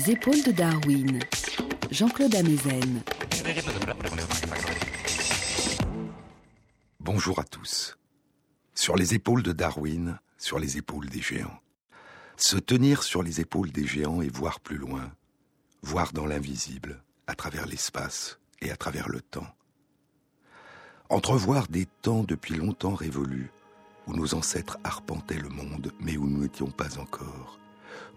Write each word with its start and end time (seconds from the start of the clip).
Les 0.00 0.12
épaules 0.12 0.42
de 0.42 0.52
Darwin, 0.52 1.18
Jean-Claude 1.90 2.34
Amezen. 2.34 3.02
Bonjour 6.98 7.38
à 7.38 7.44
tous. 7.44 7.98
Sur 8.74 8.96
les 8.96 9.12
épaules 9.12 9.42
de 9.42 9.52
Darwin, 9.52 10.18
sur 10.38 10.58
les 10.58 10.78
épaules 10.78 11.10
des 11.10 11.20
géants. 11.20 11.60
Se 12.38 12.56
tenir 12.56 13.02
sur 13.02 13.22
les 13.22 13.42
épaules 13.42 13.72
des 13.72 13.86
géants 13.86 14.22
et 14.22 14.30
voir 14.30 14.60
plus 14.60 14.78
loin, 14.78 15.12
voir 15.82 16.14
dans 16.14 16.24
l'invisible, 16.24 17.02
à 17.26 17.34
travers 17.34 17.66
l'espace 17.66 18.38
et 18.62 18.70
à 18.70 18.76
travers 18.76 19.10
le 19.10 19.20
temps. 19.20 19.54
Entrevoir 21.10 21.68
des 21.68 21.84
temps 22.00 22.24
depuis 22.24 22.54
longtemps 22.54 22.94
révolus, 22.94 23.50
où 24.06 24.14
nos 24.14 24.34
ancêtres 24.34 24.78
arpentaient 24.82 25.34
le 25.34 25.50
monde, 25.50 25.92
mais 26.00 26.16
où 26.16 26.26
nous 26.26 26.40
n'étions 26.40 26.70
pas 26.70 26.98
encore. 26.98 27.60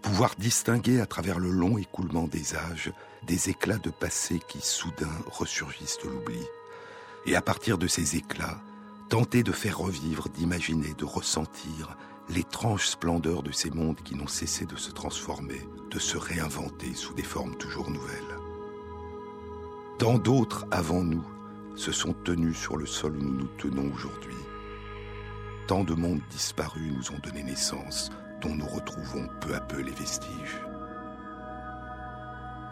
Pouvoir 0.04 0.34
distinguer 0.38 1.00
à 1.00 1.06
travers 1.06 1.38
le 1.38 1.50
long 1.50 1.78
écoulement 1.78 2.28
des 2.28 2.54
âges 2.54 2.92
des 3.26 3.48
éclats 3.48 3.78
de 3.78 3.88
passé 3.88 4.38
qui 4.46 4.60
soudain 4.60 5.10
ressurgissent 5.26 5.98
de 6.04 6.10
l'oubli. 6.10 6.44
Et 7.24 7.36
à 7.36 7.40
partir 7.40 7.78
de 7.78 7.86
ces 7.86 8.16
éclats, 8.16 8.60
tenter 9.08 9.42
de 9.42 9.50
faire 9.50 9.78
revivre, 9.78 10.28
d'imaginer, 10.28 10.92
de 10.98 11.06
ressentir 11.06 11.96
l'étrange 12.28 12.86
splendeur 12.86 13.42
de 13.42 13.50
ces 13.50 13.70
mondes 13.70 14.00
qui 14.04 14.14
n'ont 14.14 14.26
cessé 14.26 14.66
de 14.66 14.76
se 14.76 14.90
transformer, 14.90 15.66
de 15.90 15.98
se 15.98 16.18
réinventer 16.18 16.94
sous 16.94 17.14
des 17.14 17.22
formes 17.22 17.56
toujours 17.56 17.90
nouvelles. 17.90 18.38
Tant 19.98 20.18
d'autres 20.18 20.66
avant 20.70 21.02
nous 21.02 21.24
se 21.76 21.92
sont 21.92 22.12
tenus 22.12 22.58
sur 22.58 22.76
le 22.76 22.86
sol 22.86 23.16
où 23.16 23.22
nous 23.22 23.38
nous 23.38 23.50
tenons 23.56 23.90
aujourd'hui. 23.94 24.36
Tant 25.66 25.82
de 25.82 25.94
mondes 25.94 26.20
disparus 26.30 26.92
nous 26.94 27.10
ont 27.10 27.20
donné 27.22 27.42
naissance, 27.42 28.10
dont 28.40 28.54
nous 28.54 28.66
retrouvons 28.66 29.28
peu 29.40 29.54
à 29.54 29.60
peu 29.60 29.80
les 29.80 29.92
vestiges. 29.92 30.60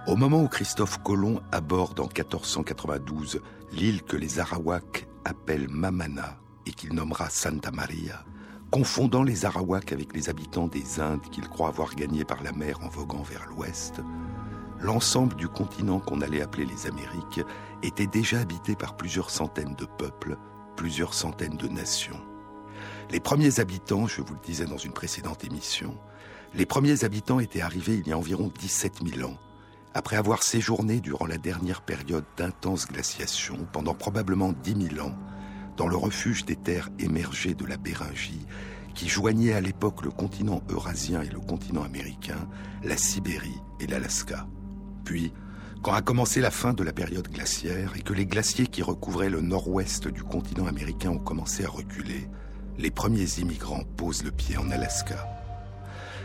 Au 0.06 0.16
moment 0.16 0.42
où 0.42 0.48
Christophe 0.48 1.00
Colomb 1.02 1.40
aborde 1.52 2.00
en 2.00 2.06
1492 2.06 3.40
l'île 3.72 4.02
que 4.02 4.16
les 4.16 4.40
Arawaks 4.40 5.06
appellent 5.24 5.68
Mamana 5.68 6.36
et 6.66 6.72
qu'il 6.72 6.92
nommera 6.92 7.30
Santa 7.30 7.70
Maria, 7.70 8.24
confondant 8.72 9.22
les 9.22 9.44
Arawaks 9.44 9.92
avec 9.92 10.12
les 10.14 10.28
habitants 10.28 10.66
des 10.66 10.98
Indes 10.98 11.28
qu'il 11.30 11.48
croit 11.48 11.68
avoir 11.68 11.94
gagnés 11.94 12.24
par 12.24 12.42
la 12.42 12.52
mer 12.52 12.80
en 12.82 12.88
voguant 12.88 13.22
vers 13.22 13.46
l'ouest, 13.46 14.00
l'ensemble 14.80 15.36
du 15.36 15.46
continent 15.46 16.00
qu'on 16.00 16.20
allait 16.20 16.42
appeler 16.42 16.66
les 16.66 16.88
Amériques 16.88 17.40
était 17.82 18.08
déjà 18.08 18.40
habité 18.40 18.74
par 18.74 18.96
plusieurs 18.96 19.30
centaines 19.30 19.76
de 19.76 19.84
peuples, 19.84 20.36
plusieurs 20.76 21.14
centaines 21.14 21.56
de 21.56 21.68
nations. 21.68 22.20
Les 23.10 23.20
premiers 23.20 23.60
habitants, 23.60 24.06
je 24.06 24.22
vous 24.22 24.34
le 24.34 24.40
disais 24.44 24.64
dans 24.64 24.78
une 24.78 24.92
précédente 24.92 25.44
émission, 25.44 25.96
les 26.54 26.66
premiers 26.66 27.04
habitants 27.04 27.40
étaient 27.40 27.60
arrivés 27.60 28.00
il 28.04 28.08
y 28.08 28.12
a 28.12 28.18
environ 28.18 28.52
17 28.58 29.00
000 29.16 29.28
ans, 29.28 29.38
après 29.94 30.16
avoir 30.16 30.42
séjourné 30.42 31.00
durant 31.00 31.26
la 31.26 31.38
dernière 31.38 31.82
période 31.82 32.24
d'intense 32.36 32.86
glaciation, 32.86 33.66
pendant 33.72 33.94
probablement 33.94 34.52
10 34.52 34.94
000 34.94 35.06
ans, 35.06 35.14
dans 35.76 35.88
le 35.88 35.96
refuge 35.96 36.44
des 36.44 36.56
terres 36.56 36.90
émergées 36.98 37.54
de 37.54 37.64
la 37.64 37.76
Béringie, 37.76 38.46
qui 38.94 39.08
joignait 39.08 39.54
à 39.54 39.60
l'époque 39.60 40.04
le 40.04 40.10
continent 40.10 40.62
eurasien 40.68 41.22
et 41.22 41.28
le 41.28 41.40
continent 41.40 41.82
américain, 41.82 42.48
la 42.82 42.96
Sibérie 42.96 43.60
et 43.80 43.86
l'Alaska. 43.86 44.46
Puis, 45.04 45.32
quand 45.82 45.92
a 45.92 46.02
commencé 46.02 46.40
la 46.40 46.50
fin 46.50 46.74
de 46.74 46.84
la 46.84 46.92
période 46.92 47.28
glaciaire 47.28 47.94
et 47.96 48.02
que 48.02 48.12
les 48.12 48.26
glaciers 48.26 48.66
qui 48.66 48.82
recouvraient 48.82 49.30
le 49.30 49.40
nord-ouest 49.40 50.06
du 50.08 50.22
continent 50.22 50.66
américain 50.66 51.10
ont 51.10 51.18
commencé 51.18 51.64
à 51.64 51.68
reculer, 51.68 52.28
les 52.78 52.90
premiers 52.90 53.38
immigrants 53.38 53.84
posent 53.96 54.24
le 54.24 54.30
pied 54.30 54.56
en 54.56 54.70
Alaska. 54.70 55.28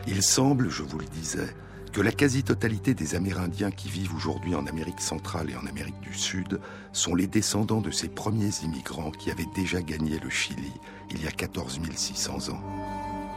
Il 0.07 0.23
semble, 0.23 0.69
je 0.69 0.83
vous 0.83 0.99
le 0.99 1.05
disais, 1.05 1.53
que 1.91 2.01
la 2.01 2.11
quasi-totalité 2.11 2.93
des 2.93 3.15
Amérindiens 3.15 3.71
qui 3.71 3.89
vivent 3.89 4.15
aujourd'hui 4.15 4.55
en 4.55 4.67
Amérique 4.67 5.01
centrale 5.01 5.49
et 5.49 5.55
en 5.55 5.65
Amérique 5.65 5.99
du 5.99 6.13
Sud 6.13 6.59
sont 6.93 7.15
les 7.15 7.27
descendants 7.27 7.81
de 7.81 7.91
ces 7.91 8.07
premiers 8.07 8.51
immigrants 8.63 9.11
qui 9.11 9.31
avaient 9.31 9.47
déjà 9.55 9.81
gagné 9.81 10.19
le 10.19 10.29
Chili 10.29 10.71
il 11.11 11.23
y 11.23 11.27
a 11.27 11.31
14 11.31 11.79
600 11.95 12.49
ans. 12.49 12.61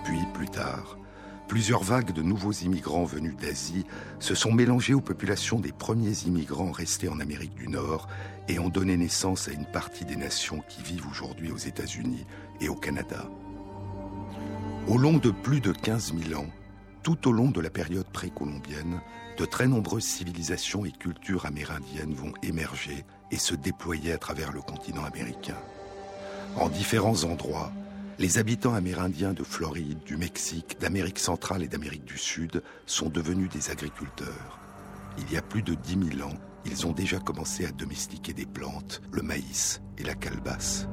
Puis, 0.05 0.21
plus 0.35 0.49
tard, 0.49 0.99
plusieurs 1.49 1.83
vagues 1.83 2.13
de 2.13 2.23
nouveaux 2.23 2.53
immigrants 2.53 3.05
venus 3.05 3.37
d'Asie 3.37 3.85
se 4.19 4.35
sont 4.35 4.53
mélangés 4.53 4.95
aux 4.95 5.01
populations 5.01 5.59
des 5.59 5.73
premiers 5.73 6.25
immigrants 6.27 6.71
restés 6.71 7.09
en 7.09 7.19
Amérique 7.19 7.55
du 7.55 7.69
Nord 7.69 8.09
et 8.49 8.59
ont 8.59 8.69
donné 8.69 8.97
naissance 8.97 9.49
à 9.49 9.53
une 9.53 9.67
partie 9.67 10.05
des 10.05 10.17
nations 10.17 10.63
qui 10.69 10.83
vivent 10.83 11.09
aujourd'hui 11.09 11.51
aux 11.51 11.57
États-Unis 11.57 12.27
et 12.61 12.69
au 12.69 12.75
Canada. 12.75 13.29
Au 14.89 14.99
long 14.99 15.19
de 15.19 15.31
plus 15.31 15.61
de 15.61 15.73
15 15.73 16.15
000 16.29 16.41
ans, 16.41 16.49
tout 17.03 17.29
au 17.29 17.33
long 17.33 17.51
de 17.51 17.61
la 17.61 17.71
période 17.71 18.09
précolombienne, 18.13 19.01
de 19.39 19.45
très 19.45 19.69
nombreuses 19.69 20.05
civilisations 20.05 20.85
et 20.85 20.93
cultures 20.93 21.47
amérindiennes 21.47 22.15
vont 22.15 22.33
émerger 22.43 23.05
et 23.31 23.39
se 23.39 23.55
déployer 23.55 24.13
à 24.13 24.19
travers 24.19 24.53
le 24.53 24.61
continent 24.61 25.05
américain. 25.05 25.57
En 26.57 26.69
différents 26.69 27.25
endroits, 27.25 27.73
les 28.19 28.37
habitants 28.37 28.75
amérindiens 28.75 29.33
de 29.33 29.45
Floride, 29.45 30.01
du 30.05 30.17
Mexique, 30.19 30.77
d'Amérique 30.79 31.19
centrale 31.19 31.63
et 31.63 31.69
d'Amérique 31.69 32.05
du 32.05 32.19
Sud 32.19 32.63
sont 32.85 33.09
devenus 33.09 33.49
des 33.49 33.71
agriculteurs. 33.71 34.59
Il 35.17 35.33
y 35.33 35.39
a 35.39 35.43
plus 35.43 35.63
de 35.63 35.75
10 35.75 36.17
000 36.17 36.29
ans, 36.29 36.35
ils 36.67 36.87
ont 36.87 36.93
déjà 36.93 37.19
commencé 37.19 37.65
à 37.65 37.73
domestiquer 37.73 38.35
des 38.35 38.47
plantes, 38.47 39.01
le 39.11 39.23
maïs 39.23 39.81
et 39.97 40.03
la 40.03 40.15
calebasse. 40.15 40.87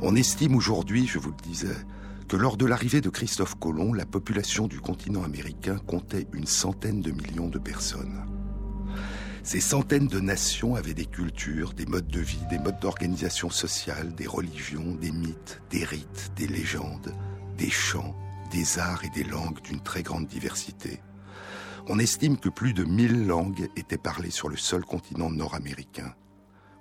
On 0.00 0.16
estime 0.16 0.54
aujourd'hui, 0.54 1.06
je 1.06 1.18
vous 1.18 1.30
le 1.30 1.42
disais, 1.42 1.76
que 2.28 2.36
lors 2.36 2.56
de 2.56 2.66
l'arrivée 2.66 3.00
de 3.00 3.10
Christophe 3.10 3.54
Colomb, 3.54 3.94
la 3.94 4.06
population 4.06 4.66
du 4.66 4.80
continent 4.80 5.22
américain 5.22 5.78
comptait 5.78 6.26
une 6.32 6.46
centaine 6.46 7.00
de 7.00 7.10
millions 7.10 7.48
de 7.48 7.58
personnes. 7.58 8.24
Ces 9.42 9.60
centaines 9.60 10.08
de 10.08 10.20
nations 10.20 10.74
avaient 10.74 10.94
des 10.94 11.06
cultures, 11.06 11.74
des 11.74 11.86
modes 11.86 12.08
de 12.08 12.20
vie, 12.20 12.40
des 12.48 12.58
modes 12.58 12.80
d'organisation 12.80 13.50
sociale, 13.50 14.14
des 14.14 14.26
religions, 14.26 14.94
des 14.94 15.12
mythes, 15.12 15.60
des 15.70 15.84
rites, 15.84 16.32
des 16.34 16.46
légendes, 16.46 17.14
des 17.58 17.70
chants, 17.70 18.16
des 18.50 18.78
arts 18.78 19.04
et 19.04 19.10
des 19.10 19.24
langues 19.24 19.60
d'une 19.62 19.82
très 19.82 20.02
grande 20.02 20.26
diversité. 20.26 21.00
On 21.88 21.98
estime 21.98 22.38
que 22.38 22.48
plus 22.48 22.72
de 22.72 22.84
1000 22.84 23.26
langues 23.26 23.68
étaient 23.76 23.98
parlées 23.98 24.30
sur 24.30 24.48
le 24.48 24.56
seul 24.56 24.82
continent 24.82 25.30
nord-américain. 25.30 26.14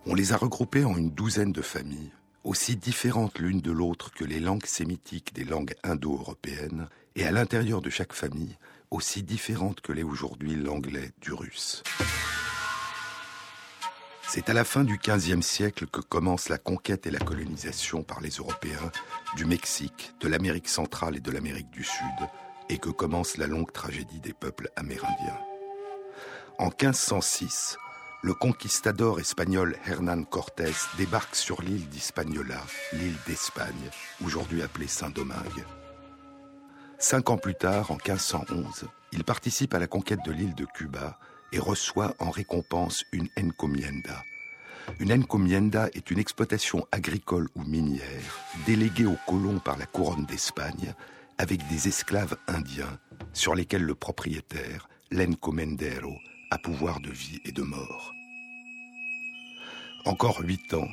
On 0.06 0.16
les 0.16 0.31
a 0.31 0.38
regroupées 0.38 0.85
en 0.85 0.96
une 0.96 1.12
douzaine 1.12 1.52
de 1.52 1.62
familles, 1.62 2.13
aussi 2.44 2.76
différentes 2.76 3.40
l'une 3.40 3.62
de 3.62 3.72
l'autre 3.72 4.12
que 4.12 4.26
les 4.26 4.40
langues 4.40 4.66
sémitiques 4.66 5.34
des 5.34 5.46
langues 5.46 5.76
indo-européennes, 5.84 6.88
et 7.16 7.26
à 7.26 7.31
l'intérieur 7.31 7.81
de 7.81 7.90
chaque 7.90 8.14
famille, 8.14 8.58
aussi 8.92 9.24
différentes 9.24 9.81
que 9.81 9.92
l'est 9.92 10.04
aujourd'hui 10.04 10.56
l'anglais 10.56 11.12
du 11.22 11.34
russe. 11.34 11.84
C'est 14.28 14.50
à 14.50 14.53
la 14.53 14.64
fin 14.64 14.84
du 14.84 14.98
XVe 14.98 15.42
siècle 15.42 15.86
que 15.86 16.02
commence 16.02 16.50
la 16.50 16.58
conquête 16.58 17.06
et 17.06 17.12
la 17.12 17.20
colonisation 17.20 18.02
par 18.02 18.20
les 18.20 18.32
Européens 18.32 18.92
du 19.36 19.46
Mexique, 19.46 20.14
de 20.22 20.28
l'Amérique 20.28 20.70
centrale 20.70 21.16
et 21.16 21.20
de 21.20 21.32
l'Amérique 21.32 21.70
du 21.70 21.84
Sud, 21.84 22.30
et 22.70 22.80
que 22.80 22.90
commence 22.90 23.38
la 23.38 23.46
longue 23.46 23.72
tragédie 23.72 24.22
des 24.22 24.34
peuples 24.34 24.72
amérindiens. 24.76 25.38
En 26.58 26.70
1506, 26.70 27.78
le 28.23 28.34
conquistador 28.34 29.19
espagnol 29.19 29.75
Hernán 29.85 30.25
Cortés 30.25 30.72
débarque 30.97 31.35
sur 31.35 31.61
l'île 31.61 31.89
d'Hispaniola, 31.89 32.61
l'île 32.94 33.17
d'Espagne, 33.28 33.89
aujourd'hui 34.25 34.61
appelée 34.61 34.88
Saint-Domingue. 34.88 35.66
Cinq 36.97 37.29
ans 37.29 37.37
plus 37.37 37.53
tard, 37.53 37.91
en 37.91 37.96
1511, 37.96 38.85
il 39.11 39.25
participe 39.25 39.73
à 39.73 39.79
la 39.79 39.87
conquête 39.87 40.23
de 40.25 40.31
l'île 40.31 40.55
de 40.55 40.66
Cuba 40.66 41.20
et 41.52 41.59
reçoit 41.59 42.16
en 42.20 42.31
récompense 42.31 43.03
une 43.11 43.28
encomienda. 43.37 44.23
Une 44.99 45.11
encomienda 45.11 45.90
est 45.93 46.09
une 46.09 46.19
exploitation 46.19 46.87
agricole 46.93 47.49
ou 47.55 47.64
minière 47.64 48.40
déléguée 48.66 49.05
aux 49.05 49.19
colons 49.28 49.59
par 49.59 49.78
la 49.78 49.85
couronne 49.85 50.26
d'Espagne 50.26 50.93
avec 51.37 51.67
des 51.67 51.90
esclaves 51.90 52.37
indiens 52.47 52.99
sur 53.34 53.53
lesquels 53.53 53.84
le 53.84 53.96
propriétaire, 53.96 54.87
l'encomendero, 55.11 56.14
pouvoir 56.58 57.00
de 57.00 57.09
vie 57.09 57.40
et 57.46 57.52
de 57.52 57.61
mort. 57.61 58.14
Encore 60.05 60.41
huit 60.41 60.73
ans, 60.73 60.90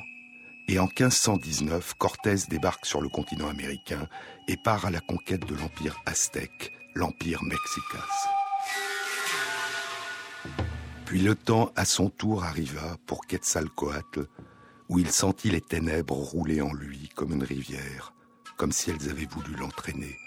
et 0.67 0.79
en 0.79 0.85
1519, 0.85 1.95
Cortés 1.95 2.47
débarque 2.49 2.85
sur 2.85 3.01
le 3.01 3.09
continent 3.09 3.49
américain 3.49 4.07
et 4.47 4.55
part 4.63 4.85
à 4.85 4.91
la 4.91 5.01
conquête 5.01 5.45
de 5.45 5.55
l'empire 5.55 6.01
aztèque, 6.05 6.71
l'empire 6.95 7.43
mexicas. 7.43 8.07
Puis 11.05 11.21
le 11.21 11.35
temps 11.35 11.73
à 11.75 11.83
son 11.83 12.09
tour 12.09 12.45
arriva 12.45 12.95
pour 13.05 13.27
Quetzalcoatl, 13.27 14.27
où 14.87 14.97
il 14.99 15.11
sentit 15.11 15.49
les 15.49 15.59
ténèbres 15.59 16.15
rouler 16.15 16.61
en 16.61 16.73
lui 16.73 17.09
comme 17.15 17.33
une 17.33 17.43
rivière, 17.43 18.13
comme 18.55 18.71
si 18.71 18.91
elles 18.91 19.09
avaient 19.09 19.25
voulu 19.25 19.55
l'entraîner. 19.55 20.17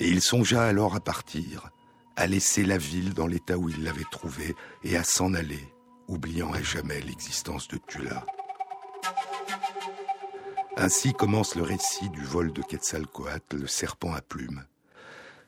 Et 0.00 0.08
il 0.08 0.22
songea 0.22 0.62
alors 0.64 0.96
à 0.96 1.00
partir, 1.00 1.70
à 2.16 2.26
laisser 2.26 2.64
la 2.64 2.78
ville 2.78 3.14
dans 3.14 3.26
l'état 3.26 3.58
où 3.58 3.68
il 3.68 3.84
l'avait 3.84 4.04
trouvée 4.10 4.54
et 4.82 4.96
à 4.96 5.04
s'en 5.04 5.34
aller, 5.34 5.72
oubliant 6.08 6.52
à 6.52 6.62
jamais 6.62 7.00
l'existence 7.00 7.68
de 7.68 7.78
Tula. 7.86 8.24
Ainsi 10.78 11.12
commence 11.12 11.54
le 11.54 11.62
récit 11.62 12.10
du 12.10 12.22
vol 12.22 12.52
de 12.52 12.62
Quetzalcoatl, 12.62 13.56
le 13.56 13.66
serpent 13.66 14.12
à 14.12 14.20
plumes. 14.20 14.64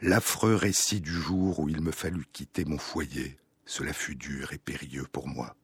L'affreux 0.00 0.54
récit 0.54 1.00
du 1.00 1.12
jour 1.12 1.58
où 1.58 1.68
il 1.68 1.80
me 1.80 1.90
fallut 1.90 2.26
quitter 2.32 2.64
mon 2.64 2.78
foyer, 2.78 3.38
cela 3.66 3.92
fut 3.92 4.14
dur 4.14 4.52
et 4.52 4.58
périlleux 4.58 5.06
pour 5.10 5.26
moi. 5.26 5.56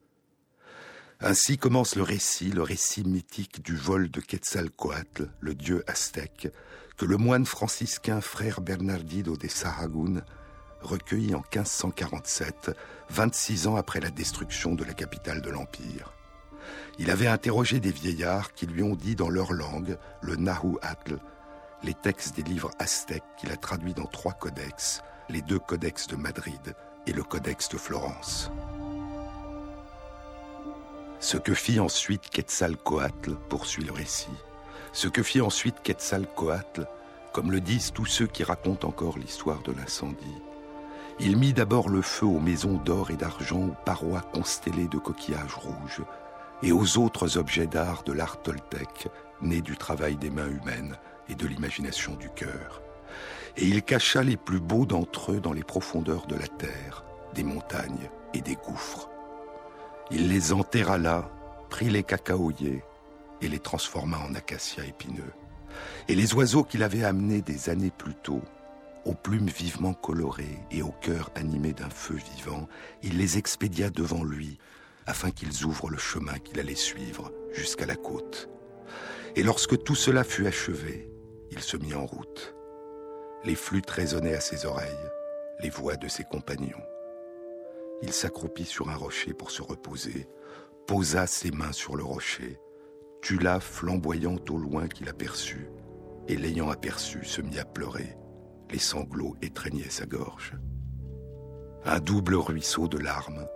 Ainsi 1.21 1.57
commence 1.57 1.95
le 1.95 2.03
récit, 2.03 2.51
le 2.51 2.61
récit 2.61 3.03
mythique 3.05 3.63
du 3.63 3.75
vol 3.75 4.11
de 4.11 4.19
Quetzalcoatl, 4.19 5.31
le 5.39 5.55
dieu 5.55 5.83
aztèque, 5.87 6.49
que 6.97 7.05
le 7.05 7.17
moine 7.17 7.45
franciscain 7.45 8.21
frère 8.21 8.61
Bernardino 8.61 9.37
de 9.37 9.47
Sahagún 9.47 10.23
recueillit 10.85 11.35
en 11.35 11.43
1547, 11.53 12.71
26 13.09 13.67
ans 13.67 13.75
après 13.75 13.99
la 13.99 14.09
destruction 14.09 14.73
de 14.75 14.83
la 14.83 14.93
capitale 14.93 15.41
de 15.41 15.49
l'Empire. 15.49 16.13
Il 16.97 17.11
avait 17.11 17.27
interrogé 17.27 17.79
des 17.79 17.91
vieillards 17.91 18.53
qui 18.53 18.65
lui 18.65 18.83
ont 18.83 18.95
dit 18.95 19.15
dans 19.15 19.29
leur 19.29 19.53
langue, 19.53 19.97
le 20.21 20.35
Nahuatl, 20.35 21.19
les 21.83 21.93
textes 21.93 22.35
des 22.35 22.43
livres 22.43 22.71
aztèques 22.79 23.23
qu'il 23.37 23.51
a 23.51 23.57
traduits 23.57 23.93
dans 23.93 24.05
trois 24.05 24.33
codex, 24.33 25.01
les 25.29 25.41
deux 25.41 25.59
codex 25.59 26.07
de 26.07 26.15
Madrid 26.15 26.75
et 27.05 27.13
le 27.13 27.23
codex 27.23 27.69
de 27.69 27.77
Florence. 27.77 28.51
Ce 31.19 31.37
que 31.37 31.53
fit 31.53 31.79
ensuite 31.79 32.29
Quetzalcoatl, 32.29 33.35
poursuit 33.49 33.83
le 33.83 33.91
récit, 33.91 34.27
ce 34.93 35.07
que 35.07 35.23
fit 35.23 35.41
ensuite 35.41 35.81
Quetzalcoatl, 35.83 36.87
comme 37.33 37.51
le 37.51 37.59
disent 37.59 37.91
tous 37.91 38.05
ceux 38.05 38.27
qui 38.27 38.43
racontent 38.43 38.87
encore 38.87 39.17
l'histoire 39.17 39.61
de 39.63 39.73
l'incendie, 39.73 40.41
il 41.19 41.37
mit 41.37 41.53
d'abord 41.53 41.89
le 41.89 42.01
feu 42.01 42.25
aux 42.25 42.39
maisons 42.39 42.77
d'or 42.77 43.11
et 43.11 43.15
d'argent, 43.15 43.67
aux 43.67 43.85
parois 43.85 44.21
constellées 44.21 44.87
de 44.87 44.97
coquillages 44.97 45.55
rouges, 45.55 46.03
et 46.61 46.71
aux 46.71 46.97
autres 46.97 47.37
objets 47.37 47.67
d'art 47.67 48.03
de 48.03 48.11
l'art 48.11 48.41
toltèque, 48.41 49.07
nés 49.41 49.61
du 49.61 49.77
travail 49.77 50.17
des 50.17 50.29
mains 50.29 50.49
humaines 50.49 50.97
et 51.29 51.35
de 51.35 51.47
l'imagination 51.47 52.15
du 52.15 52.29
cœur. 52.29 52.81
Et 53.57 53.65
il 53.65 53.83
cacha 53.83 54.23
les 54.23 54.37
plus 54.37 54.59
beaux 54.59 54.85
d'entre 54.85 55.31
eux 55.31 55.39
dans 55.39 55.53
les 55.53 55.63
profondeurs 55.63 56.27
de 56.27 56.35
la 56.35 56.47
terre, 56.47 57.05
des 57.33 57.43
montagnes 57.43 58.09
et 58.33 58.41
des 58.41 58.55
gouffres. 58.55 59.09
Il 60.11 60.29
les 60.29 60.51
enterra 60.51 60.97
là, 60.97 61.29
prit 61.69 61.89
les 61.89 62.03
cacaoyers 62.03 62.83
et 63.41 63.47
les 63.47 63.59
transforma 63.59 64.17
en 64.19 64.35
acacias 64.35 64.83
épineux. 64.83 65.33
Et 66.07 66.15
les 66.15 66.33
oiseaux 66.33 66.63
qu'il 66.63 66.83
avait 66.83 67.03
amenés 67.03 67.41
des 67.41 67.69
années 67.69 67.91
plus 67.91 68.15
tôt, 68.15 68.41
aux 69.05 69.13
plumes 69.13 69.49
vivement 69.49 69.93
colorées 69.93 70.59
et 70.71 70.81
au 70.81 70.91
cœur 70.91 71.29
animé 71.35 71.73
d'un 71.73 71.89
feu 71.89 72.15
vivant, 72.35 72.67
il 73.03 73.17
les 73.17 73.37
expédia 73.37 73.89
devant 73.89 74.23
lui, 74.23 74.57
afin 75.05 75.29
qu'ils 75.29 75.65
ouvrent 75.65 75.89
le 75.89 75.97
chemin 75.97 76.39
qu'il 76.39 76.59
allait 76.59 76.75
suivre 76.75 77.31
jusqu'à 77.53 77.85
la 77.85 77.95
côte. 77.95 78.49
Et 79.35 79.43
lorsque 79.43 79.83
tout 79.83 79.95
cela 79.95 80.23
fut 80.23 80.47
achevé, 80.47 81.09
il 81.51 81.59
se 81.59 81.77
mit 81.77 81.93
en 81.93 82.05
route. 82.05 82.55
Les 83.43 83.55
flûtes 83.55 83.89
résonnaient 83.89 84.35
à 84.35 84.41
ses 84.41 84.65
oreilles, 84.65 84.89
les 85.59 85.69
voix 85.69 85.95
de 85.95 86.07
ses 86.07 86.23
compagnons. 86.23 86.83
Il 88.01 88.11
s'accroupit 88.11 88.65
sur 88.65 88.89
un 88.89 88.95
rocher 88.95 89.33
pour 89.33 89.51
se 89.51 89.61
reposer, 89.61 90.27
posa 90.87 91.27
ses 91.27 91.51
mains 91.51 91.71
sur 91.71 91.95
le 91.95 92.03
rocher, 92.03 92.59
tula 93.21 93.59
flamboyant 93.59 94.37
au 94.49 94.57
loin 94.57 94.87
qu'il 94.87 95.09
aperçut, 95.09 95.69
et 96.27 96.35
l'ayant 96.35 96.69
aperçu 96.69 97.23
se 97.23 97.41
mit 97.41 97.59
à 97.59 97.65
pleurer. 97.65 98.17
Les 98.71 98.79
sanglots 98.79 99.35
étreignaient 99.41 99.89
sa 99.89 100.05
gorge. 100.05 100.53
Un 101.85 101.99
double 101.99 102.35
ruisseau 102.35 102.87
de 102.87 102.97
larmes, 102.97 103.47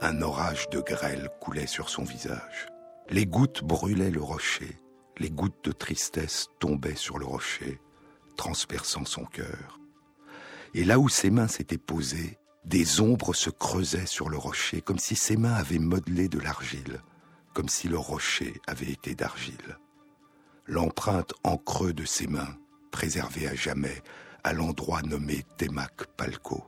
un 0.00 0.20
orage 0.22 0.68
de 0.70 0.80
grêle 0.80 1.28
coulait 1.40 1.66
sur 1.66 1.88
son 1.88 2.04
visage. 2.04 2.66
Les 3.08 3.26
gouttes 3.26 3.62
brûlaient 3.62 4.10
le 4.10 4.22
rocher, 4.22 4.80
les 5.18 5.30
gouttes 5.30 5.64
de 5.64 5.72
tristesse 5.72 6.48
tombaient 6.58 6.96
sur 6.96 7.18
le 7.18 7.26
rocher, 7.26 7.80
transperçant 8.36 9.04
son 9.04 9.24
cœur. 9.24 9.78
Et 10.74 10.84
là 10.84 10.98
où 10.98 11.08
ses 11.08 11.30
mains 11.30 11.48
s'étaient 11.48 11.78
posées, 11.78 12.38
des 12.64 13.00
ombres 13.00 13.32
se 13.32 13.48
creusaient 13.48 14.06
sur 14.06 14.28
le 14.28 14.36
rocher, 14.36 14.80
comme 14.80 14.98
si 14.98 15.14
ses 15.14 15.36
mains 15.36 15.54
avaient 15.54 15.78
modelé 15.78 16.28
de 16.28 16.40
l'argile, 16.40 17.00
comme 17.54 17.68
si 17.68 17.88
le 17.88 17.96
rocher 17.96 18.60
avait 18.66 18.90
été 18.90 19.14
d'argile. 19.14 19.78
L'empreinte 20.66 21.32
en 21.44 21.56
creux 21.56 21.92
de 21.92 22.04
ses 22.04 22.26
mains, 22.26 22.58
préservée 22.90 23.46
à 23.46 23.54
jamais, 23.54 24.02
à 24.46 24.52
l'endroit 24.52 25.02
nommé 25.02 25.44
Temac 25.56 26.04
Palco. 26.16 26.62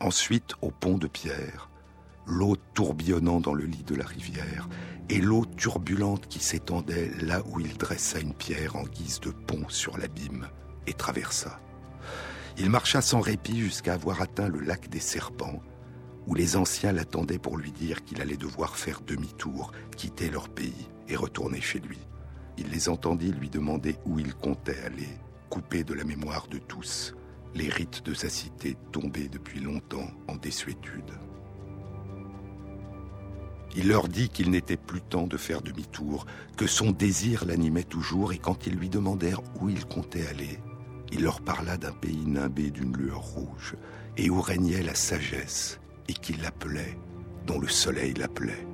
Ensuite, 0.00 0.54
au 0.62 0.72
pont 0.72 0.98
de 0.98 1.06
pierre, 1.06 1.70
l'eau 2.26 2.56
tourbillonnant 2.74 3.38
dans 3.38 3.54
le 3.54 3.64
lit 3.66 3.84
de 3.84 3.94
la 3.94 4.04
rivière, 4.04 4.68
et 5.08 5.20
l'eau 5.20 5.46
turbulente 5.46 6.26
qui 6.26 6.40
s'étendait 6.40 7.12
là 7.20 7.40
où 7.46 7.60
il 7.60 7.76
dressa 7.76 8.18
une 8.18 8.34
pierre 8.34 8.74
en 8.74 8.82
guise 8.82 9.20
de 9.20 9.30
pont 9.30 9.68
sur 9.68 9.96
l'abîme, 9.96 10.48
et 10.88 10.92
traversa. 10.92 11.60
Il 12.58 12.68
marcha 12.68 13.00
sans 13.00 13.20
répit 13.20 13.60
jusqu'à 13.60 13.94
avoir 13.94 14.20
atteint 14.20 14.48
le 14.48 14.58
lac 14.58 14.88
des 14.88 14.98
serpents, 14.98 15.62
où 16.26 16.34
les 16.34 16.56
anciens 16.56 16.90
l'attendaient 16.90 17.38
pour 17.38 17.58
lui 17.58 17.70
dire 17.70 18.02
qu'il 18.02 18.20
allait 18.20 18.36
devoir 18.36 18.76
faire 18.76 19.02
demi-tour, 19.02 19.70
quitter 19.96 20.30
leur 20.30 20.48
pays 20.48 20.88
et 21.06 21.14
retourner 21.14 21.60
chez 21.60 21.78
lui. 21.78 22.00
Il 22.58 22.70
les 22.70 22.88
entendit 22.88 23.30
lui 23.30 23.50
demander 23.50 23.94
où 24.04 24.18
il 24.18 24.34
comptait 24.34 24.80
aller, 24.84 25.20
coupé 25.54 25.84
de 25.84 25.94
la 25.94 26.02
mémoire 26.02 26.48
de 26.48 26.58
tous, 26.58 27.14
les 27.54 27.68
rites 27.68 28.04
de 28.04 28.12
sa 28.12 28.28
cité 28.28 28.76
tombés 28.90 29.28
depuis 29.28 29.60
longtemps 29.60 30.10
en 30.26 30.34
désuétude. 30.34 31.12
Il 33.76 33.86
leur 33.86 34.08
dit 34.08 34.30
qu'il 34.30 34.50
n'était 34.50 34.76
plus 34.76 35.00
temps 35.00 35.28
de 35.28 35.36
faire 35.36 35.62
demi-tour, 35.62 36.26
que 36.56 36.66
son 36.66 36.90
désir 36.90 37.44
l'animait 37.44 37.84
toujours, 37.84 38.32
et 38.32 38.38
quand 38.38 38.66
ils 38.66 38.74
lui 38.74 38.88
demandèrent 38.88 39.42
où 39.60 39.68
il 39.68 39.86
comptait 39.86 40.26
aller, 40.26 40.58
il 41.12 41.22
leur 41.22 41.40
parla 41.40 41.76
d'un 41.76 41.92
pays 41.92 42.26
nimbé 42.26 42.72
d'une 42.72 42.96
lueur 42.96 43.20
rouge, 43.20 43.76
et 44.16 44.30
où 44.30 44.40
régnait 44.40 44.82
la 44.82 44.96
sagesse, 44.96 45.78
et 46.08 46.14
qu'il 46.14 46.42
l'appelait, 46.42 46.98
dont 47.46 47.60
le 47.60 47.68
soleil 47.68 48.14
l'appelait. 48.14 48.66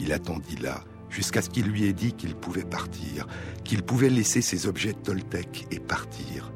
Il 0.00 0.12
attendit 0.12 0.56
là, 0.56 0.84
jusqu'à 1.14 1.42
ce 1.42 1.48
qu'il 1.48 1.66
lui 1.66 1.84
ait 1.84 1.92
dit 1.92 2.12
qu'il 2.12 2.34
pouvait 2.34 2.64
partir, 2.64 3.26
qu'il 3.62 3.82
pouvait 3.82 4.10
laisser 4.10 4.42
ses 4.42 4.66
objets 4.66 4.92
toltèques 4.92 5.66
et 5.70 5.78
partir. 5.78 6.52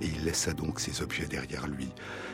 Et 0.00 0.06
il 0.06 0.24
laissa 0.24 0.52
donc 0.52 0.78
ses 0.78 1.02
objets 1.02 1.26
derrière 1.26 1.66
lui, 1.66 1.88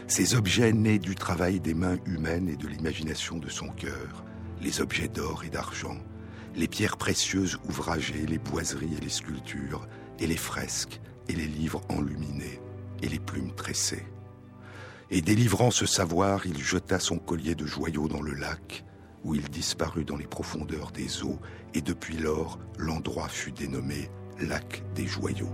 ces 0.06 0.34
objets 0.34 0.72
nés 0.72 0.98
du 0.98 1.14
travail 1.14 1.60
des 1.60 1.74
mains 1.74 1.96
humaines 2.04 2.48
et 2.48 2.56
de 2.56 2.68
l'imagination 2.68 3.38
de 3.38 3.48
son 3.48 3.68
cœur, 3.68 4.24
les 4.60 4.80
objets 4.80 5.08
d'or 5.08 5.44
et 5.44 5.48
d'argent, 5.48 5.96
les 6.54 6.68
pierres 6.68 6.98
précieuses 6.98 7.58
ouvragées, 7.68 8.26
les 8.26 8.38
boiseries 8.38 8.96
et 8.98 9.00
les 9.00 9.08
sculptures, 9.08 9.88
et 10.18 10.26
les 10.26 10.36
fresques, 10.36 11.00
et 11.28 11.34
les 11.34 11.46
livres 11.46 11.80
enluminés, 11.88 12.60
et 13.00 13.08
les 13.08 13.20
plumes 13.20 13.54
tressées. 13.54 14.04
Et 15.10 15.22
délivrant 15.22 15.70
ce 15.70 15.86
savoir, 15.86 16.46
il 16.46 16.62
jeta 16.62 16.98
son 16.98 17.18
collier 17.18 17.54
de 17.54 17.64
joyaux 17.64 18.08
dans 18.08 18.20
le 18.20 18.34
lac, 18.34 18.84
où 19.24 19.34
il 19.34 19.48
disparut 19.48 20.04
dans 20.04 20.16
les 20.16 20.26
profondeurs 20.26 20.90
des 20.90 21.22
eaux, 21.22 21.38
et 21.74 21.80
depuis 21.80 22.16
lors, 22.16 22.58
l'endroit 22.78 23.28
fut 23.28 23.52
dénommé 23.52 24.10
lac 24.40 24.82
des 24.94 25.06
joyaux. 25.06 25.52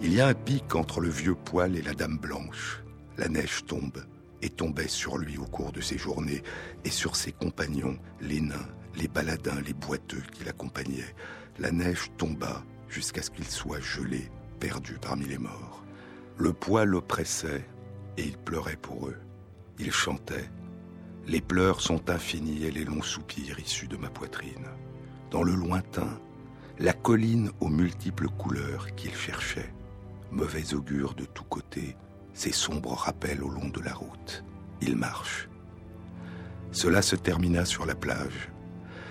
Il 0.00 0.14
y 0.14 0.20
a 0.20 0.28
un 0.28 0.34
pic 0.34 0.74
entre 0.74 1.00
le 1.00 1.08
vieux 1.08 1.34
poil 1.34 1.76
et 1.76 1.82
la 1.82 1.94
dame 1.94 2.18
blanche. 2.18 2.84
La 3.16 3.28
neige 3.28 3.64
tombe 3.66 4.04
et 4.42 4.48
tombait 4.48 4.88
sur 4.88 5.18
lui 5.18 5.36
au 5.38 5.46
cours 5.46 5.72
de 5.72 5.80
ses 5.80 5.98
journées, 5.98 6.42
et 6.84 6.90
sur 6.90 7.16
ses 7.16 7.32
compagnons, 7.32 7.98
les 8.20 8.40
nains, 8.40 8.68
les 8.96 9.08
baladins, 9.08 9.60
les 9.66 9.74
boiteux 9.74 10.22
qui 10.32 10.44
l'accompagnaient. 10.44 11.14
La 11.58 11.72
neige 11.72 12.12
tomba 12.16 12.62
jusqu'à 12.88 13.22
ce 13.22 13.30
qu'il 13.30 13.46
soit 13.46 13.80
gelé, 13.80 14.30
perdu 14.60 14.98
parmi 15.00 15.26
les 15.26 15.38
morts. 15.38 15.84
Le 16.36 16.52
poil 16.52 16.88
l'oppressait 16.88 17.64
et 18.16 18.22
il 18.22 18.38
pleurait 18.38 18.76
pour 18.76 19.08
eux. 19.08 19.16
Il 19.80 19.90
chantait. 19.90 20.48
Les 21.28 21.42
pleurs 21.42 21.82
sont 21.82 22.08
infinis 22.08 22.64
et 22.64 22.70
les 22.70 22.84
longs 22.84 23.02
soupirs 23.02 23.60
issus 23.60 23.86
de 23.86 23.98
ma 23.98 24.08
poitrine. 24.08 24.64
Dans 25.30 25.42
le 25.42 25.54
lointain, 25.54 26.18
la 26.78 26.94
colline 26.94 27.50
aux 27.60 27.68
multiples 27.68 28.28
couleurs 28.28 28.94
qu'il 28.94 29.14
cherchait, 29.14 29.74
mauvais 30.30 30.72
augure 30.72 31.12
de 31.12 31.26
tous 31.26 31.44
côtés, 31.44 31.96
ses 32.32 32.52
sombres 32.52 32.94
rappels 32.94 33.42
au 33.42 33.50
long 33.50 33.68
de 33.68 33.80
la 33.80 33.92
route. 33.92 34.42
Il 34.80 34.96
marche. 34.96 35.50
Cela 36.72 37.02
se 37.02 37.14
termina 37.14 37.66
sur 37.66 37.84
la 37.84 37.94
plage. 37.94 38.50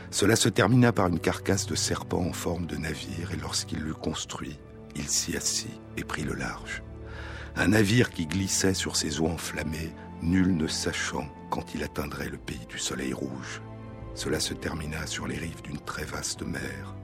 Cela 0.10 0.36
se 0.36 0.50
termina 0.50 0.92
par 0.92 1.10
une 1.10 1.20
carcasse 1.20 1.68
de 1.68 1.76
serpent 1.76 2.26
en 2.26 2.34
forme 2.34 2.66
de 2.66 2.78
navire, 2.78 3.32
et 3.32 3.38
lorsqu'il 3.38 3.80
l'eut 3.80 3.94
construit, 3.94 4.58
il 4.96 5.08
s'y 5.08 5.38
assit 5.38 5.80
et 5.98 6.04
prit 6.04 6.24
le 6.24 6.34
large. 6.34 6.82
Un 7.56 7.68
navire 7.68 8.10
qui 8.10 8.26
glissait 8.26 8.74
sur 8.74 8.96
ses 8.96 9.22
eaux 9.22 9.28
enflammées, 9.28 9.94
nul 10.24 10.58
ne 10.58 10.68
sachant 10.68 11.28
quand 11.50 11.74
il 11.74 11.84
atteindrait 11.84 12.30
le 12.30 12.38
pays 12.38 12.66
du 12.68 12.80
soleil 12.80 13.13
rouge. 13.13 13.62
Cela 14.16 14.39
se 14.39 14.54
termina 14.54 15.06
sur 15.06 15.27
les 15.27 15.38
rives 15.38 15.62
d'une 15.62 15.80
très 15.80 16.06
vaste 16.06 16.42
mer. 16.42 16.96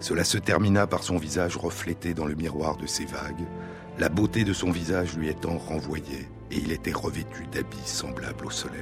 Cela 0.00 0.24
se 0.24 0.38
termina 0.38 0.86
par 0.86 1.02
son 1.02 1.16
visage 1.16 1.56
reflété 1.56 2.14
dans 2.14 2.26
le 2.26 2.34
miroir 2.34 2.76
de 2.76 2.86
ses 2.86 3.04
vagues, 3.04 3.46
la 3.98 4.08
beauté 4.08 4.44
de 4.44 4.52
son 4.52 4.70
visage 4.70 5.16
lui 5.16 5.28
étant 5.28 5.58
renvoyée, 5.58 6.28
et 6.50 6.56
il 6.56 6.70
était 6.70 6.92
revêtu 6.92 7.46
d'habits 7.50 7.76
semblables 7.84 8.46
au 8.46 8.50
soleil. 8.50 8.78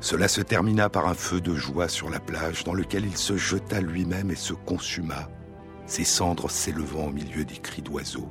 Cela 0.00 0.28
se 0.28 0.42
termina 0.42 0.88
par 0.88 1.08
un 1.08 1.14
feu 1.14 1.40
de 1.40 1.54
joie 1.54 1.88
sur 1.88 2.10
la 2.10 2.20
plage 2.20 2.62
dans 2.62 2.74
lequel 2.74 3.06
il 3.06 3.16
se 3.16 3.36
jeta 3.36 3.80
lui-même 3.80 4.30
et 4.30 4.36
se 4.36 4.52
consuma, 4.52 5.28
ses 5.86 6.04
cendres 6.04 6.50
s'élevant 6.50 7.06
au 7.06 7.10
milieu 7.10 7.44
des 7.44 7.56
cris 7.56 7.82
d'oiseaux. 7.82 8.28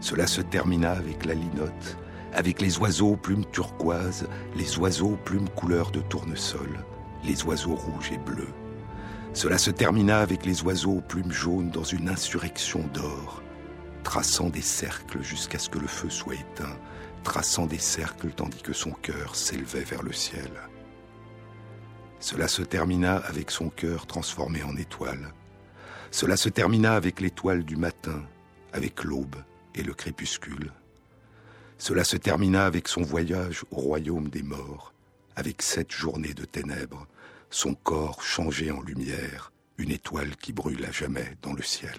Cela 0.00 0.26
se 0.26 0.40
termina 0.40 0.92
avec 0.92 1.26
la 1.26 1.34
linotte, 1.34 1.98
avec 2.32 2.60
les 2.60 2.78
oiseaux 2.78 3.16
plumes 3.16 3.44
turquoises, 3.46 4.28
les 4.54 4.78
oiseaux 4.78 5.18
plumes 5.24 5.48
couleur 5.50 5.90
de 5.90 6.00
tournesol, 6.00 6.84
les 7.24 7.42
oiseaux 7.44 7.74
rouges 7.74 8.12
et 8.12 8.18
bleus. 8.18 8.52
Cela 9.32 9.58
se 9.58 9.70
termina 9.70 10.20
avec 10.20 10.44
les 10.44 10.62
oiseaux 10.62 11.00
plumes 11.06 11.32
jaunes 11.32 11.70
dans 11.70 11.84
une 11.84 12.08
insurrection 12.08 12.84
d'or, 12.92 13.42
traçant 14.02 14.48
des 14.48 14.62
cercles 14.62 15.22
jusqu'à 15.22 15.58
ce 15.58 15.70
que 15.70 15.78
le 15.78 15.86
feu 15.86 16.10
soit 16.10 16.34
éteint, 16.34 16.76
traçant 17.22 17.66
des 17.66 17.78
cercles 17.78 18.30
tandis 18.30 18.62
que 18.62 18.72
son 18.72 18.90
cœur 18.90 19.36
s'élevait 19.36 19.84
vers 19.84 20.02
le 20.02 20.12
ciel. 20.12 20.50
Cela 22.18 22.48
se 22.48 22.62
termina 22.62 23.16
avec 23.16 23.50
son 23.50 23.70
cœur 23.70 24.06
transformé 24.06 24.62
en 24.62 24.76
étoile. 24.76 25.32
Cela 26.10 26.36
se 26.36 26.48
termina 26.48 26.94
avec 26.94 27.20
l'étoile 27.20 27.64
du 27.64 27.76
matin, 27.76 28.22
avec 28.72 29.04
l'aube 29.04 29.36
et 29.74 29.82
le 29.82 29.94
crépuscule. 29.94 30.72
Cela 31.80 32.04
se 32.04 32.18
termina 32.18 32.66
avec 32.66 32.88
son 32.88 33.00
voyage 33.00 33.64
au 33.70 33.76
royaume 33.76 34.28
des 34.28 34.42
morts, 34.42 34.92
avec 35.34 35.62
sept 35.62 35.90
journées 35.90 36.34
de 36.34 36.44
ténèbres, 36.44 37.06
son 37.48 37.72
corps 37.72 38.22
changé 38.22 38.70
en 38.70 38.82
lumière, 38.82 39.50
une 39.78 39.90
étoile 39.90 40.36
qui 40.36 40.52
brûle 40.52 40.84
à 40.84 40.92
jamais 40.92 41.38
dans 41.40 41.54
le 41.54 41.62
ciel. 41.62 41.98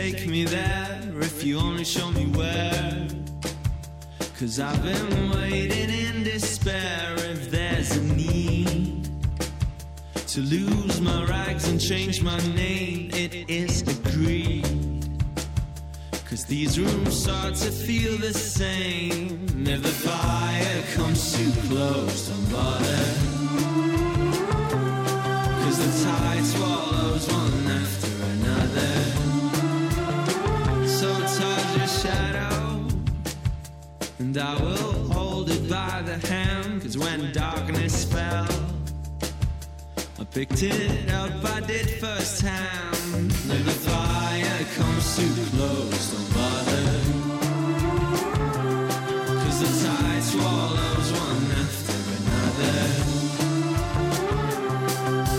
Take 0.00 0.28
me 0.28 0.44
there 0.44 1.00
if 1.20 1.42
you 1.42 1.58
only 1.58 1.84
show 1.84 2.08
me 2.12 2.26
where. 2.38 3.08
Cause 4.38 4.60
I've 4.60 4.82
been 4.82 5.30
waiting 5.30 5.90
in 6.04 6.22
despair 6.22 7.14
if 7.34 7.50
there's 7.50 7.90
a 7.96 8.02
need 8.02 9.08
to 10.32 10.40
lose 10.40 11.00
my 11.00 11.24
rags 11.24 11.66
and 11.70 11.80
change 11.80 12.22
my 12.22 12.38
name. 12.64 13.10
It 13.12 13.50
is 13.50 13.74
agreed. 13.96 14.66
Cause 16.28 16.44
these 16.44 16.78
rooms 16.78 17.14
start 17.24 17.54
to 17.66 17.70
feel 17.86 18.16
the 18.18 18.32
same. 18.32 19.46
If 19.74 19.82
the 19.82 19.96
fire 20.08 20.82
comes 20.94 21.22
too 21.36 21.52
close, 21.66 22.28
bother. 22.52 23.04
Cause 25.62 25.78
the 25.84 25.92
tide 26.04 26.44
swallows 26.44 27.26
one 27.32 27.66
after 27.82 28.12
another. 28.34 29.47
Shadow, 32.08 32.88
and 34.18 34.38
I 34.38 34.54
will 34.62 35.12
hold 35.12 35.50
it 35.50 35.68
by 35.68 36.00
the 36.06 36.16
hand. 36.26 36.80
Cause 36.80 36.96
when 36.96 37.32
darkness 37.32 38.04
fell, 38.10 38.48
I 40.18 40.24
picked 40.24 40.62
it 40.62 41.10
up, 41.10 41.44
I 41.44 41.60
did 41.60 41.90
firsthand. 42.00 43.26
If 43.26 43.64
the 43.66 43.78
fire 43.90 44.64
comes 44.76 45.16
too 45.16 45.34
close, 45.50 46.04
don't 46.12 46.30
bother. 46.34 46.88
Cause 49.42 49.58
the 49.64 49.70
tide 49.84 50.24
swallows 50.32 51.10
one 51.26 51.46
after 51.62 52.00
another. 52.16 52.78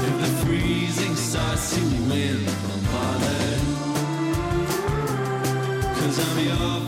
If 0.07 0.15
the 0.21 0.31
freezing 0.45 1.15
starts 1.15 1.73
to 1.73 1.81
win, 2.11 2.39
Cause 6.39 6.61
I'm 6.61 6.78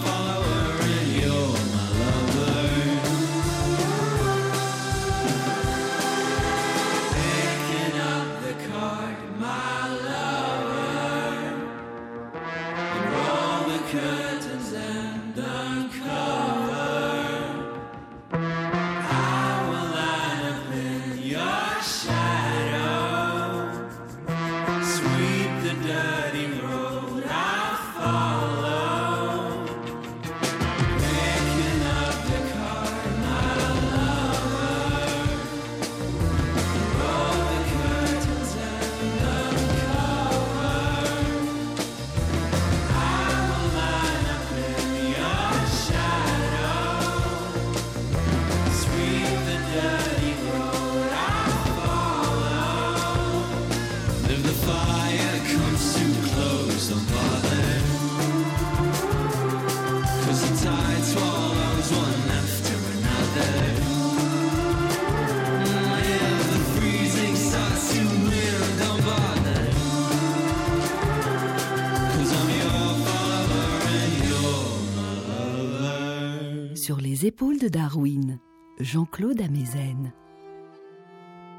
les 77.22 77.28
épaules 77.28 77.60
de 77.60 77.68
Darwin, 77.68 78.40
Jean-Claude 78.80 79.42
Amezen. 79.42 80.12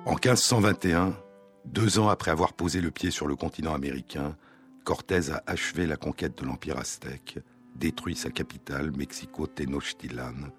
En 0.07 0.15
1521, 0.15 1.17
deux 1.65 1.99
ans 1.99 2.09
après 2.09 2.31
avoir 2.31 2.53
posé 2.53 2.81
le 2.81 2.91
pied 2.91 3.11
sur 3.11 3.27
le 3.27 3.37
continent 3.37 3.75
américain, 3.75 4.37
Cortés 4.85 5.31
a 5.31 5.43
achevé 5.47 5.87
la 5.87 5.97
conquête 5.97 6.37
de 6.39 6.47
l'Empire 6.47 6.79
aztèque, 6.79 7.39
détruit 7.77 8.17
sa 8.17 8.31
capitale, 8.31 8.91
Mexico 8.97 9.47
Tenochtitlan, 9.47 10.51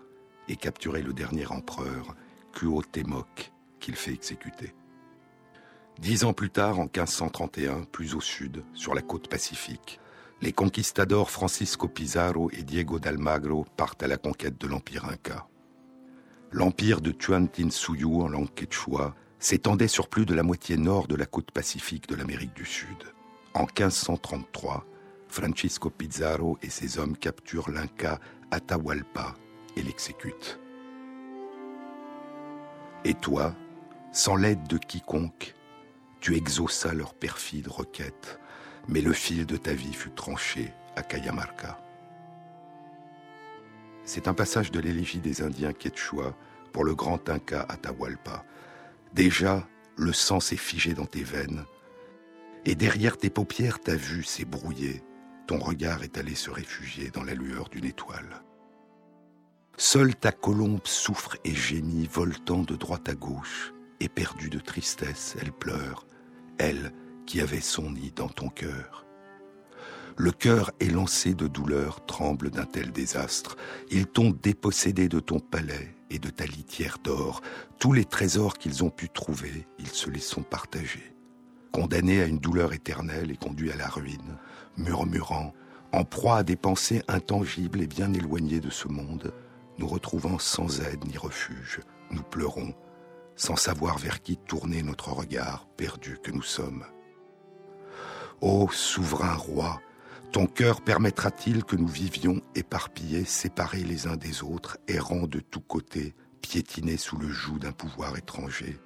et 0.48 0.56
capturé 0.56 1.02
le 1.02 1.14
dernier 1.14 1.48
empereur, 1.48 2.16
Cuauhtémoc, 2.54 3.52
qu'il 3.80 3.96
fait 3.96 4.14
exécuter. 4.14 4.74
Dix 6.00 6.24
ans 6.24 6.34
plus 6.34 6.50
tard, 6.50 6.80
en 6.80 6.84
1531, 6.84 7.84
plus 7.92 8.16
au 8.16 8.22
sud, 8.22 8.64
sur 8.74 8.94
la 8.96 9.02
côte 9.02 9.28
pacifique, 9.28 10.00
les 10.44 10.52
conquistadors 10.52 11.32
Francisco 11.32 11.88
Pizarro 11.88 12.52
et 12.52 12.64
Diego 12.64 13.00
d'Almagro 13.00 13.66
partent 13.78 14.04
à 14.04 14.08
la 14.08 14.18
conquête 14.18 14.60
de 14.60 14.68
l'Empire 14.68 15.06
Inca. 15.06 15.48
L'empire 16.52 17.00
de 17.00 17.12
Tuantinsuyu 17.12 18.22
en 18.22 18.28
langue 18.28 18.54
quechua 18.54 19.16
s'étendait 19.40 19.88
sur 19.88 20.10
plus 20.10 20.26
de 20.26 20.34
la 20.34 20.44
moitié 20.44 20.76
nord 20.76 21.08
de 21.08 21.16
la 21.16 21.26
côte 21.26 21.52
pacifique 21.52 22.10
de 22.10 22.16
l'Amérique 22.16 22.54
du 22.54 22.66
Sud. 22.66 23.06
En 23.54 23.62
1533, 23.62 24.86
Francisco 25.30 25.90
Pizarro 25.90 26.58
et 26.62 26.70
ses 26.70 27.00
hommes 27.00 27.16
capturent 27.16 27.72
l'Inca 27.72 28.20
Atahualpa 28.52 29.36
et 29.78 29.82
l'exécutent. 29.82 30.60
Et 33.06 33.14
toi, 33.14 33.56
sans 34.12 34.36
l'aide 34.36 34.68
de 34.68 34.78
quiconque, 34.78 35.56
tu 36.20 36.36
exauças 36.36 36.94
leur 36.94 37.14
perfide 37.14 37.70
requête, 37.70 38.42
mais 38.88 39.02
le 39.02 39.14
fil 39.14 39.46
de 39.46 39.58
ta 39.58 39.74
vie 39.74 39.94
fut 39.94 40.12
tranché 40.12 40.74
à 40.96 41.04
Cayamarca. 41.04 41.80
C'est 44.06 44.28
un 44.28 44.34
passage 44.34 44.72
de 44.72 44.80
l'élégie 44.80 45.20
des 45.20 45.42
Indiens 45.42 45.74
quechua 45.74 46.36
pour 46.72 46.84
le 46.84 46.94
grand 46.94 47.30
Inca 47.30 47.66
Atahualpa. 47.70 48.44
Déjà, 49.14 49.68
le 49.96 50.12
sang 50.12 50.40
s'est 50.40 50.58
figé 50.58 50.94
dans 50.94 51.06
tes 51.06 51.24
veines, 51.24 51.66
et 52.66 52.76
derrière 52.76 53.18
tes 53.18 53.30
paupières 53.30 53.80
ta 53.80 53.96
vue 53.96 54.24
s'est 54.24 54.46
brouillée, 54.46 55.04
ton 55.48 55.60
regard 55.60 56.04
est 56.04 56.18
allé 56.18 56.36
se 56.36 56.50
réfugier 56.50 57.10
dans 57.12 57.24
la 57.24 57.34
lueur 57.34 57.70
d'une 57.70 57.86
étoile. 57.86 58.42
Seule 59.78 60.16
ta 60.16 60.32
colombe 60.32 60.86
souffre 60.86 61.38
et 61.44 61.54
gémit, 61.54 62.08
voltant 62.12 62.64
de 62.64 62.76
droite 62.76 63.10
à 63.10 63.16
gauche, 63.16 63.74
éperdue 64.00 64.50
de 64.50 64.60
tristesse, 64.60 65.36
elle 65.42 65.52
pleure, 65.52 66.06
elle 66.58 66.94
qui 67.26 67.42
avait 67.42 67.62
son 67.62 67.92
nid 67.92 68.12
dans 68.16 68.30
ton 68.30 68.50
cœur. 68.50 69.06
Le 70.18 70.32
cœur 70.32 70.72
élancé 70.80 71.34
de 71.34 71.48
douleur 71.48 72.06
tremble 72.06 72.52
d'un 72.52 72.66
tel 72.66 72.92
désastre. 72.92 73.56
Ils 73.90 74.06
t'ont 74.06 74.30
dépossédé 74.30 75.10
de 75.10 75.20
ton 75.20 75.40
palais 75.40 75.96
et 76.12 76.20
de 76.20 76.30
ta 76.30 76.46
litière 76.46 77.00
d'or. 77.04 77.42
Tous 77.80 77.94
les 77.94 78.06
trésors 78.06 78.60
qu'ils 78.60 78.84
ont 78.84 78.92
pu 78.92 79.10
trouver, 79.10 79.66
ils 79.80 79.88
se 79.88 80.10
les 80.10 80.20
sont 80.20 80.44
partagés. 80.44 81.14
condamné 81.72 82.22
à 82.22 82.28
une 82.28 82.38
douleur 82.38 82.72
éternelle 82.74 83.32
et 83.32 83.36
conduit 83.36 83.72
à 83.72 83.76
la 83.76 83.88
ruine, 83.88 84.38
murmurant, 84.78 85.54
en 85.92 86.06
proie 86.06 86.38
à 86.38 86.44
des 86.44 86.56
pensées 86.56 87.02
intangibles 87.08 87.82
et 87.82 87.88
bien 87.88 88.14
éloignées 88.14 88.60
de 88.60 88.70
ce 88.70 88.88
monde, 88.88 89.34
nous 89.80 89.88
retrouvant 89.88 90.38
sans 90.38 90.82
aide 90.82 91.04
ni 91.06 91.18
refuge, 91.18 91.82
nous 92.12 92.22
pleurons, 92.22 92.76
sans 93.36 93.56
savoir 93.56 93.98
vers 93.98 94.22
qui 94.22 94.38
tourner 94.38 94.84
notre 94.84 95.12
regard, 95.12 95.66
perdu 95.76 96.20
que 96.24 96.32
nous 96.32 96.44
sommes. 96.44 96.86
Ô 98.46 98.68
souverain 98.70 99.36
roi, 99.36 99.82
ton 100.34 100.48
cœur 100.48 100.82
permettra-t-il 100.82 101.64
que 101.64 101.78
nous 101.78 101.88
vivions 101.88 102.42
éparpillés, 102.56 103.24
séparés 103.24 103.86
les 103.86 104.06
uns 104.06 104.18
des 104.18 104.44
autres, 104.44 104.78
errants 104.90 105.28
de 105.28 105.40
tous 105.40 105.62
côtés, 105.62 106.14
piétinés 106.42 106.98
sous 106.98 107.16
le 107.16 107.30
joug 107.30 107.60
d'un 107.60 107.72
pouvoir 107.72 108.18
étranger? 108.18 108.82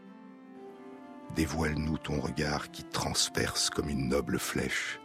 Dévoile-nous 1.36 1.98
ton 1.98 2.20
regard 2.20 2.70
qui 2.70 2.84
transperce 2.84 3.72
comme 3.72 3.90
une 3.90 4.10
noble 4.10 4.38
flèche. 4.38 5.00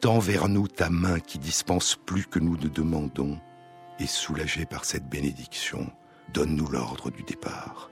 Tends 0.00 0.20
vers 0.20 0.48
nous 0.48 0.66
ta 0.66 0.88
main 0.88 1.20
qui 1.20 1.38
dispense 1.38 1.96
plus 2.06 2.24
que 2.24 2.38
nous 2.38 2.56
ne 2.56 2.68
demandons, 2.68 3.38
et 3.98 4.06
soulagé 4.06 4.64
par 4.64 4.86
cette 4.86 5.06
bénédiction, 5.06 5.92
donne-nous 6.32 6.68
l'ordre 6.68 7.10
du 7.10 7.24
départ. 7.24 7.90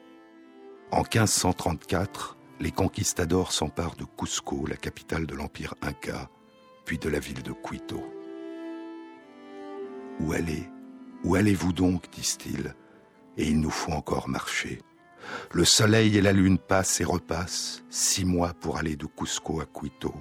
En 0.93 1.02
1534, 1.02 2.36
les 2.60 2.70
conquistadors 2.70 3.52
s'emparent 3.52 3.96
de 3.96 4.04
Cusco, 4.04 4.66
la 4.66 4.76
capitale 4.76 5.26
de 5.26 5.34
l'empire 5.34 5.75
inca, 5.82 6.30
puis 6.84 6.98
de 6.98 7.08
la 7.08 7.18
ville 7.18 7.42
de 7.42 7.52
Quito. 7.52 8.02
Où 10.20 10.32
allez 10.32 10.68
Où 11.25 11.34
allez-vous 11.34 11.72
donc? 11.72 12.10
disent-ils, 12.10 12.75
et 13.36 13.48
il 13.48 13.60
nous 13.60 13.70
faut 13.70 13.92
encore 13.92 14.28
marcher. 14.28 14.80
Le 15.52 15.64
soleil 15.64 16.16
et 16.16 16.22
la 16.22 16.32
lune 16.32 16.58
passent 16.58 17.00
et 17.00 17.04
repassent, 17.04 17.82
six 17.90 18.25
mois 18.25 18.54
pour 18.54 18.78
aller 18.78 18.96
de 18.96 19.06
Cusco 19.06 19.60
à 19.60 19.66
Quito. 19.66 20.14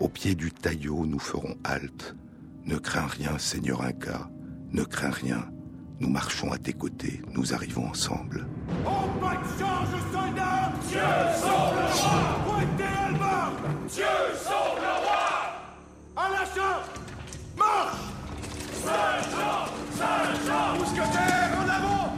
Au 0.00 0.08
pied 0.08 0.34
du 0.34 0.50
taillot, 0.52 1.06
nous 1.06 1.18
ferons 1.18 1.56
halte. 1.64 2.16
Ne 2.64 2.76
crains 2.76 3.06
rien, 3.06 3.38
Seigneur 3.38 3.82
Inca, 3.82 4.30
ne 4.72 4.82
crains 4.84 5.10
rien. 5.10 5.48
Nous 6.00 6.08
marchons 6.08 6.52
à 6.52 6.58
tes 6.58 6.72
côtés, 6.72 7.20
nous 7.32 7.54
arrivons 7.54 7.88
ensemble. 7.88 8.46
Oh, 8.86 9.08
Dieu 10.98 11.06
sauve 11.40 11.74
le 11.76 11.86
roi 11.94 12.18
Dieu 13.88 14.14
sauve 14.34 14.80
le 14.80 14.94
roi 15.06 15.26
À 16.16 16.28
la 16.28 16.44
charge 16.44 16.88
Marche 17.56 18.02
Saint-Jean 18.84 19.60
Saint-Jean 19.96 20.78
Mousquetaires, 20.78 21.52
en 21.56 21.68
avant 21.68 22.08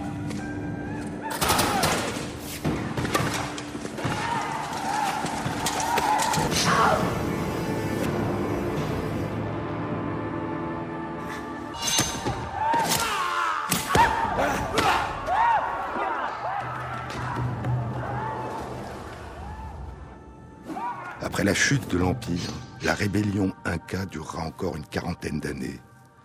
Après 21.40 21.52
la 21.52 21.58
chute 21.58 21.90
de 21.90 21.96
l'Empire, 21.96 22.52
la 22.82 22.92
rébellion 22.92 23.54
inca 23.64 24.04
durera 24.04 24.42
encore 24.42 24.76
une 24.76 24.84
quarantaine 24.84 25.40
d'années, 25.40 25.80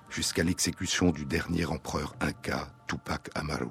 jusqu'à 0.10 0.44
l'exécution 0.44 1.12
du 1.12 1.24
dernier 1.24 1.66
empereur 1.66 2.14
inca, 2.20 2.68
Tupac 2.86 3.30
Amaru. 3.34 3.68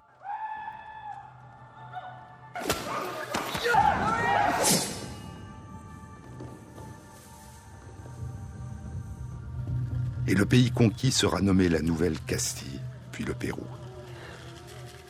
Et 10.26 10.34
le 10.34 10.46
pays 10.46 10.70
conquis 10.70 11.12
sera 11.12 11.42
nommé 11.42 11.68
la 11.68 11.82
Nouvelle 11.82 12.18
Castille, 12.20 12.80
puis 13.12 13.24
le 13.24 13.34
Pérou. 13.34 13.66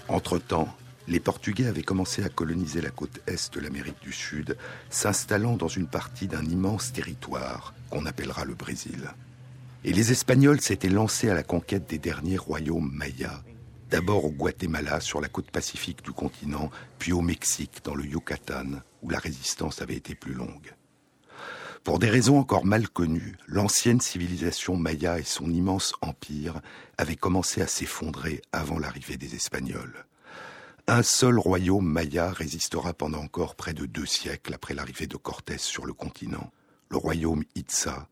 Entre-temps, 0.08 0.74
les 1.06 1.20
Portugais 1.20 1.66
avaient 1.66 1.82
commencé 1.82 2.24
à 2.24 2.28
coloniser 2.28 2.80
la 2.80 2.90
côte 2.90 3.20
est 3.26 3.52
de 3.54 3.60
l'Amérique 3.60 4.00
du 4.02 4.12
Sud, 4.12 4.56
s'installant 4.90 5.56
dans 5.56 5.68
une 5.68 5.86
partie 5.86 6.28
d'un 6.28 6.44
immense 6.44 6.92
territoire 6.92 7.74
qu'on 7.90 8.06
appellera 8.06 8.44
le 8.44 8.54
Brésil. 8.54 9.10
Et 9.84 9.92
les 9.92 10.12
Espagnols 10.12 10.62
s'étaient 10.62 10.88
lancés 10.88 11.28
à 11.28 11.34
la 11.34 11.42
conquête 11.42 11.88
des 11.88 11.98
derniers 11.98 12.38
royaumes 12.38 12.90
mayas, 12.92 13.42
d'abord 13.90 14.24
au 14.24 14.30
Guatemala 14.30 15.00
sur 15.00 15.20
la 15.20 15.28
côte 15.28 15.50
pacifique 15.50 16.02
du 16.02 16.12
continent, 16.12 16.70
puis 16.98 17.12
au 17.12 17.20
Mexique 17.20 17.82
dans 17.84 17.94
le 17.94 18.06
Yucatan, 18.06 18.80
où 19.02 19.10
la 19.10 19.18
résistance 19.18 19.82
avait 19.82 19.96
été 19.96 20.14
plus 20.14 20.32
longue. 20.32 20.74
Pour 21.84 21.98
des 21.98 22.08
raisons 22.08 22.38
encore 22.38 22.64
mal 22.64 22.88
connues, 22.88 23.36
l'ancienne 23.46 24.00
civilisation 24.00 24.74
maya 24.74 25.18
et 25.18 25.22
son 25.22 25.50
immense 25.50 25.92
empire 26.00 26.62
avaient 26.96 27.14
commencé 27.14 27.60
à 27.60 27.66
s'effondrer 27.66 28.40
avant 28.52 28.78
l'arrivée 28.78 29.18
des 29.18 29.34
Espagnols. 29.34 30.06
Un 30.86 31.02
seul 31.02 31.38
royaume 31.38 31.86
maya 31.86 32.30
résistera 32.30 32.92
pendant 32.92 33.20
encore 33.20 33.54
près 33.54 33.72
de 33.72 33.86
deux 33.86 34.04
siècles 34.04 34.52
après 34.52 34.74
l'arrivée 34.74 35.06
de 35.06 35.16
Cortés 35.16 35.56
sur 35.56 35.86
le 35.86 35.94
continent, 35.94 36.52
le 36.90 36.98
royaume 36.98 37.42
Itza, 37.54 38.06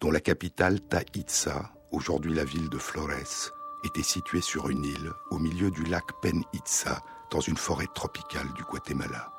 dont 0.00 0.12
la 0.12 0.20
capitale 0.20 0.80
Ta 0.80 1.00
Itza, 1.16 1.72
aujourd'hui 1.90 2.32
la 2.32 2.44
ville 2.44 2.68
de 2.68 2.78
Flores, 2.78 3.50
était 3.84 4.04
située 4.04 4.42
sur 4.42 4.68
une 4.68 4.84
île 4.84 5.10
au 5.32 5.40
milieu 5.40 5.72
du 5.72 5.82
lac 5.82 6.04
Pen 6.22 6.44
Itza, 6.52 7.02
dans 7.32 7.40
une 7.40 7.56
forêt 7.56 7.88
tropicale 7.96 8.52
du 8.54 8.62
Guatemala. 8.62 9.32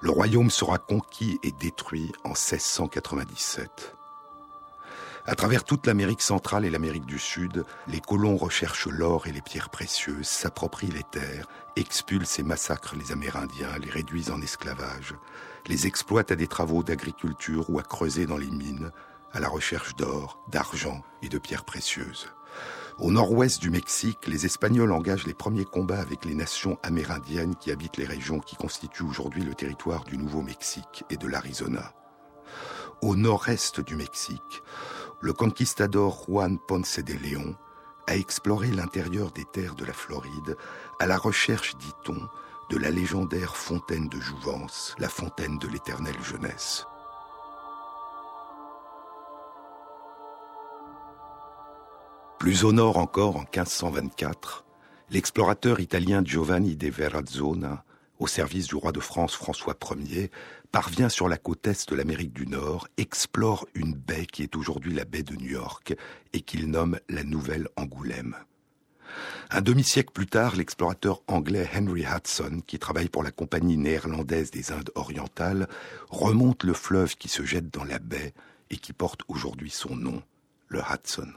Le 0.00 0.10
royaume 0.10 0.50
sera 0.50 0.78
conquis 0.78 1.40
et 1.42 1.50
détruit 1.60 2.12
en 2.22 2.30
1697. 2.30 3.96
À 5.26 5.34
travers 5.34 5.64
toute 5.64 5.86
l'Amérique 5.86 6.22
centrale 6.22 6.64
et 6.64 6.70
l'Amérique 6.70 7.04
du 7.04 7.18
Sud, 7.18 7.64
les 7.86 8.00
colons 8.00 8.36
recherchent 8.36 8.88
l'or 8.88 9.26
et 9.26 9.32
les 9.32 9.42
pierres 9.42 9.68
précieuses, 9.68 10.26
s'approprient 10.26 10.90
les 10.90 11.04
terres, 11.10 11.46
expulsent 11.76 12.38
et 12.38 12.42
massacrent 12.42 12.96
les 12.96 13.12
Amérindiens, 13.12 13.78
les 13.78 13.90
réduisent 13.90 14.30
en 14.30 14.40
esclavage, 14.40 15.14
les 15.66 15.86
exploitent 15.86 16.32
à 16.32 16.36
des 16.36 16.46
travaux 16.48 16.82
d'agriculture 16.82 17.68
ou 17.68 17.78
à 17.78 17.82
creuser 17.82 18.26
dans 18.26 18.38
les 18.38 18.50
mines, 18.50 18.90
à 19.32 19.40
la 19.40 19.48
recherche 19.48 19.94
d'or, 19.96 20.42
d'argent 20.48 21.02
et 21.22 21.28
de 21.28 21.38
pierres 21.38 21.64
précieuses. 21.64 22.28
Au 22.98 23.10
nord-ouest 23.10 23.60
du 23.60 23.70
Mexique, 23.70 24.26
les 24.26 24.46
Espagnols 24.46 24.92
engagent 24.92 25.26
les 25.26 25.34
premiers 25.34 25.64
combats 25.64 26.00
avec 26.00 26.24
les 26.24 26.34
nations 26.34 26.78
amérindiennes 26.82 27.56
qui 27.56 27.70
habitent 27.70 27.96
les 27.96 28.06
régions 28.06 28.40
qui 28.40 28.56
constituent 28.56 29.04
aujourd'hui 29.04 29.42
le 29.42 29.54
territoire 29.54 30.04
du 30.04 30.18
Nouveau-Mexique 30.18 31.04
et 31.08 31.16
de 31.16 31.26
l'Arizona. 31.26 31.94
Au 33.00 33.16
nord-est 33.16 33.80
du 33.80 33.96
Mexique, 33.96 34.62
le 35.20 35.32
conquistador 35.32 36.24
Juan 36.26 36.58
Ponce 36.58 37.00
de 37.00 37.12
León 37.12 37.54
a 38.06 38.16
exploré 38.16 38.68
l'intérieur 38.68 39.30
des 39.32 39.44
terres 39.44 39.74
de 39.74 39.84
la 39.84 39.92
Floride 39.92 40.56
à 40.98 41.06
la 41.06 41.18
recherche, 41.18 41.76
dit-on, 41.76 42.28
de 42.70 42.78
la 42.78 42.90
légendaire 42.90 43.56
fontaine 43.56 44.08
de 44.08 44.18
Jouvence, 44.18 44.94
la 44.98 45.08
fontaine 45.08 45.58
de 45.58 45.68
l'éternelle 45.68 46.20
jeunesse. 46.22 46.86
Plus 52.38 52.64
au 52.64 52.72
nord 52.72 52.96
encore, 52.96 53.36
en 53.36 53.40
1524, 53.40 54.64
l'explorateur 55.10 55.80
italien 55.80 56.22
Giovanni 56.24 56.76
de 56.76 56.88
Verrazzona, 56.88 57.84
au 58.18 58.26
service 58.26 58.68
du 58.68 58.76
roi 58.76 58.92
de 58.92 59.00
France 59.00 59.34
François 59.34 59.76
Ier, 59.96 60.30
parvient 60.72 61.08
sur 61.08 61.28
la 61.28 61.36
côte 61.36 61.66
est 61.66 61.90
de 61.90 61.96
l'Amérique 61.96 62.32
du 62.32 62.46
Nord, 62.46 62.88
explore 62.96 63.66
une 63.74 63.94
baie 63.94 64.26
qui 64.26 64.42
est 64.42 64.56
aujourd'hui 64.56 64.94
la 64.94 65.04
baie 65.04 65.22
de 65.22 65.34
New 65.34 65.50
York 65.50 65.94
et 66.32 66.40
qu'il 66.40 66.70
nomme 66.70 66.98
la 67.08 67.24
Nouvelle 67.24 67.68
Angoulême. 67.76 68.36
Un 69.50 69.60
demi-siècle 69.62 70.12
plus 70.12 70.28
tard, 70.28 70.54
l'explorateur 70.54 71.22
anglais 71.26 71.68
Henry 71.74 72.04
Hudson, 72.04 72.62
qui 72.66 72.78
travaille 72.78 73.08
pour 73.08 73.24
la 73.24 73.32
Compagnie 73.32 73.76
néerlandaise 73.76 74.52
des 74.52 74.70
Indes 74.70 74.90
orientales, 74.94 75.68
remonte 76.08 76.62
le 76.62 76.72
fleuve 76.72 77.16
qui 77.16 77.28
se 77.28 77.44
jette 77.44 77.72
dans 77.72 77.84
la 77.84 77.98
baie 77.98 78.32
et 78.70 78.76
qui 78.76 78.92
porte 78.92 79.22
aujourd'hui 79.26 79.70
son 79.70 79.96
nom, 79.96 80.22
le 80.68 80.80
Hudson. 80.80 81.32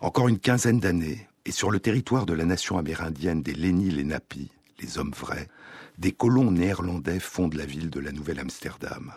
Encore 0.00 0.28
une 0.28 0.38
quinzaine 0.38 0.78
d'années, 0.78 1.26
et 1.44 1.52
sur 1.52 1.72
le 1.72 1.80
territoire 1.80 2.26
de 2.26 2.34
la 2.34 2.44
nation 2.44 2.78
amérindienne 2.78 3.42
des 3.42 3.54
Léni-les-Napi, 3.54 4.50
les 4.80 4.98
hommes 4.98 5.14
vrais, 5.16 5.48
des 5.98 6.12
colons 6.12 6.50
néerlandais 6.50 7.20
fondent 7.20 7.54
la 7.54 7.66
ville 7.66 7.90
de 7.90 8.00
la 8.00 8.12
Nouvelle-Amsterdam. 8.12 9.12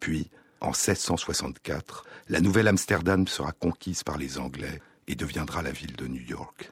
Puis, 0.00 0.30
en 0.60 0.68
1664, 0.68 2.04
la 2.28 2.40
Nouvelle-Amsterdam 2.40 3.26
sera 3.26 3.52
conquise 3.52 4.02
par 4.02 4.18
les 4.18 4.38
Anglais 4.38 4.80
et 5.06 5.14
deviendra 5.14 5.62
la 5.62 5.72
ville 5.72 5.96
de 5.96 6.06
New 6.06 6.22
York. 6.22 6.70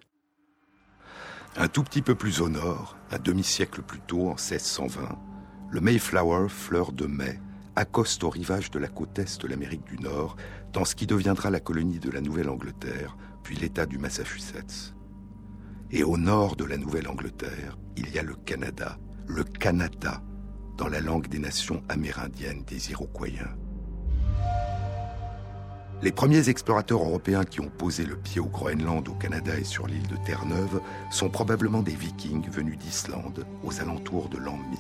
Un 1.57 1.69
tout 1.69 1.83
petit 1.83 2.03
peu 2.03 2.15
plus 2.15 2.41
au 2.41 2.49
nord, 2.49 2.97
un 3.11 3.19
demi-siècle 3.19 3.83
plus 3.83 4.01
tôt, 4.01 4.29
en 4.29 4.37
1620, 4.37 5.19
le 5.71 5.81
Mayflower, 5.81 6.49
fleur 6.49 6.93
de 6.93 7.07
mai, 7.07 7.41
accoste 7.77 8.25
au 8.25 8.31
rivage 8.31 8.71
de 8.71 8.79
la 8.79 8.89
côte 8.89 9.19
est 9.19 9.41
de 9.41 9.49
l'Amérique 9.49 9.85
du 9.85 9.99
Nord 9.99 10.37
dans 10.73 10.85
ce 10.85 10.95
qui 10.95 11.07
deviendra 11.07 11.51
la 11.51 11.61
colonie 11.61 11.99
de 11.99 12.11
la 12.11 12.21
Nouvelle-Angleterre, 12.21 13.17
puis 13.43 13.57
l'État 13.57 13.87
du 13.87 13.99
Massachusetts. 13.99 14.95
Et 15.91 16.05
au 16.05 16.19
nord 16.19 16.57
de 16.57 16.65
la 16.65 16.77
Nouvelle-Angleterre, 16.77 17.79
il 17.97 18.11
y 18.11 18.19
a 18.19 18.23
le 18.23 18.35
Canada, 18.35 18.99
le 19.29 19.45
Canada, 19.45 20.23
dans 20.79 20.89
la 20.89 21.01
langue 21.01 21.29
des 21.29 21.39
nations 21.39 21.83
amérindiennes 21.91 22.65
des 22.67 22.91
Iroquois. 22.91 23.29
Les 26.01 26.13
premiers 26.13 26.49
explorateurs 26.49 27.03
européens 27.03 27.45
qui 27.45 27.61
ont 27.61 27.69
posé 27.69 28.07
le 28.07 28.17
pied 28.17 28.41
au 28.41 28.47
Groenland, 28.47 29.07
au 29.07 29.15
Canada 29.15 29.59
et 29.59 29.65
sur 29.65 29.87
l'île 29.87 30.07
de 30.07 30.17
Terre-Neuve 30.25 30.81
sont 31.11 31.29
probablement 31.29 31.83
des 31.83 31.95
vikings 31.95 32.49
venus 32.49 32.79
d'Islande 32.79 33.45
aux 33.65 33.81
alentours 33.81 34.31
de 34.31 34.39
l'an 34.39 34.57
1000. 34.57 34.79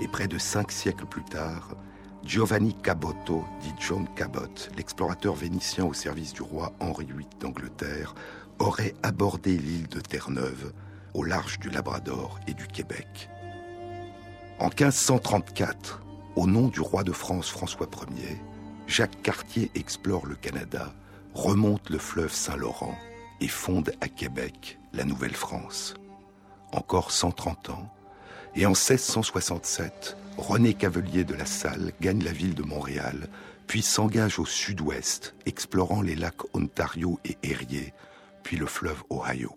Et 0.00 0.08
près 0.08 0.28
de 0.28 0.38
cinq 0.38 0.72
siècles 0.72 1.06
plus 1.06 1.24
tard, 1.24 1.76
Giovanni 2.24 2.74
Caboto, 2.74 3.44
dit 3.60 3.74
John 3.78 4.06
Cabot, 4.16 4.70
l'explorateur 4.76 5.34
vénitien 5.34 5.84
au 5.84 5.92
service 5.92 6.32
du 6.32 6.42
roi 6.42 6.72
Henri 6.80 7.06
VIII 7.06 7.28
d'Angleterre, 7.38 8.14
aurait 8.60 8.94
abordé 9.02 9.58
l'île 9.58 9.88
de 9.88 10.00
Terre-Neuve 10.00 10.72
au 11.12 11.22
large 11.22 11.58
du 11.58 11.68
Labrador 11.68 12.38
et 12.46 12.54
du 12.54 12.66
Québec. 12.66 13.28
En 14.60 14.70
1534, 14.70 16.02
au 16.34 16.48
nom 16.48 16.66
du 16.66 16.80
roi 16.80 17.04
de 17.04 17.12
France 17.12 17.48
François 17.48 17.88
Ier, 18.16 18.40
Jacques 18.88 19.22
Cartier 19.22 19.70
explore 19.76 20.26
le 20.26 20.34
Canada, 20.34 20.92
remonte 21.32 21.90
le 21.90 21.98
fleuve 21.98 22.32
Saint-Laurent 22.32 22.98
et 23.40 23.46
fonde 23.46 23.92
à 24.00 24.08
Québec 24.08 24.80
la 24.92 25.04
Nouvelle-France. 25.04 25.94
Encore 26.72 27.12
130 27.12 27.70
ans, 27.70 27.88
et 28.56 28.66
en 28.66 28.70
1667, 28.70 30.16
René 30.38 30.74
Cavelier 30.74 31.22
de 31.22 31.34
la 31.34 31.46
Salle 31.46 31.92
gagne 32.00 32.24
la 32.24 32.32
ville 32.32 32.56
de 32.56 32.64
Montréal, 32.64 33.28
puis 33.68 33.82
s'engage 33.82 34.40
au 34.40 34.44
sud-ouest, 34.44 35.36
explorant 35.46 36.02
les 36.02 36.16
lacs 36.16 36.52
Ontario 36.52 37.20
et 37.24 37.38
Erie, 37.44 37.92
puis 38.42 38.56
le 38.56 38.66
fleuve 38.66 39.04
Ohio. 39.08 39.56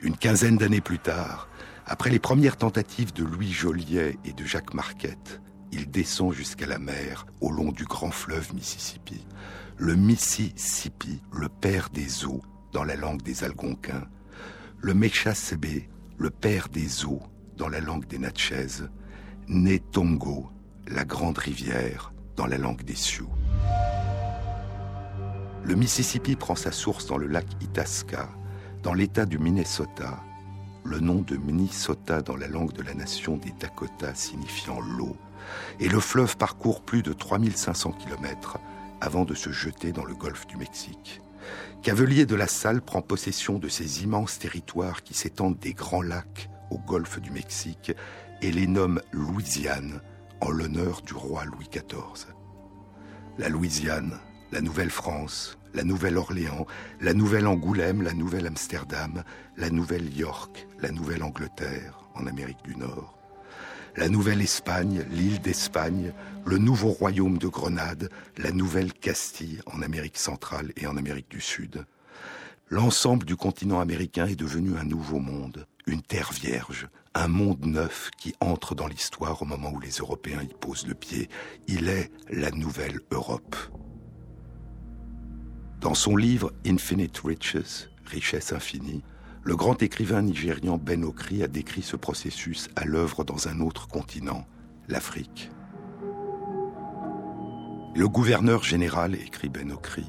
Une 0.00 0.16
quinzaine 0.16 0.56
d'années 0.56 0.80
plus 0.80 1.00
tard, 1.00 1.48
après 1.86 2.10
les 2.10 2.18
premières 2.18 2.56
tentatives 2.56 3.12
de 3.12 3.24
Louis 3.24 3.52
Joliet 3.52 4.18
et 4.24 4.32
de 4.32 4.44
Jacques 4.44 4.72
Marquette, 4.72 5.42
il 5.70 5.90
descend 5.90 6.32
jusqu'à 6.32 6.66
la 6.66 6.78
mer 6.78 7.26
au 7.40 7.50
long 7.50 7.72
du 7.72 7.84
grand 7.84 8.10
fleuve 8.10 8.54
Mississippi. 8.54 9.26
Le 9.76 9.94
Mississippi, 9.94 11.20
le 11.32 11.48
père 11.48 11.90
des 11.90 12.24
eaux, 12.24 12.42
dans 12.72 12.84
la 12.84 12.96
langue 12.96 13.22
des 13.22 13.44
Algonquins. 13.44 14.08
Le 14.80 14.94
Mechasebe, 14.94 15.82
le 16.16 16.30
père 16.30 16.68
des 16.68 17.04
eaux, 17.04 17.22
dans 17.56 17.68
la 17.68 17.80
langue 17.80 18.06
des 18.06 18.18
Natchez. 18.18 18.84
Netongo, 19.48 20.48
la 20.86 21.04
grande 21.04 21.38
rivière, 21.38 22.12
dans 22.36 22.46
la 22.46 22.56
langue 22.56 22.82
des 22.82 22.94
Sioux. 22.94 23.30
Le 25.64 25.74
Mississippi 25.74 26.36
prend 26.36 26.56
sa 26.56 26.72
source 26.72 27.06
dans 27.06 27.18
le 27.18 27.26
lac 27.26 27.46
Itasca, 27.60 28.30
dans 28.82 28.94
l'état 28.94 29.26
du 29.26 29.38
Minnesota, 29.38 30.22
le 30.84 31.00
nom 31.00 31.22
de 31.22 31.36
Minnesota 31.36 32.22
dans 32.22 32.36
la 32.36 32.46
langue 32.46 32.72
de 32.72 32.82
la 32.82 32.94
nation 32.94 33.36
des 33.36 33.52
Dakota 33.52 34.14
signifiant 34.14 34.80
l'eau, 34.80 35.16
et 35.80 35.88
le 35.88 36.00
fleuve 36.00 36.36
parcourt 36.36 36.82
plus 36.82 37.02
de 37.02 37.12
3500 37.12 37.92
km 37.92 38.58
avant 39.00 39.24
de 39.24 39.34
se 39.34 39.50
jeter 39.50 39.92
dans 39.92 40.04
le 40.04 40.14
golfe 40.14 40.46
du 40.46 40.56
Mexique. 40.56 41.20
Cavelier 41.82 42.26
de 42.26 42.34
la 42.34 42.46
Salle 42.46 42.80
prend 42.80 43.02
possession 43.02 43.58
de 43.58 43.68
ces 43.68 44.02
immenses 44.02 44.38
territoires 44.38 45.02
qui 45.02 45.14
s'étendent 45.14 45.58
des 45.58 45.74
grands 45.74 46.02
lacs 46.02 46.48
au 46.70 46.78
golfe 46.78 47.20
du 47.20 47.30
Mexique 47.30 47.92
et 48.40 48.52
les 48.52 48.66
nomme 48.66 49.00
Louisiane 49.12 50.00
en 50.40 50.50
l'honneur 50.50 51.02
du 51.02 51.14
roi 51.14 51.44
Louis 51.44 51.68
XIV. 51.70 52.32
La 53.38 53.48
Louisiane, 53.48 54.18
la 54.52 54.60
Nouvelle-France, 54.60 55.58
la 55.74 55.84
Nouvelle-Orléans, 55.84 56.66
la 57.00 57.12
Nouvelle-Angoulême, 57.12 58.02
la 58.02 58.14
Nouvelle-Amsterdam, 58.14 59.24
la 59.56 59.70
Nouvelle-York, 59.70 60.66
la 60.80 60.90
Nouvelle-Angleterre 60.90 62.00
en 62.14 62.26
Amérique 62.26 62.62
du 62.64 62.76
Nord, 62.76 63.18
la 63.96 64.08
Nouvelle-Espagne, 64.08 65.04
l'île 65.10 65.40
d'Espagne, 65.40 66.12
le 66.46 66.58
nouveau 66.58 66.88
royaume 66.88 67.38
de 67.38 67.48
Grenade, 67.48 68.08
la 68.38 68.52
Nouvelle-Castille 68.52 69.60
en 69.66 69.82
Amérique 69.82 70.18
centrale 70.18 70.72
et 70.76 70.86
en 70.86 70.96
Amérique 70.96 71.30
du 71.30 71.40
Sud. 71.40 71.84
L'ensemble 72.70 73.26
du 73.26 73.36
continent 73.36 73.80
américain 73.80 74.26
est 74.26 74.36
devenu 74.36 74.76
un 74.76 74.84
nouveau 74.84 75.18
monde, 75.18 75.66
une 75.86 76.02
terre 76.02 76.32
vierge, 76.32 76.88
un 77.14 77.28
monde 77.28 77.66
neuf 77.66 78.10
qui 78.18 78.34
entre 78.40 78.74
dans 78.74 78.86
l'histoire 78.86 79.42
au 79.42 79.44
moment 79.44 79.70
où 79.70 79.80
les 79.80 79.90
Européens 79.90 80.42
y 80.42 80.54
posent 80.54 80.86
le 80.86 80.94
pied. 80.94 81.28
Il 81.68 81.88
est 81.88 82.10
la 82.30 82.50
nouvelle 82.50 83.00
Europe. 83.10 83.54
Dans 85.84 85.92
son 85.92 86.16
livre 86.16 86.50
Infinite 86.66 87.20
Riches, 87.22 87.90
Richesse 88.06 88.54
infinie, 88.54 89.02
le 89.42 89.54
grand 89.54 89.82
écrivain 89.82 90.22
nigérian 90.22 90.78
Ben 90.78 91.04
Okri 91.04 91.42
a 91.42 91.46
décrit 91.46 91.82
ce 91.82 91.94
processus 91.94 92.70
à 92.74 92.86
l'œuvre 92.86 93.22
dans 93.22 93.48
un 93.48 93.60
autre 93.60 93.86
continent, 93.86 94.46
l'Afrique. 94.88 95.50
Le 97.94 98.08
gouverneur 98.08 98.64
général, 98.64 99.14
écrit 99.14 99.50
Ben 99.50 99.72
Okri, 99.72 100.06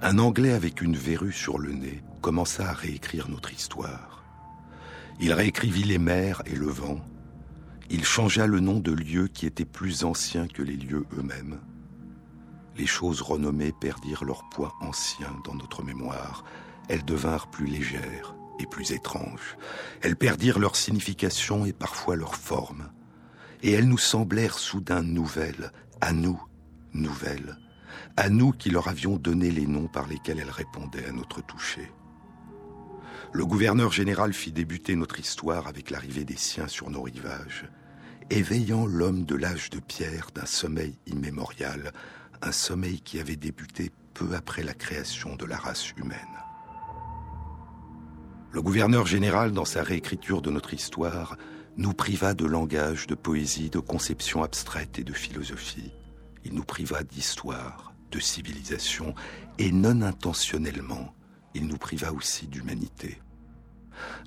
un 0.00 0.18
Anglais 0.18 0.54
avec 0.54 0.80
une 0.80 0.96
verrue 0.96 1.34
sur 1.34 1.58
le 1.58 1.74
nez, 1.74 2.02
commença 2.22 2.70
à 2.70 2.72
réécrire 2.72 3.28
notre 3.28 3.52
histoire. 3.52 4.24
Il 5.20 5.34
réécrivit 5.34 5.84
les 5.84 5.98
mers 5.98 6.40
et 6.46 6.56
le 6.56 6.68
vent. 6.68 7.04
Il 7.90 8.02
changea 8.02 8.46
le 8.46 8.60
nom 8.60 8.80
de 8.80 8.92
lieux 8.92 9.28
qui 9.28 9.44
étaient 9.44 9.66
plus 9.66 10.04
anciens 10.04 10.48
que 10.48 10.62
les 10.62 10.76
lieux 10.76 11.04
eux-mêmes. 11.18 11.60
Les 12.78 12.86
choses 12.86 13.20
renommées 13.20 13.72
perdirent 13.72 14.24
leur 14.24 14.48
poids 14.48 14.74
ancien 14.80 15.34
dans 15.44 15.54
notre 15.54 15.82
mémoire. 15.82 16.44
Elles 16.88 17.04
devinrent 17.04 17.48
plus 17.48 17.66
légères, 17.66 18.36
et 18.58 18.66
plus 18.66 18.92
étranges. 18.92 19.56
Elles 20.00 20.16
perdirent 20.16 20.58
leur 20.58 20.76
signification 20.76 21.64
et 21.64 21.72
parfois 21.72 22.16
leur 22.16 22.34
forme. 22.34 22.90
Et 23.62 23.72
elles 23.72 23.88
nous 23.88 23.98
semblèrent 23.98 24.58
soudain 24.58 25.02
nouvelles, 25.02 25.72
à 26.00 26.12
nous, 26.12 26.40
nouvelles, 26.92 27.58
à 28.16 28.28
nous 28.28 28.52
qui 28.52 28.70
leur 28.70 28.88
avions 28.88 29.16
donné 29.16 29.50
les 29.50 29.66
noms 29.66 29.88
par 29.88 30.06
lesquels 30.06 30.38
elles 30.38 30.50
répondaient 30.50 31.06
à 31.06 31.12
notre 31.12 31.44
toucher. 31.44 31.90
Le 33.32 33.44
gouverneur 33.44 33.92
général 33.92 34.32
fit 34.32 34.52
débuter 34.52 34.96
notre 34.96 35.20
histoire 35.20 35.66
avec 35.66 35.90
l'arrivée 35.90 36.24
des 36.24 36.36
siens 36.36 36.68
sur 36.68 36.90
nos 36.90 37.02
rivages, 37.02 37.68
éveillant 38.30 38.86
l'homme 38.86 39.24
de 39.24 39.34
l'âge 39.34 39.70
de 39.70 39.80
pierre 39.80 40.28
d'un 40.34 40.46
sommeil 40.46 40.98
immémorial, 41.06 41.92
un 42.42 42.52
sommeil 42.52 43.00
qui 43.00 43.18
avait 43.18 43.36
débuté 43.36 43.90
peu 44.14 44.34
après 44.34 44.62
la 44.62 44.74
création 44.74 45.36
de 45.36 45.44
la 45.44 45.56
race 45.56 45.90
humaine. 45.92 46.18
Le 48.50 48.62
gouverneur 48.62 49.06
général, 49.06 49.52
dans 49.52 49.64
sa 49.64 49.82
réécriture 49.82 50.42
de 50.42 50.50
notre 50.50 50.74
histoire, 50.74 51.36
nous 51.76 51.92
priva 51.92 52.34
de 52.34 52.44
langage, 52.44 53.06
de 53.06 53.14
poésie, 53.14 53.70
de 53.70 53.78
conception 53.78 54.42
abstraite 54.42 54.98
et 54.98 55.04
de 55.04 55.12
philosophie. 55.12 55.92
Il 56.44 56.54
nous 56.54 56.64
priva 56.64 57.04
d'histoire, 57.04 57.92
de 58.10 58.18
civilisation, 58.18 59.14
et 59.58 59.70
non 59.70 60.02
intentionnellement, 60.02 61.14
il 61.54 61.66
nous 61.66 61.76
priva 61.76 62.12
aussi 62.12 62.46
d'humanité. 62.46 63.20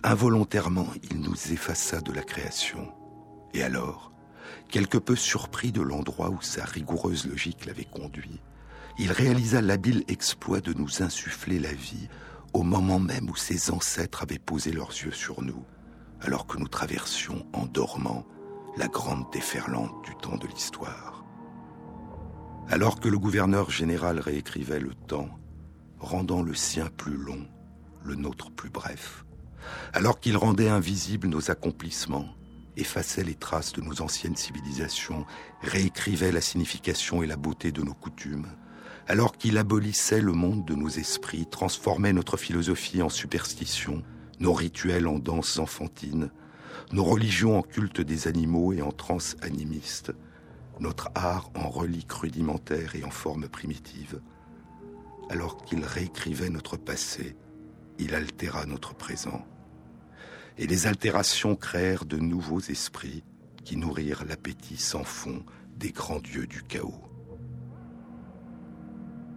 Involontairement, 0.03 0.87
il 1.09 1.19
nous 1.19 1.35
effaça 1.51 2.01
de 2.01 2.11
la 2.11 2.23
création. 2.23 2.91
Et 3.53 3.63
alors, 3.63 4.11
quelque 4.71 4.97
peu 4.97 5.15
surpris 5.15 5.71
de 5.71 5.81
l'endroit 5.81 6.29
où 6.29 6.41
sa 6.41 6.63
rigoureuse 6.65 7.27
logique 7.27 7.65
l'avait 7.65 7.85
conduit, 7.85 8.41
il 8.97 9.11
réalisa 9.11 9.61
l'habile 9.61 10.03
exploit 10.07 10.61
de 10.61 10.73
nous 10.73 11.03
insuffler 11.03 11.59
la 11.59 11.73
vie 11.73 12.07
au 12.53 12.63
moment 12.63 12.99
même 12.99 13.29
où 13.29 13.35
ses 13.35 13.71
ancêtres 13.71 14.23
avaient 14.23 14.39
posé 14.39 14.71
leurs 14.71 14.89
yeux 14.89 15.11
sur 15.11 15.41
nous, 15.41 15.63
alors 16.21 16.47
que 16.47 16.57
nous 16.57 16.67
traversions 16.67 17.45
en 17.53 17.65
dormant 17.65 18.25
la 18.77 18.87
grande 18.87 19.25
déferlante 19.31 20.03
du 20.03 20.15
temps 20.15 20.37
de 20.37 20.47
l'histoire. 20.47 21.25
Alors 22.69 22.99
que 22.99 23.09
le 23.09 23.19
gouverneur 23.19 23.69
général 23.69 24.19
réécrivait 24.19 24.79
le 24.79 24.93
temps, 24.93 25.29
rendant 25.99 26.41
le 26.41 26.53
sien 26.53 26.87
plus 26.95 27.17
long, 27.17 27.45
le 28.03 28.15
nôtre 28.15 28.51
plus 28.51 28.69
bref, 28.69 29.25
alors 29.93 30.19
qu'il 30.19 30.37
rendait 30.37 30.69
invisibles 30.69 31.27
nos 31.27 31.51
accomplissements, 31.51 32.29
effaçait 32.77 33.23
les 33.23 33.35
traces 33.35 33.73
de 33.73 33.81
nos 33.81 34.01
anciennes 34.01 34.35
civilisations, 34.35 35.25
réécrivait 35.61 36.31
la 36.31 36.41
signification 36.41 37.23
et 37.23 37.27
la 37.27 37.37
beauté 37.37 37.71
de 37.71 37.81
nos 37.81 37.93
coutumes, 37.93 38.47
alors 39.07 39.37
qu'il 39.37 39.57
abolissait 39.57 40.21
le 40.21 40.33
monde 40.33 40.65
de 40.65 40.75
nos 40.75 40.89
esprits, 40.89 41.45
transformait 41.45 42.13
notre 42.13 42.37
philosophie 42.37 43.01
en 43.01 43.09
superstition, 43.09 44.03
nos 44.39 44.53
rituels 44.53 45.07
en 45.07 45.19
danses 45.19 45.59
enfantines, 45.59 46.31
nos 46.91 47.03
religions 47.03 47.57
en 47.57 47.61
culte 47.61 48.01
des 48.01 48.27
animaux 48.27 48.73
et 48.73 48.81
en 48.81 48.91
transe 48.91 49.35
animiste, 49.41 50.13
notre 50.79 51.09
art 51.15 51.51
en 51.55 51.69
reliques 51.69 52.11
rudimentaires 52.11 52.95
et 52.95 53.03
en 53.03 53.11
formes 53.11 53.47
primitives. 53.47 54.21
Alors 55.29 55.63
qu'il 55.63 55.83
réécrivait 55.85 56.49
notre 56.49 56.75
passé, 56.75 57.35
il 57.99 58.15
altéra 58.15 58.65
notre 58.65 58.95
présent. 58.95 59.45
Et 60.57 60.67
les 60.67 60.87
altérations 60.87 61.55
créèrent 61.55 62.05
de 62.05 62.17
nouveaux 62.17 62.59
esprits 62.59 63.23
qui 63.63 63.77
nourrirent 63.77 64.25
l'appétit 64.25 64.77
sans 64.77 65.03
fond 65.03 65.43
des 65.77 65.91
grands 65.91 66.19
dieux 66.19 66.47
du 66.47 66.63
chaos. 66.63 67.01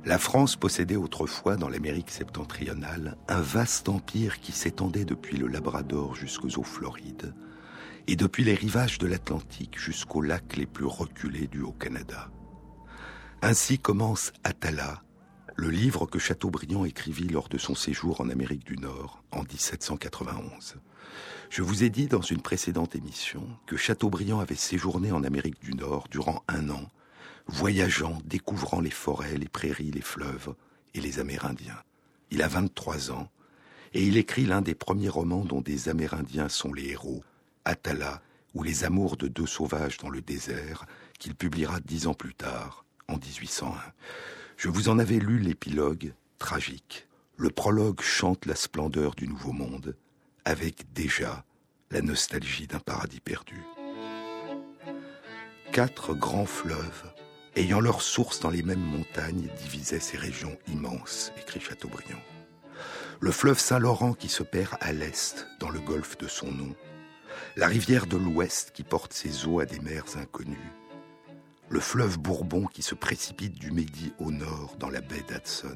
La 0.04 0.18
France 0.18 0.56
possédait 0.56 0.96
autrefois 0.96 1.56
dans 1.56 1.70
l'Amérique 1.70 2.10
septentrionale 2.10 3.16
un 3.26 3.40
vaste 3.40 3.88
empire 3.88 4.38
qui 4.40 4.52
s'étendait 4.52 5.06
depuis 5.06 5.38
le 5.38 5.46
Labrador 5.46 6.14
jusqu'aux 6.14 6.58
eaux 6.58 6.62
Florides. 6.62 7.34
et 8.06 8.16
depuis 8.16 8.44
les 8.44 8.54
rivages 8.54 8.98
de 8.98 9.06
l'Atlantique 9.06 9.78
jusqu'aux 9.78 10.20
lacs 10.20 10.56
les 10.56 10.66
plus 10.66 10.84
reculés 10.84 11.46
du 11.46 11.62
Haut-Canada. 11.62 12.30
Ainsi 13.40 13.78
commence 13.78 14.32
Atala, 14.42 15.03
le 15.56 15.70
livre 15.70 16.06
que 16.06 16.18
Chateaubriand 16.18 16.84
écrivit 16.84 17.28
lors 17.28 17.48
de 17.48 17.58
son 17.58 17.74
séjour 17.74 18.20
en 18.20 18.28
Amérique 18.28 18.64
du 18.64 18.76
Nord 18.76 19.22
en 19.30 19.42
1791. 19.42 20.76
Je 21.50 21.62
vous 21.62 21.84
ai 21.84 21.90
dit 21.90 22.06
dans 22.06 22.22
une 22.22 22.42
précédente 22.42 22.96
émission 22.96 23.46
que 23.66 23.76
Chateaubriand 23.76 24.40
avait 24.40 24.56
séjourné 24.56 25.12
en 25.12 25.22
Amérique 25.22 25.60
du 25.60 25.74
Nord 25.74 26.08
durant 26.10 26.42
un 26.48 26.70
an, 26.70 26.90
voyageant, 27.46 28.18
découvrant 28.24 28.80
les 28.80 28.90
forêts, 28.90 29.36
les 29.36 29.48
prairies, 29.48 29.92
les 29.92 30.00
fleuves 30.00 30.54
et 30.94 31.00
les 31.00 31.20
Amérindiens. 31.20 31.82
Il 32.30 32.42
a 32.42 32.48
23 32.48 33.12
ans 33.12 33.30
et 33.92 34.04
il 34.04 34.16
écrit 34.16 34.46
l'un 34.46 34.60
des 34.60 34.74
premiers 34.74 35.08
romans 35.08 35.44
dont 35.44 35.60
des 35.60 35.88
Amérindiens 35.88 36.48
sont 36.48 36.72
les 36.72 36.88
héros, 36.88 37.22
Atala 37.64 38.22
ou 38.54 38.62
Les 38.62 38.84
amours 38.84 39.16
de 39.16 39.26
deux 39.26 39.46
sauvages 39.46 39.98
dans 39.98 40.10
le 40.10 40.20
désert, 40.20 40.86
qu'il 41.18 41.34
publiera 41.34 41.80
dix 41.80 42.06
ans 42.06 42.14
plus 42.14 42.34
tard, 42.34 42.84
en 43.08 43.14
1801. 43.14 43.74
Je 44.56 44.68
vous 44.68 44.88
en 44.88 44.98
avais 44.98 45.18
lu 45.18 45.38
l'épilogue, 45.38 46.14
tragique. 46.38 47.06
Le 47.36 47.50
prologue 47.50 48.00
chante 48.00 48.46
la 48.46 48.54
splendeur 48.54 49.14
du 49.14 49.26
nouveau 49.26 49.52
monde, 49.52 49.96
avec 50.44 50.92
déjà 50.92 51.44
la 51.90 52.00
nostalgie 52.00 52.66
d'un 52.66 52.78
paradis 52.78 53.20
perdu. 53.20 53.60
Quatre 55.72 56.14
grands 56.14 56.46
fleuves, 56.46 57.12
ayant 57.56 57.80
leur 57.80 58.00
source 58.00 58.40
dans 58.40 58.50
les 58.50 58.62
mêmes 58.62 58.78
montagnes, 58.78 59.48
divisaient 59.62 60.00
ces 60.00 60.16
régions 60.16 60.56
immenses, 60.68 61.32
écrit 61.36 61.60
Chateaubriand. 61.60 62.22
Le 63.20 63.32
fleuve 63.32 63.58
Saint-Laurent 63.58 64.14
qui 64.14 64.28
se 64.28 64.42
perd 64.42 64.76
à 64.80 64.92
l'est, 64.92 65.48
dans 65.58 65.70
le 65.70 65.80
golfe 65.80 66.16
de 66.18 66.28
son 66.28 66.50
nom, 66.52 66.74
la 67.56 67.66
rivière 67.66 68.06
de 68.06 68.16
l'ouest 68.16 68.70
qui 68.72 68.84
porte 68.84 69.12
ses 69.12 69.46
eaux 69.46 69.58
à 69.58 69.66
des 69.66 69.80
mers 69.80 70.16
inconnues, 70.16 70.72
le 71.74 71.80
fleuve 71.80 72.20
Bourbon 72.20 72.66
qui 72.66 72.82
se 72.82 72.94
précipite 72.94 73.58
du 73.58 73.72
Midi 73.72 74.12
au 74.20 74.30
nord 74.30 74.76
dans 74.78 74.90
la 74.90 75.00
baie 75.00 75.24
d'Hudson, 75.28 75.74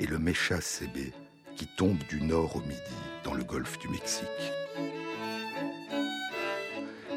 et 0.00 0.06
le 0.08 0.18
Mecha 0.18 0.60
Sebe 0.60 1.12
qui 1.54 1.68
tombe 1.76 2.02
du 2.08 2.20
nord 2.20 2.56
au 2.56 2.60
midi 2.62 2.80
dans 3.22 3.32
le 3.32 3.44
golfe 3.44 3.78
du 3.78 3.86
Mexique. 3.88 4.26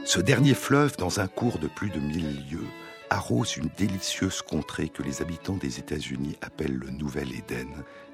Ce 0.05 0.19
dernier 0.19 0.53
fleuve, 0.53 0.97
dans 0.97 1.19
un 1.19 1.27
cours 1.27 1.57
de 1.57 1.65
plus 1.65 1.89
de 1.89 1.99
mille 1.99 2.47
lieues, 2.47 2.67
arrose 3.09 3.57
une 3.57 3.71
délicieuse 3.75 4.43
contrée 4.43 4.89
que 4.89 5.01
les 5.01 5.23
habitants 5.23 5.57
des 5.57 5.79
États-Unis 5.79 6.37
appellent 6.43 6.77
le 6.77 6.91
Nouvel 6.91 7.33
Éden 7.33 7.69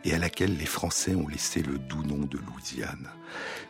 et 0.06 0.14
à 0.14 0.20
laquelle 0.20 0.56
les 0.56 0.66
Français 0.66 1.16
ont 1.16 1.28
laissé 1.28 1.64
le 1.64 1.78
doux 1.78 2.04
nom 2.04 2.26
de 2.26 2.38
Louisiane. 2.38 3.10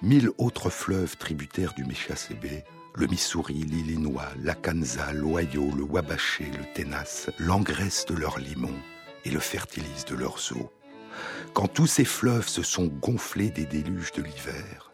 Mille 0.04 0.30
autres 0.38 0.70
fleuves 0.70 1.18
tributaires 1.18 1.74
du 1.74 1.84
Méchassébé, 1.84 2.64
le 2.94 3.08
Missouri, 3.08 3.54
l'Illinois, 3.54 4.30
l'Akansa, 4.42 5.14
l'Ohio, 5.14 5.72
le 5.76 5.84
Wabaché, 5.84 6.46
le 6.46 6.66
Ténas, 6.74 7.30
l'engraissent 7.40 8.06
de 8.06 8.16
leurs 8.16 8.40
limons 8.40 8.80
et 9.26 9.30
le 9.30 9.40
fertilisent 9.40 10.06
de 10.06 10.16
leurs 10.16 10.52
eaux. 10.52 10.72
Quand 11.54 11.68
tous 11.68 11.88
ces 11.88 12.06
fleuves 12.06 12.48
se 12.48 12.64
sont 12.64 12.88
gonflés 12.88 13.50
des 13.50 13.66
déluges 13.66 14.12
de 14.14 14.24
l'hiver, 14.24 14.92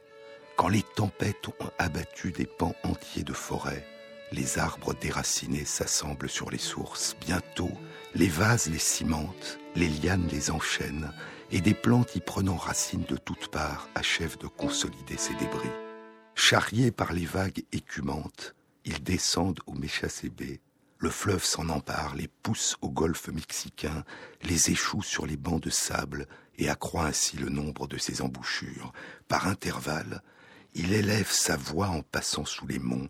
quand 0.56 0.68
les 0.68 0.84
tempêtes 0.96 1.48
ont 1.48 1.70
abattu 1.78 2.32
des 2.32 2.46
pans 2.46 2.76
entiers 2.84 3.24
de 3.24 3.34
forêt, 3.34 3.86
les 4.32 4.60
arbres 4.60 4.94
déracinés 4.94 5.66
s'assemblent 5.66 6.30
sur 6.30 6.50
les 6.50 6.58
sources. 6.58 7.16
Bientôt, 7.22 7.72
les 8.16 8.28
vases 8.28 8.70
les 8.70 8.80
cimentent, 8.80 9.60
les 9.76 9.88
lianes 9.88 10.28
les 10.32 10.52
enchaînent, 10.52 11.12
et 11.52 11.62
des 11.62 11.74
plantes 11.74 12.16
y 12.16 12.20
prenant 12.20 12.58
racine 12.58 13.06
de 13.08 13.16
toutes 13.16 13.48
parts 13.48 13.88
achèvent 13.96 14.38
de 14.38 14.48
consolider 14.48 15.18
ces 15.18 15.34
débris. 15.36 15.70
Charriés 16.40 16.92
par 16.92 17.14
les 17.14 17.26
vagues 17.26 17.64
écumantes, 17.72 18.56
ils 18.86 19.04
descendent 19.04 19.60
au 19.66 19.74
Méchassébé. 19.74 20.62
Le 21.00 21.10
fleuve 21.10 21.44
s'en 21.44 21.68
empare, 21.68 22.16
les 22.16 22.28
pousse 22.28 22.78
au 22.82 22.90
golfe 22.90 23.28
mexicain, 23.30 24.06
les 24.44 24.70
échoue 24.70 25.02
sur 25.02 25.26
les 25.26 25.36
bancs 25.36 25.62
de 25.62 25.72
sable 25.72 26.28
et 26.60 26.70
accroît 26.70 27.08
ainsi 27.08 27.38
le 27.38 27.50
nombre 27.50 27.88
de 27.88 27.98
ses 27.98 28.22
embouchures. 28.22 28.94
Par 29.28 29.48
intervalles, 29.48 30.22
il 30.76 30.94
élève 30.94 31.30
sa 31.30 31.58
voix 31.58 31.90
en 31.90 32.04
passant 32.04 32.46
sous 32.46 32.68
les 32.68 32.80
monts, 32.80 33.10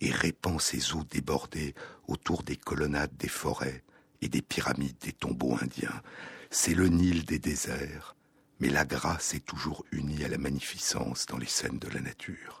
et 0.00 0.10
répand 0.10 0.60
ses 0.60 0.94
eaux 0.94 1.04
débordées 1.08 1.76
autour 2.08 2.42
des 2.42 2.56
colonnades 2.56 3.16
des 3.16 3.28
forêts 3.28 3.84
et 4.20 4.28
des 4.28 4.42
pyramides 4.42 4.98
des 5.00 5.12
tombeaux 5.12 5.56
indiens. 5.62 6.02
C'est 6.50 6.74
le 6.74 6.88
Nil 6.88 7.24
des 7.24 7.38
déserts, 7.38 8.16
mais 8.60 8.68
la 8.68 8.84
grâce 8.84 9.34
est 9.34 9.44
toujours 9.44 9.84
unie 9.92 10.24
à 10.24 10.28
la 10.28 10.38
magnificence 10.38 11.26
dans 11.26 11.38
les 11.38 11.46
scènes 11.46 11.78
de 11.78 11.88
la 11.88 12.00
nature. 12.00 12.58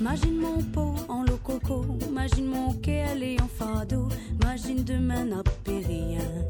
Imagine 0.00 0.36
mon 0.36 0.62
pot 0.62 0.94
en 1.08 1.22
lococo, 1.22 1.86
imagine 2.08 2.46
mon 2.46 2.74
quai 2.74 3.02
allé 3.02 3.36
en 3.40 3.48
fado, 3.48 4.08
imagine 4.40 4.84
demain 4.84 5.24
n'a 5.24 5.42
rien. 5.66 6.46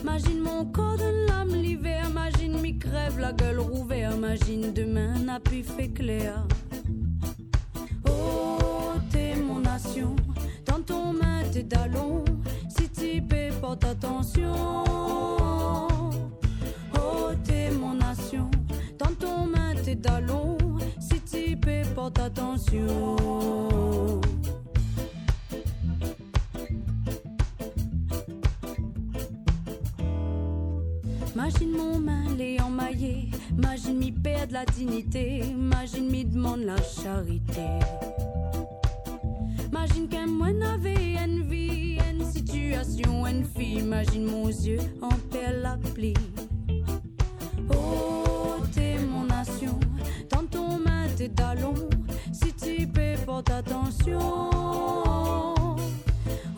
Imagine 0.00 0.40
mon 0.40 0.64
corps 0.66 0.96
de 0.96 1.28
lame 1.28 1.54
l'hiver, 1.54 2.06
imagine 2.10 2.60
mi 2.60 2.76
crève 2.78 3.18
la 3.20 3.32
gueule 3.32 3.60
rouverte, 3.60 4.16
imagine 4.16 4.72
demain 4.72 5.18
n'a 5.20 5.38
plus 5.38 5.62
fait 5.62 5.88
clair. 5.88 6.44
Oh, 8.08 8.58
nation, 9.84 10.16
dans 10.66 10.80
ton 10.82 11.12
main 11.12 11.42
tes 11.52 11.62
dallons, 11.62 12.24
si 12.68 12.88
tu 12.88 13.22
peux 13.22 13.54
porte 13.60 13.84
attention. 13.84 14.84
Oh, 16.94 17.30
t'es 17.44 17.70
mon 17.70 17.94
nation, 17.94 18.50
dans 18.98 19.14
ton 19.14 19.46
main 19.46 19.74
tes 19.84 19.94
dallons, 19.94 20.58
si 20.98 21.20
tu 21.20 21.56
peux 21.56 21.82
porte 21.94 22.18
attention. 22.18 23.16
Imagine 31.34 31.70
mon 31.72 31.98
main 31.98 32.24
les 32.36 32.60
emmaillé, 32.60 33.30
imagine 33.50 33.98
mi 33.98 34.12
perdre 34.12 34.52
la 34.52 34.64
dignité, 34.66 35.38
imagine 35.38 36.10
mi 36.10 36.24
demande 36.24 36.60
la 36.60 36.76
charité. 36.76 37.80
Imagine 39.82 40.08
qu'un 40.08 40.26
moi 40.26 40.52
n'avait 40.52 41.14
une 41.24 41.48
vie, 41.48 41.96
une 42.12 42.22
situation, 42.30 43.26
une 43.26 43.46
fille, 43.46 43.78
imagine 43.78 44.26
mon 44.26 44.48
yeux 44.48 44.78
en 45.00 45.08
perd 45.30 45.62
la 45.62 45.78
pli. 45.94 46.12
Oh, 47.70 48.56
t'es 48.74 48.98
mon 48.98 49.24
nation, 49.24 49.80
dans 50.28 50.44
ton 50.44 50.78
main 50.78 51.06
tes 51.16 51.28
dallons, 51.28 51.88
si 52.30 52.52
tu 52.52 52.86
peux 52.88 53.14
porte 53.24 53.48
attention. 53.48 54.18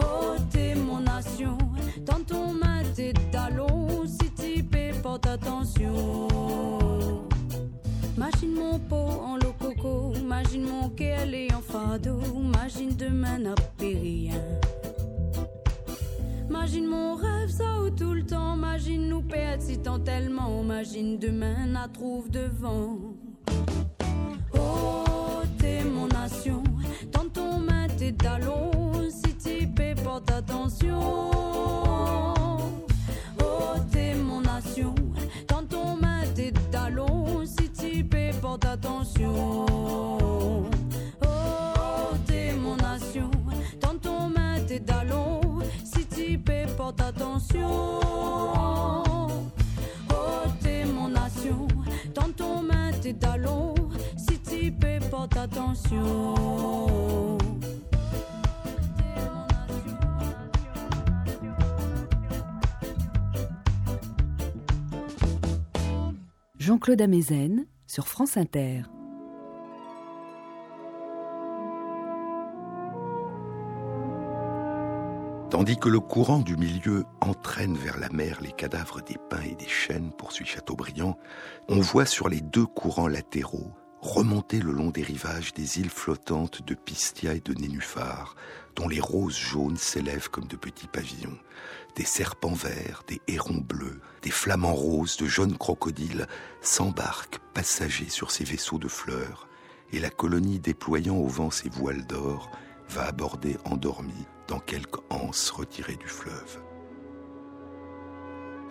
Oh, 0.01 0.35
t'es 0.51 0.75
mon 0.75 0.99
nation, 0.99 1.57
dans 2.01 2.25
ton 2.27 2.53
main 2.53 2.83
tes 2.93 3.13
dallons, 3.31 4.05
si 4.05 4.33
tu 4.33 4.65
peux 4.65 4.91
porte 5.01 5.29
attention. 5.29 6.27
Imagine 8.17 8.55
mon 8.57 8.81
pot 8.81 9.23
en 9.25 9.32
imagine 10.43 10.65
mon 10.65 10.89
qu'elle 10.89 11.35
est 11.35 11.55
en 11.55 11.61
fado, 11.61 12.19
imagine 12.35 12.97
demain 12.97 13.39
n'a 13.39 13.55
plus 13.79 13.95
rien. 13.95 14.35
Imagine 16.49 16.87
mon 16.87 17.15
rêve, 17.15 17.49
ça 17.49 17.81
ou 17.81 17.91
tout 17.91 18.13
le 18.13 18.27
temps, 18.27 18.57
imagine 18.57 19.09
nous 19.09 19.23
perdre 19.23 19.63
si 19.63 19.79
tant 19.79 20.01
tellement, 20.01 20.61
imagine 20.61 21.17
demain 21.19 21.67
n'a 21.67 21.87
trouve 21.87 22.29
devant. 22.29 22.99
Oh, 24.55 25.43
t'es 25.59 25.85
mon 25.85 26.09
nation, 26.09 26.65
dans 27.13 27.29
ton 27.29 27.59
main 27.59 27.87
tes 27.97 28.11
dallons, 28.11 28.93
si 29.11 29.37
tu 29.37 29.69
peux 29.69 29.95
porte 30.03 30.29
attention. 30.31 31.31
Oh, 33.41 33.75
t'es 33.93 34.17
mon 34.17 34.41
nation, 34.41 34.95
dans 35.47 35.65
ton 35.65 35.97
main 35.97 36.25
tes 36.35 36.53
dallons, 36.73 37.45
si 37.47 37.71
tu 37.71 38.03
peux 38.03 38.33
porte 38.41 38.65
attention. 38.65 39.72
Jean-Claude 66.63 67.03
Amezen 67.03 67.67
sur 67.87 68.07
France 68.07 68.37
Inter. 68.37 68.83
Tandis 75.51 75.77
que 75.77 75.89
le 75.89 75.99
courant 75.99 76.39
du 76.39 76.57
milieu 76.57 77.05
entraîne 77.21 77.77
vers 77.77 77.99
la 77.99 78.09
mer 78.11 78.39
les 78.41 78.53
cadavres 78.53 79.03
des 79.03 79.17
pins 79.29 79.43
et 79.43 79.55
des 79.57 79.69
chênes, 79.69 80.13
poursuit 80.17 80.47
Chateaubriand, 80.47 81.19
on 81.69 81.81
voit 81.81 82.07
sur 82.07 82.29
les 82.29 82.41
deux 82.41 82.67
courants 82.67 83.09
latéraux 83.09 83.73
remonter 84.03 84.59
le 84.59 84.73
long 84.73 84.91
des 84.91 85.03
rivages 85.03 85.55
des 85.55 85.79
îles 85.79 85.89
flottantes 85.89 86.67
de 86.67 86.75
Pistia 86.75 87.35
et 87.35 87.41
de 87.41 87.55
Nénuphar, 87.55 88.35
dont 88.75 88.89
les 88.89 89.01
roses 89.01 89.39
jaunes 89.39 89.77
s'élèvent 89.77 90.29
comme 90.29 90.49
de 90.49 90.57
petits 90.57 90.89
pavillons. 90.89 91.39
Des 91.95 92.05
serpents 92.05 92.53
verts, 92.53 93.05
des 93.07 93.21
hérons 93.29 93.63
bleus, 93.67 94.01
des 94.23 94.31
flamants 94.31 94.75
roses, 94.75 95.17
de 95.17 95.27
jeunes 95.27 95.57
crocodiles 95.57 96.27
s'embarquent 96.61 97.39
passagers 97.55 98.09
sur 98.09 98.33
ces 98.33 98.45
vaisseaux 98.45 98.79
de 98.79 98.89
fleurs, 98.89 99.47
et 99.93 100.01
la 100.01 100.11
colonie 100.11 100.59
déployant 100.59 101.17
au 101.17 101.29
vent 101.29 101.51
ses 101.51 101.69
voiles 101.69 102.07
d'or 102.07 102.51
va 102.89 103.07
aborder 103.07 103.57
endormie 103.65 104.27
dans 104.49 104.59
quelque 104.59 104.99
anse 105.11 105.51
retirée 105.51 105.97
du 105.97 106.09
fleuve. 106.09 106.61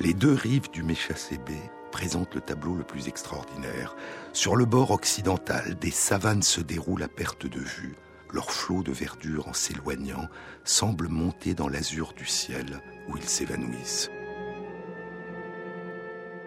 Les 0.02 0.14
deux 0.14 0.34
rives 0.34 0.70
du 0.72 0.84
Méchassébé 0.84 1.58
présentent 1.92 2.34
le 2.34 2.42
tableau 2.42 2.74
le 2.76 2.84
plus 2.84 3.08
extraordinaire. 3.08 3.96
Sur 4.34 4.56
le 4.56 4.66
bord 4.66 4.92
occidental, 4.92 5.78
des 5.80 5.92
savanes 5.92 6.42
se 6.42 6.62
déroulent 6.62 7.04
à 7.04 7.08
perte 7.08 7.46
de 7.46 7.60
vue. 7.60 7.96
Leur 8.34 8.52
flot 8.52 8.82
de 8.82 8.92
verdure, 8.92 9.48
en 9.48 9.54
s'éloignant, 9.54 10.28
semble 10.64 11.10
monter 11.10 11.54
dans 11.54 11.68
l'azur 11.68 12.14
du 12.14 12.26
ciel 12.26 12.82
où 13.08 13.18
ils 13.18 13.28
s'évanouissent. 13.28 14.10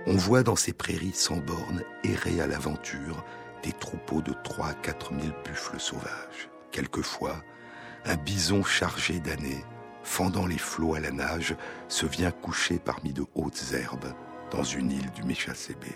On 0.06 0.16
voit 0.16 0.42
dans 0.42 0.56
ces 0.56 0.72
prairies 0.72 1.14
sans 1.14 1.36
bornes 1.36 1.82
errer 2.02 2.40
à 2.40 2.46
l'aventure 2.46 3.24
des 3.62 3.72
troupeaux 3.72 4.22
de 4.22 4.34
3 4.44 4.66
à 4.68 4.74
4 4.74 5.12
000 5.18 5.34
buffles 5.44 5.80
sauvages. 5.80 6.50
Quelquefois, 6.72 7.36
un 8.04 8.16
bison 8.16 8.62
chargé 8.62 9.20
d'années, 9.20 9.64
fendant 10.02 10.46
les 10.46 10.58
flots 10.58 10.94
à 10.94 11.00
la 11.00 11.10
nage, 11.10 11.56
se 11.88 12.04
vient 12.04 12.30
coucher 12.30 12.78
parmi 12.78 13.12
de 13.12 13.24
hautes 13.34 13.72
herbes 13.72 14.12
dans 14.54 14.62
une 14.62 14.92
île 14.92 15.10
du 15.10 15.24
Méchassébé. 15.24 15.90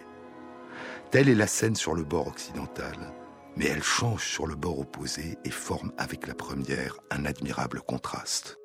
Telle 1.12 1.28
est 1.28 1.36
la 1.36 1.46
scène 1.46 1.76
sur 1.76 1.94
le 1.94 2.02
bord 2.02 2.26
occidental, 2.26 3.14
mais 3.56 3.66
elle 3.66 3.84
change 3.84 4.26
sur 4.26 4.48
le 4.48 4.56
bord 4.56 4.80
opposé 4.80 5.38
et 5.44 5.50
forme 5.50 5.92
avec 5.96 6.26
la 6.26 6.34
première 6.34 6.96
un 7.10 7.24
admirable 7.24 7.80
contraste. 7.80 8.58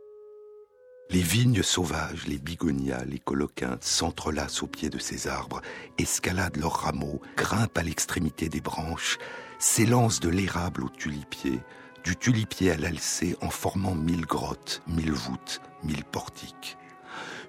Les 1.11 1.21
vignes 1.21 1.61
sauvages, 1.61 2.25
les 2.25 2.39
bigonias, 2.39 3.05
les 3.05 3.19
coloquintes 3.19 3.83
s'entrelacent 3.83 4.63
au 4.63 4.67
pied 4.67 4.89
de 4.89 4.97
ces 4.97 5.27
arbres, 5.27 5.61
escaladent 5.99 6.57
leurs 6.57 6.81
rameaux, 6.81 7.21
grimpent 7.37 7.77
à 7.77 7.83
l'extrémité 7.83 8.49
des 8.49 8.61
branches, 8.61 9.19
s'élancent 9.59 10.21
de 10.21 10.29
l'érable 10.29 10.85
au 10.85 10.89
tulipier, 10.89 11.59
du 12.03 12.15
tulipier 12.15 12.71
à 12.71 12.77
l'alcé 12.77 13.37
en 13.41 13.51
formant 13.51 13.93
mille 13.93 14.25
grottes, 14.25 14.81
mille 14.87 15.13
voûtes, 15.13 15.61
mille 15.83 16.03
portiques. 16.03 16.77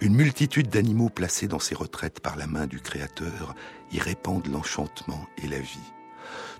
Une 0.00 0.14
multitude 0.14 0.68
d'animaux 0.68 1.08
placés 1.08 1.46
dans 1.48 1.58
ces 1.58 1.74
retraites 1.74 2.20
par 2.20 2.36
la 2.36 2.46
main 2.46 2.66
du 2.66 2.80
Créateur 2.80 3.54
y 3.92 4.00
répandent 4.00 4.48
l'enchantement 4.48 5.26
et 5.42 5.46
la 5.46 5.60
vie. 5.60 5.92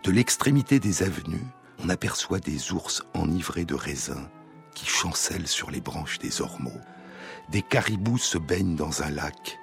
De 0.05 0.11
l'extrémité 0.11 0.79
des 0.79 1.03
avenues, 1.03 1.47
on 1.83 1.89
aperçoit 1.89 2.39
des 2.39 2.73
ours 2.73 3.03
enivrés 3.15 3.65
de 3.65 3.75
raisins 3.75 4.29
qui 4.75 4.87
chancellent 4.87 5.49
sur 5.49 5.71
les 5.71 5.81
branches 5.81 6.19
des 6.19 6.41
ormeaux. 6.41 6.81
Des 7.51 7.63
caribous 7.63 8.19
se 8.19 8.39
baignent 8.39 8.77
dans 8.77 9.03
un 9.03 9.11
lac. 9.11 9.59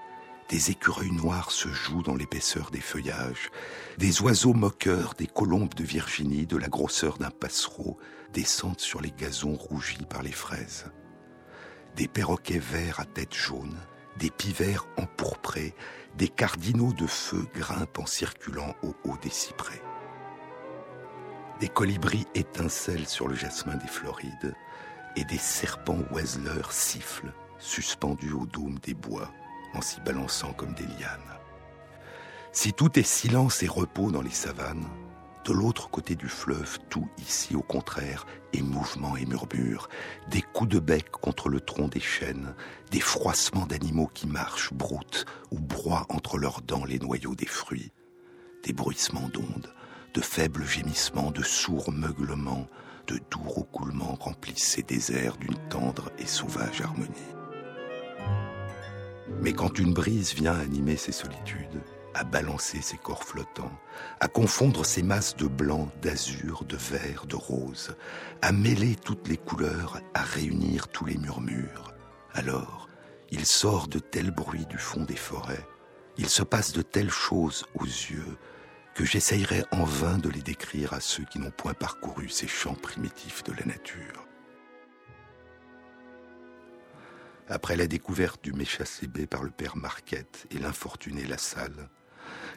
Des 0.50 0.70
écureuils 0.70 1.12
noirs 1.12 1.52
se 1.52 1.70
jouent 1.70 2.04
dans 2.04 2.16
l'épaisseur 2.16 2.72
des 2.72 2.82
feuillages. 2.82 3.50
Des 3.98 4.22
oiseaux 4.22 4.54
moqueurs, 4.54 5.14
des 5.18 5.28
colombes 5.28 5.74
de 5.76 5.84
Virginie, 5.84 6.46
de 6.46 6.58
la 6.58 6.68
grosseur 6.68 7.18
d'un 7.18 7.32
passereau, 7.32 7.98
descendent 8.34 8.82
sur 8.82 9.02
les 9.02 9.12
gazons 9.12 9.56
rougis 9.56 10.06
par 10.10 10.24
les 10.24 10.32
fraises. 10.32 10.86
Des 11.96 12.08
perroquets 12.08 12.60
verts 12.60 13.00
à 13.00 13.06
tête 13.06 13.34
jaune, 13.34 13.78
des 14.18 14.30
pivers 14.30 14.88
empourprés, 14.98 15.74
des 16.18 16.28
cardinaux 16.28 16.94
de 16.94 17.08
feu 17.08 17.46
grimpent 17.54 18.00
en 18.00 18.06
circulant 18.06 18.76
au 18.84 18.96
haut 19.04 19.18
des 19.22 19.30
cyprès. 19.30 19.82
Des 21.60 21.70
colibris 21.70 22.26
étincellent 22.34 23.08
sur 23.08 23.28
le 23.28 23.36
jasmin 23.36 23.76
des 23.76 23.88
Florides 23.88 24.56
et 25.16 25.26
des 25.26 25.38
serpents 25.38 26.04
oiseleurs 26.12 26.72
sifflent, 26.72 27.34
suspendus 27.60 28.34
au 28.34 28.46
dôme 28.46 28.80
des 28.80 28.94
bois, 28.94 29.32
en 29.74 29.82
s'y 29.82 30.02
balançant 30.02 30.54
comme 30.54 30.74
des 30.74 30.88
lianes. 30.88 31.20
Si 32.52 32.74
tout 32.74 33.00
est 33.00 33.04
silence 33.04 33.64
et 33.64 33.68
repos 33.68 34.12
dans 34.12 34.22
les 34.22 34.32
savanes, 34.32 34.88
de 35.46 35.54
l'autre 35.54 35.90
côté 35.90 36.16
du 36.16 36.28
fleuve, 36.28 36.78
tout 36.90 37.08
ici 37.18 37.56
au 37.56 37.62
contraire 37.62 38.26
est 38.54 38.62
mouvement 38.62 39.18
et 39.18 39.26
murmure, 39.26 39.90
des 40.30 40.42
coups 40.42 40.70
de 40.70 40.80
bec 40.80 41.10
contre 41.10 41.50
le 41.50 41.60
tronc 41.60 41.88
des 41.88 42.00
chênes, 42.00 42.54
des 42.92 43.00
froissements 43.00 43.66
d'animaux 43.66 44.10
qui 44.14 44.28
marchent, 44.28 44.74
broutent 44.74 45.26
ou 45.52 45.60
broient 45.60 46.06
entre 46.10 46.38
leurs 46.38 46.62
dents 46.62 46.86
les 46.86 47.00
noyaux 47.00 47.36
des 47.36 47.48
fruits, 47.48 47.92
des 48.64 48.74
bruissements 48.74 49.30
d'ondes, 49.30 49.74
de 50.14 50.22
faibles 50.22 50.66
gémissements, 50.66 51.32
de 51.32 51.44
sourds 51.44 51.92
meuglements, 51.92 52.68
de 53.08 53.20
doux 53.32 53.48
roucoulements 53.48 54.18
remplissent 54.20 54.74
ces 54.74 54.84
déserts 54.84 55.38
d'une 55.38 55.58
tendre 55.70 56.12
et 56.20 56.28
sauvage 56.28 56.82
harmonie. 56.82 57.10
Mais 59.42 59.54
quand 59.54 59.80
une 59.80 59.94
brise 59.94 60.34
vient 60.34 60.54
animer 60.54 60.98
ces 60.98 61.12
solitudes, 61.12 61.82
à 62.14 62.24
balancer 62.24 62.82
ses 62.82 62.98
corps 62.98 63.24
flottants, 63.24 63.78
à 64.20 64.28
confondre 64.28 64.86
ces 64.86 65.04
masses 65.04 65.36
de 65.36 65.48
blanc, 65.48 65.90
d'azur, 66.02 66.64
de 66.66 66.78
vert, 66.78 67.26
de 67.26 67.36
rose, 67.36 67.96
à 68.42 68.52
mêler 68.52 68.96
toutes 68.96 69.28
les 69.28 69.38
couleurs, 69.38 70.02
à 70.14 70.22
réunir 70.22 70.88
tous 70.88 71.06
les 71.06 71.18
murmures. 71.18 71.94
Alors, 72.34 72.88
il 73.30 73.46
sort 73.46 73.88
de 73.88 74.00
tels 74.00 74.32
bruits 74.32 74.66
du 74.66 74.78
fond 74.78 75.04
des 75.04 75.16
forêts, 75.16 75.66
il 76.18 76.30
se 76.30 76.44
passe 76.44 76.74
de 76.74 76.82
telles 76.82 77.10
choses 77.10 77.66
aux 77.76 77.86
yeux, 77.86 78.38
que 78.94 79.06
j'essayerai 79.06 79.64
en 79.72 79.86
vain 79.86 80.18
de 80.18 80.30
les 80.30 80.42
décrire 80.42 80.94
à 80.94 81.00
ceux 81.00 81.24
qui 81.24 81.40
n'ont 81.40 81.52
point 81.52 81.74
parcouru 81.74 82.30
ces 82.30 82.48
champs 82.48 82.76
primitifs 82.76 83.44
de 83.44 83.54
la 83.54 83.66
nature. 83.66 84.28
Après 87.48 87.76
la 87.76 87.88
découverte 87.88 88.44
du 88.44 88.54
Méchassébé 88.54 89.28
par 89.28 89.44
le 89.44 89.50
père 89.50 89.76
Marquette 89.76 90.46
et 90.52 90.58
l'infortuné 90.58 91.26
Lassalle, 91.26 91.90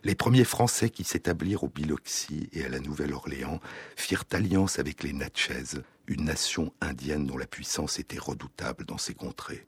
les 0.05 0.15
premiers 0.15 0.45
Français 0.45 0.91
qui 0.91 1.03
s'établirent 1.03 1.65
au 1.65 1.69
Biloxi 1.69 2.51
et 2.53 2.65
à 2.65 2.69
la 2.69 2.79
Nouvelle-Orléans 2.79 3.61
firent 3.97 4.25
alliance 4.33 4.79
avec 4.79 5.03
les 5.03 5.15
Natchez, 5.15 5.81
une 6.07 6.25
nation 6.25 6.73
indienne 6.83 7.27
dont 7.27 7.39
la 7.39 7.47
puissance 7.47 7.99
était 7.99 8.19
redoutable 8.19 8.85
dans 8.85 8.99
ces 8.99 9.15
contrées. 9.15 9.67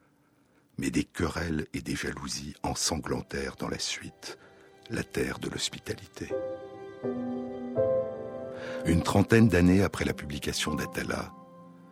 Mais 0.79 0.91
des 0.91 1.05
querelles 1.05 1.67
et 1.73 1.81
des 1.81 1.97
jalousies 1.97 2.55
ensanglantèrent 2.63 3.57
dans 3.57 3.69
la 3.69 3.79
suite 3.79 4.39
la 4.91 5.03
terre 5.03 5.39
de 5.39 5.49
l'hospitalité. 5.49 6.29
Une 8.85 9.03
trentaine 9.03 9.49
d'années 9.49 9.83
après 9.83 10.05
la 10.05 10.13
publication 10.13 10.75
d'Atala, 10.75 11.33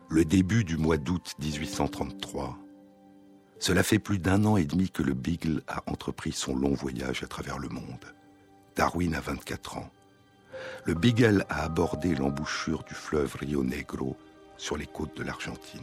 le 0.07 0.23
début 0.23 0.63
du 0.63 0.77
mois 0.77 0.97
d'août 0.97 1.33
1833, 1.39 2.59
cela 3.57 3.81
fait 3.81 3.99
plus 3.99 4.19
d'un 4.19 4.45
an 4.45 4.55
et 4.55 4.65
demi 4.65 4.91
que 4.91 5.01
le 5.01 5.15
Beagle 5.15 5.63
a 5.67 5.81
entrepris 5.87 6.31
son 6.31 6.55
long 6.55 6.75
voyage 6.75 7.23
à 7.23 7.27
travers 7.27 7.57
le 7.57 7.69
monde. 7.69 8.05
Darwin 8.75 9.15
a 9.15 9.21
24 9.21 9.77
ans. 9.77 9.89
Le 10.83 10.95
Beagle 10.95 11.45
a 11.49 11.63
abordé 11.63 12.13
l'embouchure 12.13 12.83
du 12.83 12.93
fleuve 12.93 13.35
Rio 13.35 13.63
Negro 13.63 14.17
sur 14.57 14.75
les 14.75 14.85
côtes 14.85 15.15
de 15.15 15.23
l'Argentine. 15.23 15.81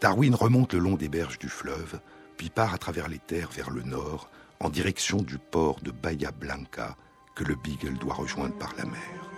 Darwin 0.00 0.34
remonte 0.34 0.74
le 0.74 0.78
long 0.78 0.94
des 0.94 1.08
berges 1.08 1.38
du 1.38 1.48
fleuve, 1.48 2.00
puis 2.36 2.50
part 2.50 2.72
à 2.72 2.78
travers 2.78 3.08
les 3.08 3.18
terres 3.18 3.50
vers 3.50 3.70
le 3.70 3.82
nord, 3.82 4.30
en 4.60 4.68
direction 4.68 5.18
du 5.22 5.38
port 5.38 5.80
de 5.80 5.90
Bahia 5.90 6.30
Blanca, 6.30 6.96
que 7.34 7.42
le 7.42 7.56
Beagle 7.56 7.98
doit 7.98 8.14
rejoindre 8.14 8.56
par 8.58 8.74
la 8.76 8.84
mer. 8.84 9.32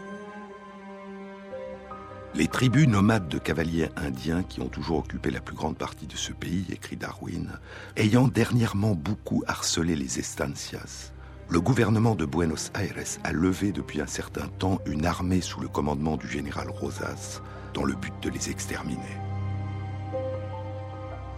Les 2.34 2.48
tribus 2.48 2.88
nomades 2.88 3.28
de 3.28 3.38
cavaliers 3.38 3.88
indiens 3.96 4.42
qui 4.42 4.60
ont 4.60 4.68
toujours 4.68 4.98
occupé 4.98 5.30
la 5.30 5.40
plus 5.40 5.54
grande 5.54 5.78
partie 5.78 6.06
de 6.06 6.16
ce 6.16 6.32
pays, 6.32 6.66
écrit 6.70 6.96
Darwin, 6.96 7.58
ayant 7.96 8.28
dernièrement 8.28 8.94
beaucoup 8.94 9.44
harcelé 9.46 9.94
les 9.94 10.18
estancias, 10.18 11.13
le 11.48 11.60
gouvernement 11.60 12.14
de 12.14 12.24
Buenos 12.24 12.70
Aires 12.74 13.18
a 13.22 13.32
levé 13.32 13.72
depuis 13.72 14.00
un 14.00 14.06
certain 14.06 14.48
temps 14.58 14.78
une 14.86 15.06
armée 15.06 15.40
sous 15.40 15.60
le 15.60 15.68
commandement 15.68 16.16
du 16.16 16.28
général 16.28 16.68
Rosas 16.70 17.42
dans 17.74 17.84
le 17.84 17.94
but 17.94 18.14
de 18.22 18.30
les 18.30 18.50
exterminer. 18.50 19.18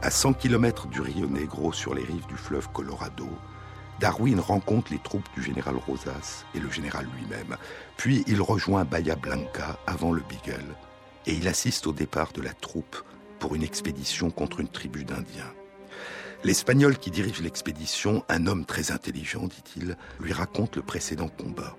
À 0.03 0.11
100 0.11 0.35
km 0.35 0.87
du 0.87 1.01
Rio 1.01 1.27
Negro 1.27 1.73
sur 1.73 1.95
les 1.95 2.05
rives 2.05 2.27
du 2.27 2.37
fleuve 2.37 2.69
Colorado, 2.73 3.29
Darwin 3.99 4.39
rencontre 4.39 4.93
les 4.93 4.99
troupes 4.99 5.29
du 5.35 5.43
général 5.43 5.77
Rosas 5.77 6.45
et 6.55 6.61
le 6.61 6.71
général 6.71 7.09
lui-même. 7.17 7.57
Puis 7.97 8.23
il 8.27 8.41
rejoint 8.41 8.85
Bahia 8.85 9.17
Blanca 9.17 9.79
avant 9.87 10.13
le 10.13 10.23
Beagle 10.29 10.77
et 11.27 11.33
il 11.33 11.49
assiste 11.49 11.87
au 11.87 11.93
départ 11.93 12.33
de 12.33 12.43
la 12.43 12.53
troupe 12.53 12.97
pour 13.39 13.55
une 13.55 13.63
expédition 13.63 14.31
contre 14.31 14.61
une 14.61 14.69
tribu 14.69 15.05
d'Indiens. 15.05 15.53
L'Espagnol 16.47 16.97
qui 16.97 17.11
dirige 17.11 17.41
l'expédition, 17.41 18.25
un 18.29 18.47
homme 18.47 18.65
très 18.65 18.93
intelligent, 18.93 19.49
dit-il, 19.49 19.97
lui 20.21 20.33
raconte 20.33 20.77
le 20.77 20.83
précédent 20.83 21.27
combat. 21.27 21.77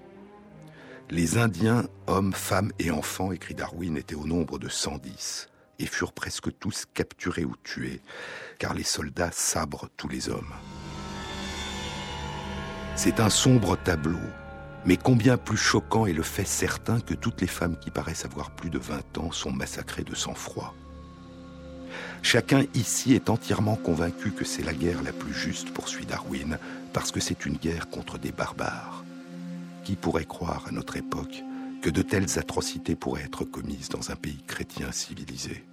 Les 1.10 1.38
Indiens, 1.38 1.86
hommes, 2.06 2.34
femmes 2.34 2.74
et 2.78 2.92
enfants, 2.92 3.32
écrit 3.32 3.56
Darwin, 3.56 3.96
étaient 3.96 4.14
au 4.14 4.28
nombre 4.28 4.60
de 4.60 4.68
110, 4.68 5.48
et 5.80 5.86
furent 5.86 6.12
presque 6.12 6.50
tous 6.60 6.84
capturés 6.94 7.46
ou 7.46 7.56
tués, 7.64 8.02
car 8.60 8.74
les 8.74 8.84
soldats 8.84 9.32
sabrent 9.32 9.88
tous 9.96 10.10
les 10.10 10.28
hommes. 10.28 10.54
C'est 12.98 13.22
un 13.22 13.30
sombre 13.30 13.78
tableau, 13.78 14.20
mais 14.84 14.98
combien 14.98 15.38
plus 15.38 15.56
choquant 15.56 16.08
est 16.08 16.12
le 16.12 16.24
fait 16.24 16.44
certain 16.44 17.00
que 17.00 17.14
toutes 17.14 17.40
les 17.40 17.48
femmes 17.48 17.80
qui 17.80 17.90
paraissent 17.90 18.26
avoir 18.26 18.52
plus 18.52 18.70
de 18.70 18.80
20 18.80 19.18
ans 19.20 19.32
sont 19.32 19.54
massacrées 19.54 20.04
de 20.04 20.14
sang-froid. 20.14 20.76
Chacun 22.22 22.66
ici 22.74 23.14
est 23.14 23.30
entièrement 23.30 23.76
convaincu 23.76 24.32
que 24.32 24.46
c'est 24.46 24.64
la 24.64 24.74
guerre 24.74 25.04
la 25.04 25.14
plus 25.14 25.34
juste, 25.34 25.72
poursuit 25.72 26.06
Darwin, 26.06 26.58
parce 26.94 27.12
que 27.12 27.20
c'est 27.20 27.46
une 27.46 27.58
guerre 27.58 27.90
contre 27.90 28.18
des 28.18 28.32
barbares. 28.32 29.04
Qui 29.84 29.96
pourrait 29.96 30.26
croire 30.26 30.66
à 30.68 30.72
notre 30.72 30.98
époque 30.98 31.44
que 31.82 31.90
de 31.90 32.02
telles 32.02 32.40
atrocités 32.40 32.96
pourraient 32.96 33.24
être 33.24 33.46
commises 33.46 33.90
dans 33.90 34.12
un 34.12 34.16
pays 34.16 34.44
chrétien 34.48 34.92
civilisé? 34.92 35.64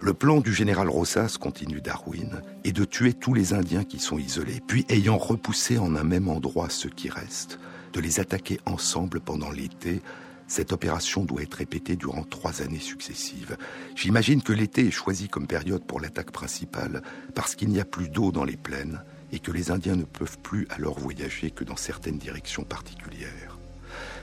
Le 0.00 0.14
plan 0.14 0.40
du 0.40 0.52
général 0.52 0.88
Rosas, 0.88 1.36
continue 1.40 1.80
Darwin, 1.80 2.42
est 2.64 2.72
de 2.72 2.84
tuer 2.84 3.12
tous 3.12 3.34
les 3.34 3.54
Indiens 3.54 3.84
qui 3.84 4.00
sont 4.00 4.18
isolés, 4.18 4.60
puis 4.66 4.84
ayant 4.88 5.16
repoussé 5.16 5.78
en 5.78 5.94
un 5.94 6.02
même 6.02 6.28
endroit 6.28 6.68
ceux 6.70 6.88
qui 6.88 7.08
restent, 7.08 7.60
de 7.92 8.00
les 8.00 8.18
attaquer 8.18 8.58
ensemble 8.66 9.20
pendant 9.20 9.50
l'été. 9.50 10.02
Cette 10.52 10.74
opération 10.74 11.24
doit 11.24 11.40
être 11.40 11.54
répétée 11.54 11.96
durant 11.96 12.24
trois 12.24 12.60
années 12.60 12.78
successives. 12.78 13.56
J'imagine 13.96 14.42
que 14.42 14.52
l'été 14.52 14.86
est 14.86 14.90
choisi 14.90 15.30
comme 15.30 15.46
période 15.46 15.82
pour 15.82 15.98
l'attaque 15.98 16.30
principale 16.30 17.02
parce 17.34 17.54
qu'il 17.54 17.70
n'y 17.70 17.80
a 17.80 17.86
plus 17.86 18.10
d'eau 18.10 18.32
dans 18.32 18.44
les 18.44 18.58
plaines 18.58 19.02
et 19.32 19.38
que 19.38 19.50
les 19.50 19.70
Indiens 19.70 19.96
ne 19.96 20.04
peuvent 20.04 20.36
plus 20.40 20.66
alors 20.68 21.00
voyager 21.00 21.50
que 21.50 21.64
dans 21.64 21.76
certaines 21.76 22.18
directions 22.18 22.64
particulières. 22.64 23.56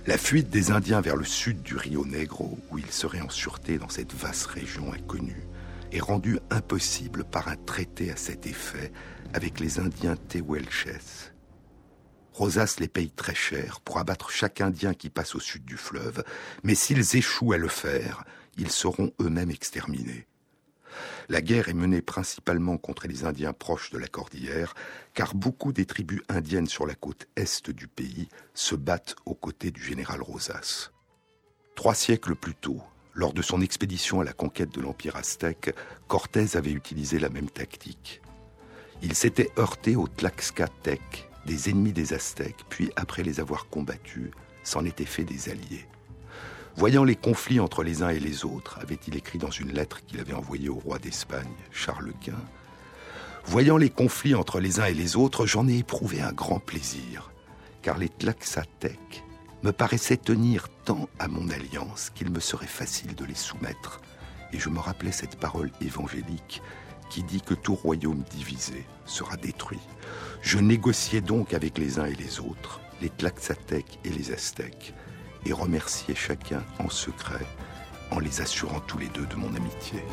La 0.06 0.20
fuite 0.20 0.52
des 0.52 0.70
Indiens 0.70 1.02
vers 1.02 1.16
le 1.16 1.26
sud 1.26 1.64
du 1.64 1.76
Rio 1.76 2.06
Negro, 2.06 2.60
où 2.70 2.78
ils 2.78 2.92
seraient 2.92 3.22
en 3.22 3.30
sûreté 3.30 3.80
dans 3.80 3.90
cette 3.90 4.14
vaste 4.14 4.46
région 4.46 4.94
inconnue, 4.94 5.48
est 5.92 6.00
rendu 6.00 6.38
impossible 6.52 7.24
par 7.24 7.48
un 7.48 7.56
traité 7.56 8.12
à 8.12 8.16
cet 8.16 8.46
effet 8.46 8.92
avec 9.34 9.60
les 9.60 9.80
Indiens 9.80 10.16
Tehuelches. 10.28 11.29
Rosas 12.40 12.78
les 12.80 12.88
paye 12.88 13.10
très 13.10 13.36
cher 13.36 13.82
pour 13.82 13.98
abattre 13.98 14.30
chaque 14.30 14.62
Indien 14.62 14.94
qui 14.94 15.10
passe 15.10 15.36
au 15.36 15.42
sud 15.42 15.66
du 15.66 15.76
fleuve, 15.76 16.24
mais 16.64 16.74
s'ils 16.74 17.18
échouent 17.18 17.52
à 17.52 17.58
le 17.58 17.68
faire, 17.68 18.24
ils 18.58 18.72
seront 18.72 19.12
eux-mêmes 19.20 19.52
exterminés. 19.52 20.26
La 21.28 21.42
guerre 21.42 21.68
est 21.68 21.74
menée 21.74 22.02
principalement 22.02 22.78
contre 22.78 23.08
les 23.08 23.26
Indiens 23.26 23.52
proches 23.52 23.90
de 23.90 23.98
la 23.98 24.08
cordillère, 24.08 24.74
car 25.14 25.36
beaucoup 25.36 25.74
des 25.74 25.86
tribus 25.86 26.22
indiennes 26.30 26.70
sur 26.70 26.86
la 26.86 26.96
côte 26.96 27.28
est 27.36 27.72
du 27.72 27.90
pays 27.90 28.30
se 28.54 28.76
battent 28.76 29.18
aux 29.26 29.36
côtés 29.36 29.72
du 29.72 29.84
général 29.84 30.22
Rosas. 30.22 30.92
Trois 31.76 31.94
siècles 31.94 32.36
plus 32.36 32.56
tôt, 32.56 32.82
lors 33.16 33.34
de 33.34 33.42
son 33.42 33.60
expédition 33.60 34.22
à 34.22 34.24
la 34.24 34.32
conquête 34.32 34.74
de 34.74 34.80
l'Empire 34.80 35.18
aztèque, 35.18 35.76
Cortés 36.08 36.56
avait 36.56 36.72
utilisé 36.72 37.20
la 37.20 37.28
même 37.28 37.50
tactique. 37.50 38.22
Il 39.02 39.14
s'était 39.14 39.52
heurté 39.58 39.98
aux 39.98 40.08
Tlaxcatèques, 40.08 41.29
des 41.50 41.72
ennemis 41.72 41.94
des 41.94 42.14
Aztèques, 42.14 42.64
puis 42.70 42.92
après 42.96 43.24
les 43.24 43.40
avoir 43.40 43.68
combattus, 43.70 44.30
s'en 44.64 44.86
était 44.86 45.04
fait 45.04 45.24
des 45.24 45.50
alliés. 45.50 45.88
Voyant 46.76 47.04
les 47.04 47.16
conflits 47.16 47.60
entre 47.60 47.84
les 47.84 48.04
uns 48.04 48.10
et 48.10 48.20
les 48.20 48.46
autres, 48.46 48.78
avait-il 48.80 49.18
écrit 49.18 49.40
dans 49.40 49.50
une 49.50 49.72
lettre 49.72 50.06
qu'il 50.06 50.20
avait 50.20 50.36
envoyée 50.36 50.70
au 50.70 50.76
roi 50.76 51.00
d'Espagne, 51.00 51.50
Charles 51.72 52.14
Quint, 52.24 52.46
Voyant 53.46 53.78
les 53.78 53.90
conflits 53.90 54.36
entre 54.36 54.60
les 54.60 54.80
uns 54.80 54.86
et 54.86 54.94
les 54.94 55.16
autres, 55.16 55.48
j'en 55.48 55.68
ai 55.68 55.80
éprouvé 55.80 56.22
un 56.22 56.32
grand 56.32 56.60
plaisir, 56.60 57.32
car 57.82 57.98
les 57.98 58.10
Tlaxatèques 58.10 59.24
me 59.64 59.72
paraissait 59.72 60.18
tenir 60.18 60.70
tant 60.86 61.10
à 61.18 61.28
mon 61.28 61.50
alliance 61.50 62.12
qu'il 62.14 62.30
me 62.30 62.40
serait 62.40 62.68
facile 62.68 63.16
de 63.16 63.26
les 63.26 63.34
soumettre. 63.34 64.02
Et 64.54 64.60
je 64.60 64.70
me 64.70 64.80
rappelais 64.80 65.12
cette 65.12 65.40
parole 65.40 65.72
évangélique 65.82 66.62
qui 67.10 67.24
dit 67.24 67.42
que 67.42 67.54
tout 67.54 67.76
royaume 67.76 68.24
divisé 68.32 68.86
sera 69.06 69.38
détruit. 69.38 69.80
Je 70.42 70.60
négociais 70.60 71.22
donc 71.22 71.54
avec 71.54 71.78
les 71.78 72.00
uns 72.00 72.06
et 72.06 72.16
les 72.16 72.40
autres, 72.40 72.80
les 73.02 73.10
Tlaxatèques 73.10 74.00
et 74.06 74.10
les 74.10 74.32
Aztèques, 74.32 74.94
et 75.46 75.54
remerciais 75.54 76.16
chacun 76.16 76.64
en 76.80 76.90
secret 76.90 77.46
en 78.12 78.20
les 78.20 78.42
assurant 78.42 78.80
tous 78.82 78.98
les 78.98 79.10
deux 79.10 79.26
de 79.26 79.36
mon 79.36 79.54
amitié. 79.56 80.04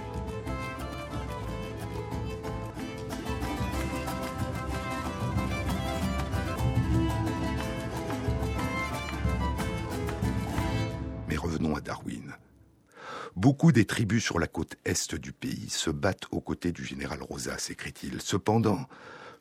Beaucoup 13.37 13.71
des 13.71 13.85
tribus 13.85 14.25
sur 14.25 14.39
la 14.39 14.47
côte 14.47 14.77
est 14.87 15.15
du 15.15 15.31
pays 15.33 15.69
se 15.69 15.91
battent 15.91 16.25
aux 16.31 16.41
côtés 16.41 16.73
du 16.73 16.87
général 16.87 17.23
Rosas, 17.23 17.69
écrit-il. 17.71 18.23
Cependant, 18.23 18.89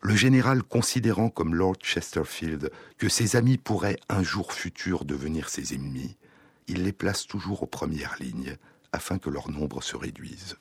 le 0.02 0.14
général 0.14 0.62
considérant 0.62 1.30
comme 1.30 1.54
Lord 1.54 1.78
Chesterfield 1.82 2.70
que 2.98 3.08
ses 3.08 3.36
amis 3.36 3.56
pourraient 3.56 3.98
un 4.10 4.22
jour 4.22 4.52
futur 4.52 5.06
devenir 5.06 5.48
ses 5.48 5.74
ennemis, 5.74 6.18
il 6.68 6.82
les 6.82 6.92
place 6.92 7.26
toujours 7.26 7.62
aux 7.62 7.66
premières 7.66 8.16
lignes 8.20 8.58
afin 8.92 9.18
que 9.18 9.30
leur 9.30 9.50
nombre 9.50 9.82
se 9.82 9.96
réduise. 9.96 10.56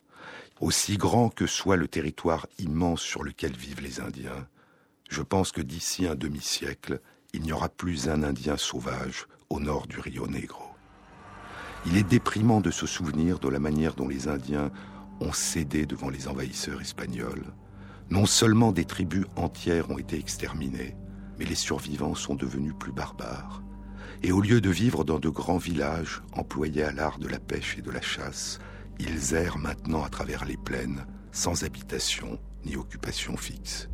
Aussi 0.62 0.96
grand 0.96 1.28
que 1.28 1.46
soit 1.46 1.76
le 1.76 1.90
territoire 1.90 2.48
immense 2.58 3.02
sur 3.02 3.22
lequel 3.22 3.56
vivent 3.58 3.82
les 3.82 4.00
Indiens, 4.00 4.48
je 5.10 5.22
pense 5.22 5.52
que 5.52 5.62
d'ici 5.62 6.08
un 6.08 6.16
demi-siècle, 6.16 7.02
il 7.34 7.42
n'y 7.42 7.52
aura 7.52 7.68
plus 7.68 8.08
un 8.08 8.24
Indien 8.24 8.56
sauvage 8.56 9.28
au 9.50 9.60
nord 9.60 9.88
du 9.88 10.00
Rio 10.00 10.26
Negro. 10.26 10.65
Il 11.88 11.98
est 11.98 12.04
déprimant 12.04 12.62
de 12.62 12.72
se 12.72 12.88
souvenir 12.88 13.40
de 13.40 13.48
la 13.48 13.60
manière 13.60 13.94
dont 13.94 14.08
les 14.08 14.28
Indiens 14.28 14.72
ont 15.20 15.34
cédé 15.34 15.86
devant 15.86 16.10
les 16.10 16.28
envahisseurs 16.28 16.82
espagnols. 16.82 17.54
Non 18.10 18.26
seulement 18.26 18.72
des 18.72 18.86
tribus 18.86 19.26
entières 19.36 19.90
ont 19.92 19.98
été 19.98 20.18
exterminées, 20.18 20.96
mais 21.38 21.46
les 21.46 21.56
survivants 21.56 22.16
sont 22.16 22.36
devenus 22.36 22.74
plus 22.80 22.92
barbares. 22.92 23.62
Et 24.24 24.32
au 24.32 24.42
lieu 24.42 24.62
de 24.62 24.70
vivre 24.70 25.04
dans 25.04 25.20
de 25.20 25.30
grands 25.30 25.58
villages 25.58 26.24
employés 26.34 26.84
à 26.84 26.92
l'art 26.92 27.20
de 27.20 27.28
la 27.28 27.40
pêche 27.40 27.78
et 27.78 27.82
de 27.82 27.92
la 27.92 28.02
chasse, 28.02 28.60
ils 29.00 29.36
errent 29.36 29.58
maintenant 29.58 30.04
à 30.04 30.10
travers 30.10 30.46
les 30.46 30.58
plaines, 30.58 31.06
sans 31.32 31.64
habitation 31.64 32.40
ni 32.66 32.76
occupation 32.76 33.38
fixe. 33.38 33.90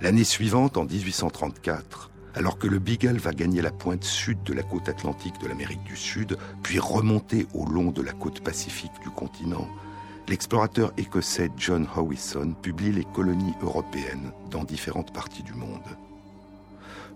L'année 0.00 0.24
suivante, 0.24 0.76
en 0.76 0.84
1834, 0.84 2.10
alors 2.34 2.58
que 2.58 2.66
le 2.66 2.78
Beagle 2.78 3.18
va 3.18 3.32
gagner 3.32 3.62
la 3.62 3.70
pointe 3.70 4.04
sud 4.04 4.42
de 4.42 4.52
la 4.52 4.62
côte 4.62 4.88
atlantique 4.88 5.40
de 5.40 5.46
l'Amérique 5.46 5.84
du 5.84 5.96
Sud, 5.96 6.36
puis 6.62 6.78
remonter 6.78 7.46
au 7.54 7.66
long 7.66 7.90
de 7.90 8.02
la 8.02 8.12
côte 8.12 8.42
pacifique 8.42 8.92
du 9.02 9.10
continent, 9.10 9.68
l'explorateur 10.28 10.92
écossais 10.96 11.50
John 11.56 11.86
Howison 11.96 12.54
publie 12.54 12.92
les 12.92 13.04
colonies 13.04 13.54
européennes 13.62 14.32
dans 14.50 14.64
différentes 14.64 15.12
parties 15.12 15.42
du 15.42 15.54
monde. 15.54 15.96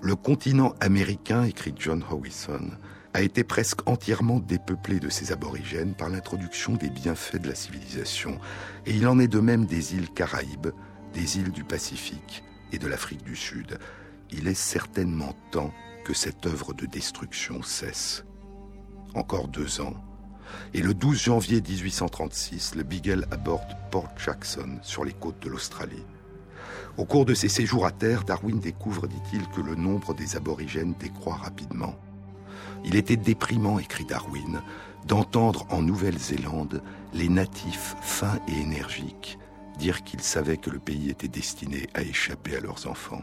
Le 0.00 0.14
continent 0.14 0.74
américain, 0.80 1.42
écrit 1.42 1.74
John 1.76 2.04
Howison, 2.08 2.70
a 3.14 3.22
été 3.22 3.42
presque 3.42 3.88
entièrement 3.88 4.38
dépeuplé 4.38 5.00
de 5.00 5.08
ses 5.08 5.32
aborigènes 5.32 5.94
par 5.94 6.08
l'introduction 6.08 6.74
des 6.74 6.90
bienfaits 6.90 7.42
de 7.42 7.48
la 7.48 7.54
civilisation, 7.56 8.38
et 8.86 8.92
il 8.92 9.08
en 9.08 9.18
est 9.18 9.26
de 9.26 9.40
même 9.40 9.66
des 9.66 9.94
îles 9.94 10.10
Caraïbes, 10.10 10.68
des 11.14 11.38
îles 11.38 11.50
du 11.50 11.64
Pacifique 11.64 12.44
et 12.70 12.78
de 12.78 12.86
l'Afrique 12.86 13.24
du 13.24 13.34
Sud, 13.34 13.78
il 14.30 14.48
est 14.48 14.54
certainement 14.54 15.34
temps 15.50 15.72
que 16.04 16.14
cette 16.14 16.46
œuvre 16.46 16.74
de 16.74 16.86
destruction 16.86 17.62
cesse. 17.62 18.24
Encore 19.14 19.48
deux 19.48 19.80
ans, 19.80 19.94
et 20.74 20.80
le 20.80 20.94
12 20.94 21.20
janvier 21.20 21.60
1836, 21.60 22.74
le 22.74 22.82
Beagle 22.82 23.26
aborde 23.30 23.76
Port 23.90 24.10
Jackson 24.16 24.78
sur 24.82 25.04
les 25.04 25.12
côtes 25.12 25.42
de 25.42 25.48
l'Australie. 25.48 26.04
Au 26.96 27.04
cours 27.04 27.24
de 27.24 27.34
ses 27.34 27.48
séjours 27.48 27.86
à 27.86 27.90
terre, 27.90 28.24
Darwin 28.24 28.58
découvre, 28.58 29.06
dit-il, 29.06 29.46
que 29.48 29.60
le 29.60 29.74
nombre 29.74 30.14
des 30.14 30.36
aborigènes 30.36 30.94
décroît 30.98 31.36
rapidement. 31.36 31.94
Il 32.84 32.96
était 32.96 33.16
déprimant, 33.16 33.78
écrit 33.78 34.04
Darwin, 34.04 34.62
d'entendre 35.06 35.66
en 35.70 35.82
Nouvelle-Zélande 35.82 36.82
les 37.12 37.28
natifs 37.28 37.94
fins 38.00 38.38
et 38.48 38.60
énergiques 38.60 39.38
dire 39.78 40.02
qu'ils 40.02 40.20
savaient 40.20 40.58
que 40.58 40.70
le 40.70 40.80
pays 40.80 41.08
était 41.08 41.28
destiné 41.28 41.88
à 41.94 42.02
échapper 42.02 42.56
à 42.56 42.60
leurs 42.60 42.86
enfants. 42.86 43.22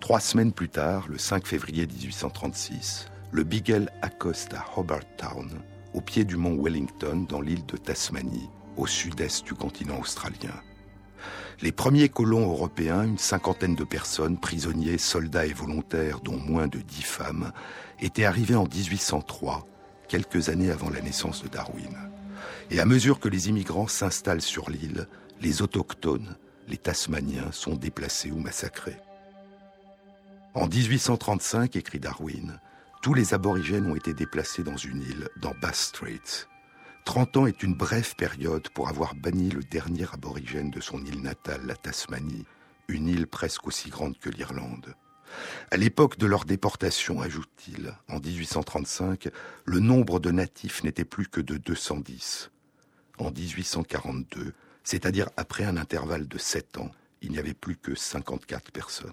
Trois 0.00 0.18
semaines 0.20 0.52
plus 0.52 0.70
tard, 0.70 1.06
le 1.08 1.18
5 1.18 1.46
février 1.46 1.86
1836, 1.86 3.06
le 3.32 3.44
Beagle 3.44 3.90
accoste 4.00 4.54
à 4.54 4.64
Hobart 4.76 5.04
Town, 5.18 5.48
au 5.92 6.00
pied 6.00 6.24
du 6.24 6.36
mont 6.36 6.60
Wellington, 6.60 7.26
dans 7.28 7.42
l'île 7.42 7.66
de 7.66 7.76
Tasmanie, 7.76 8.48
au 8.78 8.86
sud-est 8.86 9.44
du 9.44 9.52
continent 9.52 10.00
australien. 10.00 10.54
Les 11.60 11.70
premiers 11.70 12.08
colons 12.08 12.50
européens, 12.50 13.04
une 13.04 13.18
cinquantaine 13.18 13.74
de 13.74 13.84
personnes, 13.84 14.38
prisonniers, 14.38 14.96
soldats 14.96 15.44
et 15.44 15.52
volontaires, 15.52 16.20
dont 16.20 16.38
moins 16.38 16.66
de 16.66 16.78
dix 16.78 17.02
femmes, 17.02 17.52
étaient 18.00 18.24
arrivés 18.24 18.56
en 18.56 18.64
1803, 18.64 19.66
quelques 20.08 20.48
années 20.48 20.70
avant 20.70 20.88
la 20.88 21.02
naissance 21.02 21.42
de 21.42 21.48
Darwin. 21.48 21.94
Et 22.70 22.80
à 22.80 22.86
mesure 22.86 23.20
que 23.20 23.28
les 23.28 23.50
immigrants 23.50 23.86
s'installent 23.86 24.40
sur 24.40 24.70
l'île, 24.70 25.06
les 25.42 25.60
autochtones, 25.60 26.36
les 26.68 26.78
Tasmaniens, 26.78 27.52
sont 27.52 27.74
déplacés 27.74 28.30
ou 28.30 28.38
massacrés. 28.38 28.96
En 30.52 30.66
1835, 30.66 31.76
écrit 31.76 32.00
Darwin, 32.00 32.58
tous 33.02 33.14
les 33.14 33.34
aborigènes 33.34 33.86
ont 33.86 33.94
été 33.94 34.14
déplacés 34.14 34.64
dans 34.64 34.76
une 34.76 35.00
île, 35.02 35.28
dans 35.40 35.54
Bass 35.62 35.78
Strait. 35.78 36.48
30 37.04 37.36
ans 37.36 37.46
est 37.46 37.62
une 37.62 37.74
brève 37.74 38.16
période 38.16 38.68
pour 38.70 38.88
avoir 38.88 39.14
banni 39.14 39.50
le 39.50 39.62
dernier 39.62 40.06
aborigène 40.12 40.72
de 40.72 40.80
son 40.80 41.04
île 41.04 41.22
natale, 41.22 41.64
la 41.66 41.76
Tasmanie, 41.76 42.46
une 42.88 43.06
île 43.06 43.28
presque 43.28 43.68
aussi 43.68 43.90
grande 43.90 44.18
que 44.18 44.28
l'Irlande. 44.28 44.96
À 45.70 45.76
l'époque 45.76 46.18
de 46.18 46.26
leur 46.26 46.44
déportation, 46.44 47.22
ajoute-t-il, 47.22 47.94
en 48.08 48.18
1835, 48.18 49.28
le 49.64 49.78
nombre 49.78 50.18
de 50.18 50.32
natifs 50.32 50.82
n'était 50.82 51.04
plus 51.04 51.28
que 51.28 51.40
de 51.40 51.58
210. 51.58 52.50
En 53.18 53.30
1842, 53.30 54.52
c'est-à-dire 54.82 55.30
après 55.36 55.62
un 55.62 55.76
intervalle 55.76 56.26
de 56.26 56.38
7 56.38 56.78
ans, 56.78 56.90
il 57.22 57.30
n'y 57.30 57.38
avait 57.38 57.54
plus 57.54 57.76
que 57.76 57.94
54 57.94 58.72
personnes. 58.72 59.12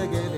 again. 0.00 0.29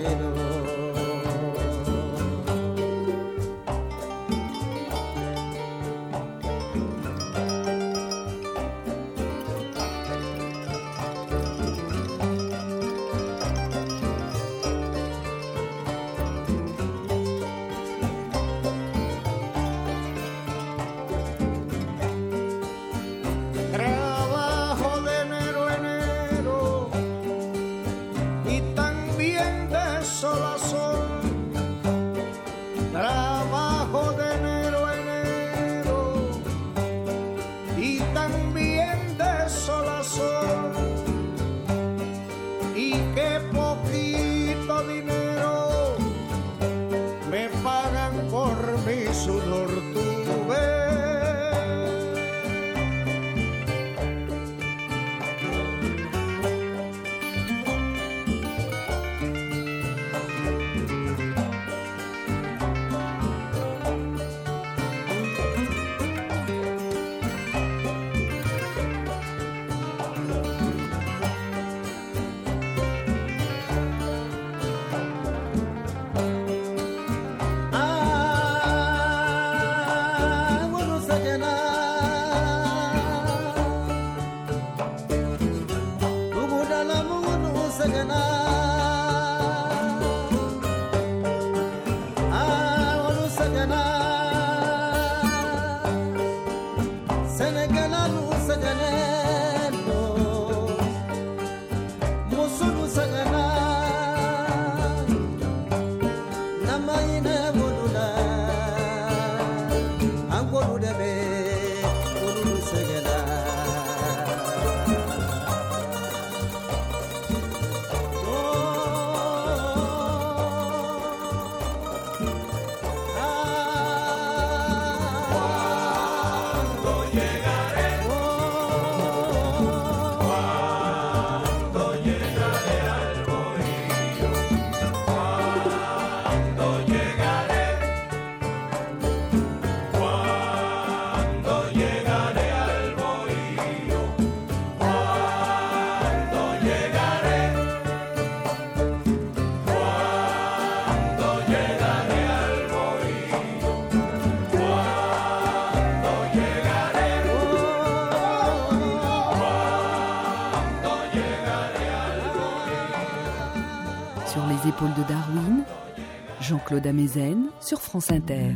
Sur 167.61 167.83
France 167.83 168.11
Inter. 168.11 168.55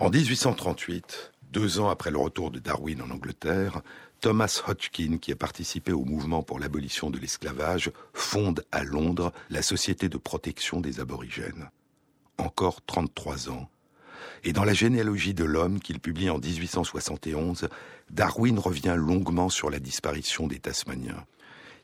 En 0.00 0.10
1838, 0.10 1.32
deux 1.52 1.78
ans 1.78 1.88
après 1.88 2.10
le 2.10 2.18
retour 2.18 2.50
de 2.50 2.58
Darwin 2.58 3.00
en 3.00 3.10
Angleterre, 3.10 3.80
Thomas 4.20 4.62
Hodgkin, 4.66 5.18
qui 5.18 5.30
a 5.30 5.36
participé 5.36 5.92
au 5.92 6.04
mouvement 6.04 6.42
pour 6.42 6.58
l'abolition 6.58 7.10
de 7.10 7.18
l'esclavage, 7.20 7.92
fonde 8.12 8.64
à 8.72 8.82
Londres 8.82 9.32
la 9.50 9.62
Société 9.62 10.08
de 10.08 10.18
protection 10.18 10.80
des 10.80 10.98
aborigènes. 10.98 11.70
Encore 12.38 12.84
33 12.84 13.50
ans. 13.50 13.68
Et 14.42 14.52
dans 14.52 14.64
la 14.64 14.74
généalogie 14.74 15.34
de 15.34 15.44
l'homme 15.44 15.78
qu'il 15.78 16.00
publie 16.00 16.28
en 16.28 16.38
1871, 16.38 17.68
Darwin 18.10 18.58
revient 18.58 18.96
longuement 18.96 19.48
sur 19.48 19.70
la 19.70 19.78
disparition 19.78 20.48
des 20.48 20.58
Tasmaniens. 20.58 21.24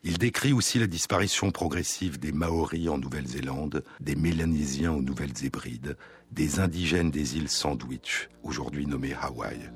Il 0.05 0.18
décrit 0.18 0.53
aussi 0.53 0.80
la 0.80 0.88
disparition 0.88 1.53
progressive 1.53 2.18
des 2.18 2.32
Maoris 2.32 2.88
en 2.88 2.98
Nouvelle-Zélande, 2.98 3.84
des 4.00 4.16
Mélanésiens 4.16 4.90
aux 4.90 5.00
Nouvelles-Hébrides, 5.00 5.96
des 6.32 6.59
indigènes 6.59 7.12
des 7.12 7.36
îles 7.36 7.48
Sandwich, 7.48 8.28
aujourd'hui 8.42 8.86
nommées 8.86 9.14
Hawaï. 9.14 9.70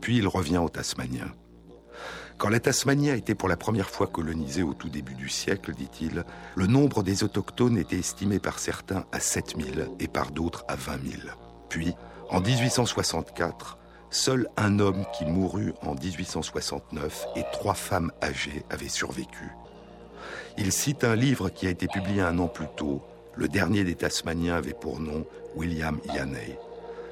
Puis 0.00 0.18
il 0.18 0.28
revient 0.28 0.58
aux 0.58 0.68
Tasmaniens. 0.68 1.32
Quand 2.38 2.48
la 2.48 2.60
Tasmanie 2.60 3.10
a 3.10 3.16
été 3.16 3.34
pour 3.34 3.48
la 3.48 3.56
première 3.56 3.90
fois 3.90 4.06
colonisée 4.06 4.62
au 4.62 4.72
tout 4.72 4.88
début 4.88 5.14
du 5.14 5.28
siècle, 5.28 5.72
dit-il, 5.74 6.24
le 6.54 6.66
nombre 6.68 7.02
des 7.02 7.24
autochtones 7.24 7.76
était 7.76 7.98
estimé 7.98 8.38
par 8.38 8.60
certains 8.60 9.04
à 9.10 9.18
7000 9.18 9.88
et 9.98 10.06
par 10.06 10.30
d'autres 10.30 10.64
à 10.68 10.76
20 10.76 10.92
000. 11.10 11.22
Puis, 11.68 11.92
en 12.30 12.40
1864, 12.40 13.78
seul 14.10 14.48
un 14.56 14.78
homme 14.78 15.04
qui 15.18 15.24
mourut 15.24 15.72
en 15.82 15.96
1869 15.96 17.26
et 17.34 17.42
trois 17.52 17.74
femmes 17.74 18.12
âgées 18.22 18.64
avaient 18.70 18.88
survécu. 18.88 19.50
Il 20.58 20.70
cite 20.70 21.04
un 21.04 21.16
livre 21.16 21.48
qui 21.48 21.66
a 21.66 21.70
été 21.70 21.86
publié 21.88 22.20
un 22.20 22.38
an 22.38 22.48
plus 22.48 22.66
tôt. 22.76 23.02
Le 23.36 23.48
dernier 23.48 23.84
des 23.84 23.94
Tasmaniens 23.94 24.56
avait 24.56 24.74
pour 24.74 25.00
nom 25.00 25.24
William 25.56 25.98
Yaney. 26.14 26.58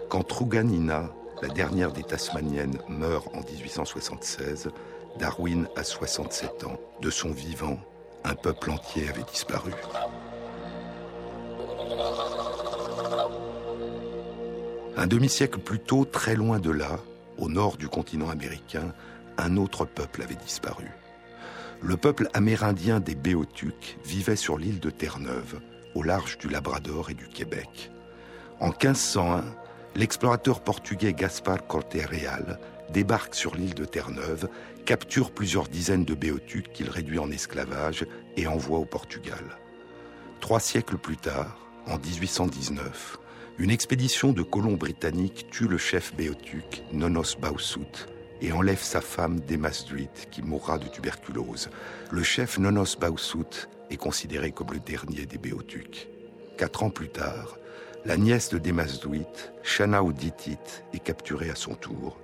Quand 0.09 0.23
Truganina, 0.23 1.11
la 1.41 1.49
dernière 1.49 1.93
des 1.93 2.03
Tasmaniennes, 2.03 2.79
meurt 2.89 3.29
en 3.35 3.41
1876, 3.41 4.69
Darwin 5.19 5.67
a 5.75 5.85
67 5.85 6.65
ans. 6.65 6.79
De 7.01 7.11
son 7.11 7.31
vivant, 7.31 7.79
un 8.25 8.35
peuple 8.35 8.71
entier 8.71 9.09
avait 9.09 9.23
disparu. 9.23 9.73
Un 14.97 15.07
demi-siècle 15.07 15.61
plus 15.61 15.79
tôt, 15.79 16.05
très 16.05 16.35
loin 16.35 16.59
de 16.59 16.71
là, 16.71 16.99
au 17.39 17.49
nord 17.49 17.79
du 17.79 17.89
continent 17.89 18.29
américain, 18.29 18.93
un 19.39 19.57
autre 19.57 19.87
peuple 19.87 20.21
avait 20.23 20.35
disparu 20.35 20.91
le 21.83 21.97
peuple 21.97 22.29
amérindien 22.35 23.01
des 23.01 23.15
Béotucs 23.15 23.99
vivait 24.05 24.37
sur 24.37 24.59
l'île 24.59 24.81
de 24.81 24.91
Terre-Neuve, 24.91 25.61
au 25.95 26.03
large 26.03 26.39
du 26.39 26.49
Labrador 26.49 27.11
et 27.11 27.15
du 27.15 27.27
Québec. 27.27 27.91
En 28.61 28.69
1501, 28.69 29.45
l'explorateur 29.97 30.63
portugais 30.63 31.15
Gaspar 31.15 31.67
Corte 31.67 31.95
Real 31.95 32.59
débarque 32.91 33.35
sur 33.35 33.55
l'île 33.55 33.75
de 33.75 33.85
Terre-Neuve, 33.85 34.49
capture 34.85 35.31
plusieurs 35.31 35.69
dizaines 35.69 36.05
de 36.05 36.15
Béotucs 36.15 36.73
qu'il 36.73 36.91
réduit 36.91 37.19
en 37.19 37.31
esclavage 37.31 38.05
et 38.37 38.47
envoie 38.47 38.79
au 38.79 38.85
Portugal. 38.85 39.45
Trois 40.41 40.61
siècles 40.61 40.99
plus 40.99 41.17
tard, 41.17 41.57
en 41.87 41.99
1819, 41.99 43.19
une 43.59 43.71
expédition 43.71 44.33
de 44.33 44.43
colons 44.43 44.77
britanniques 44.77 45.47
tue 45.51 45.69
le 45.69 45.79
chef 45.79 46.15
Béotuc, 46.15 46.83
Nonos 46.93 47.37
Bausut, 47.41 48.09
et 48.41 48.53
enlève 48.53 48.83
sa 48.83 49.01
femme 49.01 49.41
Demasduit, 49.41 50.09
qui 50.31 50.43
mourra 50.43 50.79
de 50.79 50.89
tuberculose. 50.89 51.71
Le 52.11 52.23
chef 52.23 52.59
Nonos 52.59 52.97
Bausut 52.99 53.69
est 53.91 53.97
considéré 53.97 54.53
comme 54.53 54.73
le 54.73 54.81
dernier 54.81 55.27
des 55.27 55.39
Béotucs. 55.39 56.09
Quatre 56.57 56.83
ans 56.83 56.91
plus 56.91 57.09
tard, 57.09 57.59
la 58.05 58.17
nièce 58.17 58.49
de 58.49 58.59
Demasduit, 58.59 59.27
Shana 59.63 60.03
est 60.93 60.99
capturée 60.99 61.51
à 61.51 61.55
son 61.55 61.75
tour. 61.75 62.19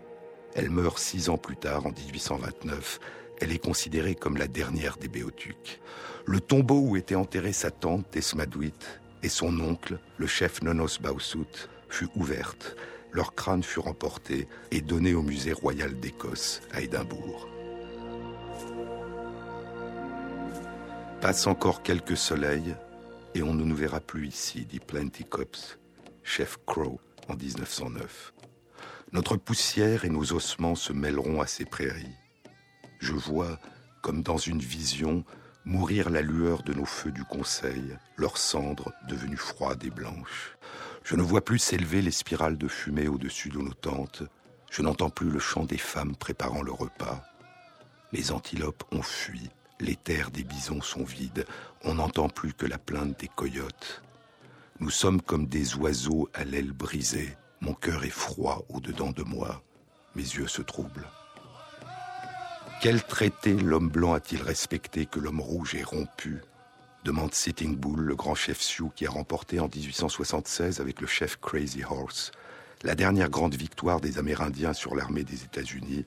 Elle 0.54 0.70
meurt 0.70 0.98
six 0.98 1.28
ans 1.28 1.36
plus 1.36 1.56
tard, 1.56 1.86
en 1.86 1.90
1829. 1.90 2.98
Elle 3.40 3.52
est 3.52 3.62
considérée 3.62 4.14
comme 4.14 4.38
la 4.38 4.48
dernière 4.48 4.96
des 4.96 5.08
Béotucs. 5.08 5.80
Le 6.24 6.40
tombeau 6.40 6.80
où 6.80 6.96
était 6.96 7.14
enterrée 7.14 7.52
sa 7.52 7.70
tante, 7.70 8.06
Desmaduit, 8.12 8.72
et 9.22 9.28
son 9.28 9.60
oncle, 9.60 9.98
le 10.16 10.26
chef 10.26 10.62
Nonos 10.62 10.98
Bausut, 11.00 11.68
fut 11.88 12.08
ouverte 12.14 12.76
leurs 13.12 13.34
crânes 13.34 13.62
furent 13.62 13.88
emportés 13.88 14.48
et 14.70 14.80
donnés 14.80 15.14
au 15.14 15.22
musée 15.22 15.52
royal 15.52 15.98
d'Écosse 15.98 16.60
à 16.72 16.80
Édimbourg. 16.80 17.48
Passe 21.20 21.46
encore 21.46 21.82
quelques 21.82 22.16
soleils 22.16 22.76
et 23.34 23.42
on 23.42 23.54
ne 23.54 23.64
nous 23.64 23.76
verra 23.76 24.00
plus 24.00 24.28
ici, 24.28 24.64
dit 24.64 24.80
Plenty 24.80 25.24
Cops, 25.24 25.78
chef 26.22 26.58
Crow, 26.66 27.00
en 27.28 27.36
1909. 27.36 28.32
Notre 29.12 29.36
poussière 29.36 30.04
et 30.04 30.10
nos 30.10 30.32
ossements 30.32 30.74
se 30.74 30.92
mêleront 30.92 31.40
à 31.40 31.46
ces 31.46 31.64
prairies. 31.64 32.16
Je 32.98 33.12
vois, 33.12 33.58
comme 34.02 34.22
dans 34.22 34.38
une 34.38 34.60
vision, 34.60 35.24
mourir 35.64 36.10
la 36.10 36.22
lueur 36.22 36.62
de 36.62 36.72
nos 36.72 36.84
feux 36.84 37.12
du 37.12 37.24
conseil, 37.24 37.96
leurs 38.16 38.38
cendres 38.38 38.92
devenues 39.08 39.36
froides 39.36 39.84
et 39.84 39.90
blanches. 39.90 40.56
Je 41.06 41.14
ne 41.14 41.22
vois 41.22 41.44
plus 41.44 41.60
s'élever 41.60 42.02
les 42.02 42.10
spirales 42.10 42.58
de 42.58 42.66
fumée 42.66 43.06
au-dessus 43.06 43.48
de 43.48 43.58
nos 43.58 43.72
tentes. 43.72 44.24
Je 44.72 44.82
n'entends 44.82 45.08
plus 45.08 45.30
le 45.30 45.38
chant 45.38 45.62
des 45.62 45.78
femmes 45.78 46.16
préparant 46.16 46.62
le 46.62 46.72
repas. 46.72 47.22
Les 48.10 48.32
antilopes 48.32 48.82
ont 48.90 49.02
fui. 49.02 49.50
Les 49.78 49.94
terres 49.94 50.32
des 50.32 50.42
bisons 50.42 50.82
sont 50.82 51.04
vides. 51.04 51.46
On 51.84 51.94
n'entend 51.94 52.28
plus 52.28 52.54
que 52.54 52.66
la 52.66 52.78
plainte 52.78 53.20
des 53.20 53.28
coyotes. 53.28 54.02
Nous 54.80 54.90
sommes 54.90 55.22
comme 55.22 55.46
des 55.46 55.76
oiseaux 55.76 56.28
à 56.34 56.44
l'aile 56.44 56.72
brisée. 56.72 57.36
Mon 57.60 57.74
cœur 57.74 58.04
est 58.04 58.10
froid 58.10 58.66
au-dedans 58.68 59.12
de 59.12 59.22
moi. 59.22 59.62
Mes 60.16 60.22
yeux 60.22 60.48
se 60.48 60.62
troublent. 60.62 61.06
Quel 62.82 63.04
traité 63.04 63.54
l'homme 63.54 63.90
blanc 63.90 64.12
a-t-il 64.12 64.42
respecté 64.42 65.06
que 65.06 65.20
l'homme 65.20 65.40
rouge 65.40 65.76
ait 65.76 65.84
rompu? 65.84 66.42
Demande 67.06 67.34
Sitting 67.34 67.76
Bull, 67.76 68.00
le 68.00 68.16
grand 68.16 68.34
chef 68.34 68.60
Sioux 68.60 68.90
qui 68.96 69.06
a 69.06 69.10
remporté 69.10 69.60
en 69.60 69.68
1876 69.68 70.80
avec 70.80 71.00
le 71.00 71.06
chef 71.06 71.38
Crazy 71.40 71.84
Horse 71.84 72.32
la 72.82 72.96
dernière 72.96 73.30
grande 73.30 73.54
victoire 73.54 74.00
des 74.00 74.18
Amérindiens 74.18 74.72
sur 74.72 74.94
l'armée 74.94 75.22
des 75.22 75.44
États-Unis, 75.44 76.04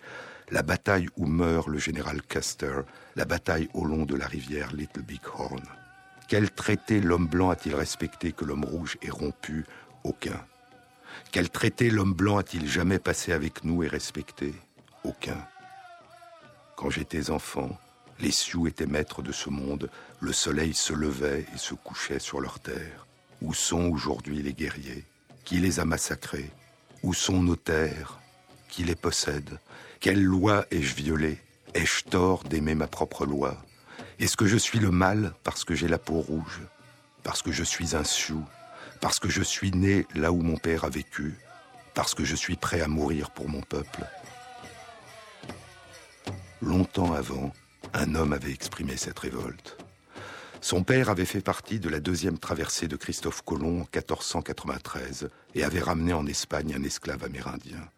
la 0.52 0.62
bataille 0.62 1.08
où 1.16 1.26
meurt 1.26 1.68
le 1.68 1.78
général 1.78 2.22
Custer, 2.22 2.82
la 3.16 3.26
bataille 3.26 3.70
au 3.74 3.86
long 3.86 4.06
de 4.06 4.16
la 4.16 4.28
rivière 4.28 4.74
Little 4.74 5.02
Big 5.02 5.22
Horn. 5.34 5.64
Quel 6.28 6.52
traité 6.52 7.00
l'homme 7.00 7.28
blanc 7.28 7.50
a-t-il 7.50 7.76
respecté 7.76 8.34
que 8.34 8.46
l'homme 8.46 8.66
rouge 8.66 8.98
ait 9.02 9.10
rompu? 9.10 9.66
Aucun. 10.04 10.46
Quel 11.32 11.50
traité 11.50 11.90
l'homme 11.90 12.14
blanc 12.14 12.38
a-t-il 12.38 12.68
jamais 12.68 13.00
passé 13.00 13.32
avec 13.32 13.64
nous 13.64 13.84
et 13.84 13.88
respecté? 13.88 14.54
Aucun. 15.04 15.48
Quand 16.76 16.90
j'étais 16.90 17.30
enfant, 17.30 17.78
les 18.20 18.32
Sioux 18.32 18.68
étaient 18.68 18.86
maîtres 18.86 19.22
de 19.22 19.32
ce 19.32 19.50
monde, 19.50 19.90
le 20.20 20.34
soleil 20.34 20.74
se 20.74 20.94
levait 20.94 21.46
et 21.54 21.58
se 21.58 21.74
couchait 21.74 22.20
sur 22.20 22.42
leur 22.42 22.60
terre. 22.60 23.08
Où 23.42 23.54
sont 23.54 23.90
aujourd'hui 23.90 24.42
les 24.42 24.54
guerriers 24.54 25.06
Qui 25.46 25.60
les 25.60 25.80
a 25.80 25.86
massacrés? 25.86 26.52
Où 27.04 27.14
sont 27.14 27.42
nos 27.42 27.56
terres 27.56 28.20
Qui 28.68 28.84
les 28.84 28.96
possède 28.96 29.60
Quelle 30.02 30.22
loi 30.22 30.66
ai-je 30.72 30.96
violée? 30.96 31.40
Ai-je 31.74 32.04
tort 32.04 32.44
d'aimer 32.44 32.76
ma 32.76 32.88
propre 32.88 33.26
loi? 33.26 33.58
Est-ce 34.20 34.36
que 34.36 34.48
je 34.48 34.58
suis 34.58 34.80
le 34.80 34.92
mal 34.92 35.34
parce 35.44 35.64
que 35.64 35.76
j'ai 35.76 35.88
la 35.88 35.98
peau 35.98 36.20
rouge? 36.20 36.62
Parce 37.24 37.42
que 37.42 37.54
je 37.54 37.64
suis 37.64 37.96
un 37.96 38.04
Sioux? 38.04 38.44
Parce 39.00 39.20
que 39.20 39.30
je 39.30 39.44
suis 39.44 39.72
né 39.72 40.06
là 40.14 40.34
où 40.34 40.42
mon 40.42 40.58
père 40.58 40.84
a 40.84 40.90
vécu? 40.90 41.38
Parce 41.94 42.14
que 42.14 42.26
je 42.26 42.36
suis 42.36 42.58
prêt 42.58 42.82
à 42.82 42.90
mourir 42.90 43.32
pour 43.32 43.48
mon 43.48 43.62
peuple? 43.62 44.06
Longtemps 46.62 47.14
avant, 47.14 47.54
un 47.94 48.16
homme 48.16 48.34
avait 48.34 48.52
exprimé 48.52 48.98
cette 48.98 49.20
révolte. 49.20 49.78
Son 50.62 50.84
père 50.84 51.10
avait 51.10 51.26
fait 51.26 51.42
partie 51.42 51.80
de 51.80 51.90
la 51.90 52.00
deuxième 52.00 52.38
traversée 52.38 52.88
de 52.88 52.98
Christophe 52.98 53.42
Colomb 53.44 53.82
en 53.82 53.88
1493 53.98 55.30
et 55.56 55.64
avait 55.64 55.80
ramené 55.80 56.14
en 56.14 56.26
Espagne 56.26 56.76
un 56.76 56.84
esclave 56.84 57.24
amérindien. 57.24 57.90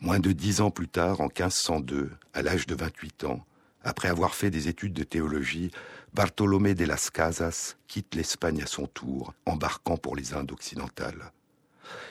Moins 0.00 0.20
de 0.20 0.32
dix 0.32 0.60
ans 0.60 0.70
plus 0.70 0.88
tard, 0.88 1.20
en 1.20 1.28
1502, 1.28 2.10
à 2.34 2.42
l'âge 2.42 2.66
de 2.66 2.74
28 2.74 3.24
ans, 3.24 3.44
après 3.82 4.08
avoir 4.08 4.34
fait 4.34 4.50
des 4.50 4.68
études 4.68 4.92
de 4.92 5.02
théologie, 5.02 5.70
Bartolomé 6.12 6.74
de 6.74 6.84
las 6.84 7.10
Casas 7.10 7.76
quitte 7.86 8.14
l'Espagne 8.14 8.62
à 8.62 8.66
son 8.66 8.86
tour, 8.86 9.34
embarquant 9.46 9.96
pour 9.96 10.14
les 10.14 10.34
Indes 10.34 10.52
occidentales. 10.52 11.32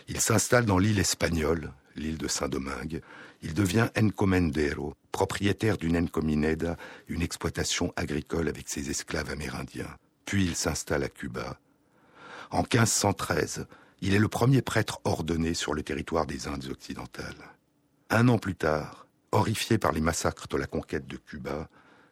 Il 0.08 0.20
s'installe 0.20 0.66
dans 0.66 0.80
l'île 0.80 1.00
espagnole, 1.00 1.72
l'île 1.96 2.18
de 2.18 2.28
Saint-Domingue, 2.28 3.02
il 3.42 3.54
devient 3.54 3.90
encomendero, 3.98 4.94
propriétaire 5.12 5.78
d'une 5.78 5.98
encomineda, 5.98 6.78
une 7.08 7.22
exploitation 7.22 7.94
agricole 7.96 8.48
avec 8.48 8.70
ses 8.70 8.90
esclaves 8.90 9.30
amérindiens. 9.30 9.96
Puis 10.26 10.46
il 10.46 10.56
s'installe 10.56 11.04
à 11.04 11.10
Cuba. 11.10 11.60
En 12.52 12.62
1513, 12.62 13.68
il 14.02 14.14
est 14.14 14.20
le 14.20 14.28
premier 14.28 14.62
prêtre 14.62 15.00
ordonné 15.04 15.54
sur 15.54 15.74
le 15.74 15.84
territoire 15.84 16.26
des 16.26 16.48
Indes 16.48 16.70
occidentales. 16.70 17.56
Un 18.10 18.28
an 18.28 18.38
plus 18.38 18.56
tard, 18.56 19.08
horrifié 19.32 19.78
par 19.78 19.92
les 19.92 20.02
massacres 20.02 20.48
de 20.48 20.58
la 20.58 20.68
conquête 20.68 21.08
de 21.08 21.18
Cuba, 21.18 21.70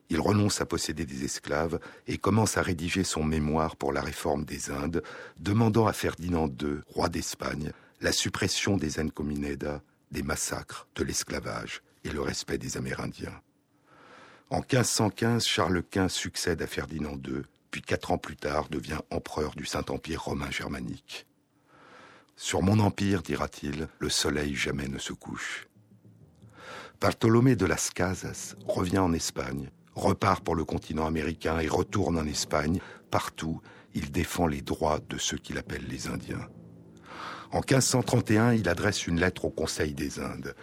Il 0.09 0.19
renonce 0.19 0.61
à 0.61 0.65
posséder 0.65 1.05
des 1.05 1.25
esclaves 1.25 1.79
et 2.07 2.17
commence 2.17 2.57
à 2.57 2.61
rédiger 2.61 3.03
son 3.03 3.23
mémoire 3.23 3.75
pour 3.75 3.91
la 3.91 4.01
réforme 4.01 4.45
des 4.45 4.69
Indes, 4.69 5.01
demandant 5.37 5.87
à 5.87 5.93
Ferdinand 5.93 6.47
II, 6.47 6.81
roi 6.87 7.09
d'Espagne, 7.09 7.71
la 8.01 8.11
suppression 8.11 8.77
des 8.77 8.99
encomineda, 8.99 9.81
des 10.15 10.23
massacres, 10.23 10.87
de 10.95 11.03
l'esclavage 11.03 11.81
et 12.05 12.09
le 12.09 12.21
respect 12.21 12.57
des 12.57 12.77
Amérindiens. 12.77 13.41
En 14.49 14.59
1515, 14.59 15.45
Charles 15.45 15.83
Quint 15.83 16.07
succède 16.07 16.61
à 16.61 16.67
Ferdinand 16.67 17.17
II, 17.27 17.41
puis 17.69 17.81
quatre 17.81 18.11
ans 18.11 18.17
plus 18.17 18.37
tard 18.37 18.69
devient 18.69 18.99
empereur 19.11 19.55
du 19.55 19.65
Saint-Empire 19.65 20.23
romain 20.23 20.49
germanique. 20.49 21.27
Sur 22.37 22.61
mon 22.61 22.79
empire, 22.79 23.23
dira-t-il, 23.23 23.89
le 23.99 24.09
soleil 24.09 24.55
jamais 24.55 24.87
ne 24.87 24.99
se 24.99 25.11
couche. 25.11 25.67
Bartolomé 27.01 27.57
de 27.57 27.65
las 27.65 27.89
Casas 27.89 28.55
revient 28.65 28.99
en 28.99 29.11
Espagne, 29.11 29.69
repart 29.95 30.41
pour 30.41 30.55
le 30.55 30.63
continent 30.63 31.07
américain 31.07 31.59
et 31.59 31.67
retourne 31.67 32.17
en 32.17 32.25
Espagne. 32.25 32.79
Partout, 33.11 33.61
il 33.93 34.11
défend 34.11 34.47
les 34.47 34.61
droits 34.61 35.01
de 35.09 35.17
ceux 35.17 35.37
qu'il 35.37 35.57
appelle 35.57 35.85
les 35.89 36.07
Indiens. 36.07 36.47
En 37.51 37.59
1531, 37.59 38.53
il 38.53 38.67
adresse 38.67 39.07
une 39.07 39.19
lettre 39.19 39.45
au 39.45 39.49
Conseil 39.49 39.93
des 39.93 40.19
Indes. 40.19 40.55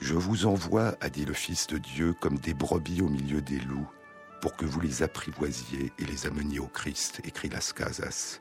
Je 0.00 0.14
vous 0.14 0.46
envoie, 0.46 0.96
a 1.00 1.08
dit 1.08 1.24
le 1.24 1.34
Fils 1.34 1.66
de 1.66 1.78
Dieu, 1.78 2.14
comme 2.20 2.38
des 2.38 2.54
brebis 2.54 3.02
au 3.02 3.08
milieu 3.08 3.40
des 3.40 3.60
loups, 3.60 3.88
pour 4.40 4.56
que 4.56 4.64
vous 4.64 4.80
les 4.80 5.02
apprivoisiez 5.02 5.92
et 5.98 6.04
les 6.04 6.26
ameniez 6.26 6.58
au 6.58 6.66
Christ, 6.66 7.20
écrit 7.24 7.48
Las 7.48 7.72
Casas. 7.72 8.40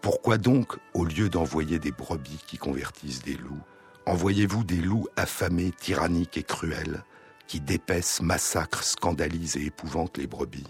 Pourquoi 0.00 0.38
donc, 0.38 0.76
au 0.92 1.04
lieu 1.04 1.28
d'envoyer 1.28 1.78
des 1.78 1.92
brebis 1.92 2.42
qui 2.46 2.58
convertissent 2.58 3.22
des 3.22 3.36
loups, 3.36 3.62
envoyez-vous 4.06 4.64
des 4.64 4.80
loups 4.80 5.08
affamés, 5.16 5.72
tyranniques 5.72 6.36
et 6.36 6.42
cruels, 6.42 7.04
qui 7.46 7.60
dépaissent, 7.60 8.22
massacrent, 8.22 8.84
scandalisent 8.84 9.56
et 9.56 9.66
épouvantent 9.66 10.18
les 10.18 10.26
brebis? 10.26 10.66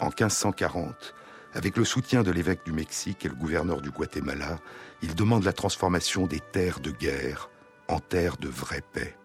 En 0.00 0.06
1540, 0.06 1.14
avec 1.58 1.76
le 1.76 1.84
soutien 1.84 2.22
de 2.22 2.30
l'évêque 2.30 2.64
du 2.64 2.70
Mexique 2.70 3.26
et 3.26 3.28
le 3.28 3.34
gouverneur 3.34 3.80
du 3.80 3.90
Guatemala, 3.90 4.60
il 5.02 5.16
demande 5.16 5.42
la 5.42 5.52
transformation 5.52 6.28
des 6.28 6.38
terres 6.38 6.78
de 6.78 6.92
guerre 6.92 7.50
en 7.88 7.98
terres 7.98 8.36
de 8.36 8.46
vraie 8.46 8.84
paix. 8.92 9.16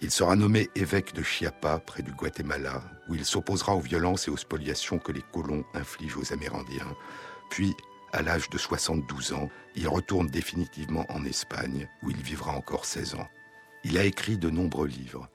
Il 0.00 0.10
sera 0.10 0.36
nommé 0.36 0.70
évêque 0.74 1.12
de 1.12 1.22
Chiapa, 1.22 1.78
près 1.80 2.02
du 2.02 2.12
Guatemala, 2.12 2.82
où 3.10 3.14
il 3.14 3.26
s'opposera 3.26 3.74
aux 3.74 3.80
violences 3.80 4.26
et 4.26 4.30
aux 4.30 4.38
spoliations 4.38 4.98
que 4.98 5.12
les 5.12 5.20
colons 5.34 5.66
infligent 5.74 6.16
aux 6.16 6.32
Amérindiens. 6.32 6.96
Puis, 7.50 7.74
à 8.14 8.22
l'âge 8.22 8.48
de 8.48 8.56
72 8.56 9.34
ans, 9.34 9.50
il 9.74 9.86
retourne 9.86 10.28
définitivement 10.28 11.04
en 11.10 11.26
Espagne, 11.26 11.90
où 12.02 12.10
il 12.10 12.22
vivra 12.22 12.52
encore 12.52 12.86
16 12.86 13.16
ans. 13.16 13.28
Il 13.84 13.98
a 13.98 14.04
écrit 14.04 14.38
de 14.38 14.48
nombreux 14.48 14.86
livres. 14.86 15.28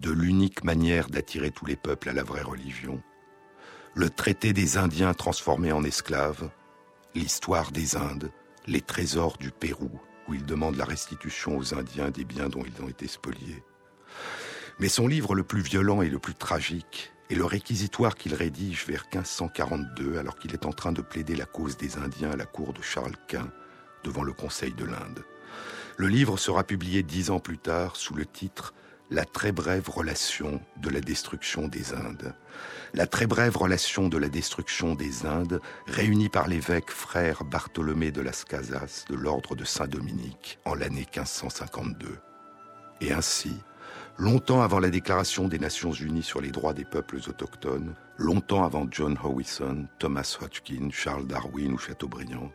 De 0.00 0.10
l'unique 0.10 0.64
manière 0.64 1.08
d'attirer 1.08 1.50
tous 1.50 1.64
les 1.64 1.76
peuples 1.76 2.10
à 2.10 2.12
la 2.12 2.24
vraie 2.24 2.42
religion, 2.42 3.02
le 3.94 4.08
traité 4.08 4.52
des 4.52 4.78
Indiens 4.78 5.12
transformés 5.12 5.72
en 5.72 5.84
esclaves, 5.84 6.48
l'histoire 7.14 7.72
des 7.72 7.96
Indes, 7.96 8.30
les 8.66 8.80
trésors 8.80 9.36
du 9.36 9.50
Pérou, 9.50 9.90
où 10.28 10.34
il 10.34 10.46
demande 10.46 10.76
la 10.76 10.84
restitution 10.84 11.58
aux 11.58 11.74
Indiens 11.74 12.10
des 12.10 12.24
biens 12.24 12.48
dont 12.48 12.64
ils 12.64 12.82
ont 12.82 12.88
été 12.88 13.06
spoliés. 13.06 13.62
Mais 14.78 14.88
son 14.88 15.06
livre 15.06 15.34
le 15.34 15.42
plus 15.42 15.60
violent 15.60 16.00
et 16.00 16.08
le 16.08 16.18
plus 16.18 16.34
tragique 16.34 17.12
est 17.28 17.34
le 17.34 17.44
réquisitoire 17.44 18.14
qu'il 18.14 18.34
rédige 18.34 18.86
vers 18.86 19.04
1542 19.12 20.18
alors 20.18 20.36
qu'il 20.36 20.54
est 20.54 20.64
en 20.64 20.72
train 20.72 20.92
de 20.92 21.02
plaider 21.02 21.36
la 21.36 21.44
cause 21.44 21.76
des 21.76 21.98
Indiens 21.98 22.30
à 22.30 22.36
la 22.36 22.46
cour 22.46 22.72
de 22.72 22.82
Charles 22.82 23.16
Quint 23.28 23.50
devant 24.04 24.22
le 24.22 24.32
Conseil 24.32 24.72
de 24.72 24.84
l'Inde. 24.84 25.24
Le 25.98 26.08
livre 26.08 26.38
sera 26.38 26.64
publié 26.64 27.02
dix 27.02 27.30
ans 27.30 27.40
plus 27.40 27.58
tard 27.58 27.96
sous 27.96 28.14
le 28.14 28.24
titre 28.24 28.72
La 29.12 29.24
très 29.24 29.52
brève 29.52 29.88
relation 29.88 30.60
de 30.78 30.88
la 30.88 31.00
destruction 31.00 31.68
des 31.68 31.92
Indes 31.92 32.34
la 32.94 33.06
très 33.06 33.26
brève 33.26 33.56
relation 33.56 34.08
de 34.08 34.18
la 34.18 34.28
destruction 34.28 34.94
des 34.94 35.24
Indes, 35.24 35.60
réunie 35.86 36.28
par 36.28 36.46
l'évêque 36.46 36.90
frère 36.90 37.42
Bartholomé 37.44 38.10
de 38.10 38.20
las 38.20 38.44
Casas 38.44 39.06
de 39.08 39.14
l'ordre 39.14 39.54
de 39.54 39.64
Saint-Dominique 39.64 40.58
en 40.66 40.74
l'année 40.74 41.06
1552. 41.14 42.18
Et 43.00 43.12
ainsi, 43.12 43.54
longtemps 44.18 44.60
avant 44.60 44.78
la 44.78 44.90
déclaration 44.90 45.48
des 45.48 45.58
Nations 45.58 45.92
Unies 45.92 46.22
sur 46.22 46.42
les 46.42 46.50
droits 46.50 46.74
des 46.74 46.84
peuples 46.84 47.20
autochtones, 47.26 47.94
longtemps 48.18 48.64
avant 48.64 48.86
John 48.90 49.18
Howison, 49.24 49.86
Thomas 49.98 50.36
Hodgkin, 50.42 50.90
Charles 50.90 51.26
Darwin 51.26 51.72
ou 51.72 51.78
Chateaubriand, 51.78 52.52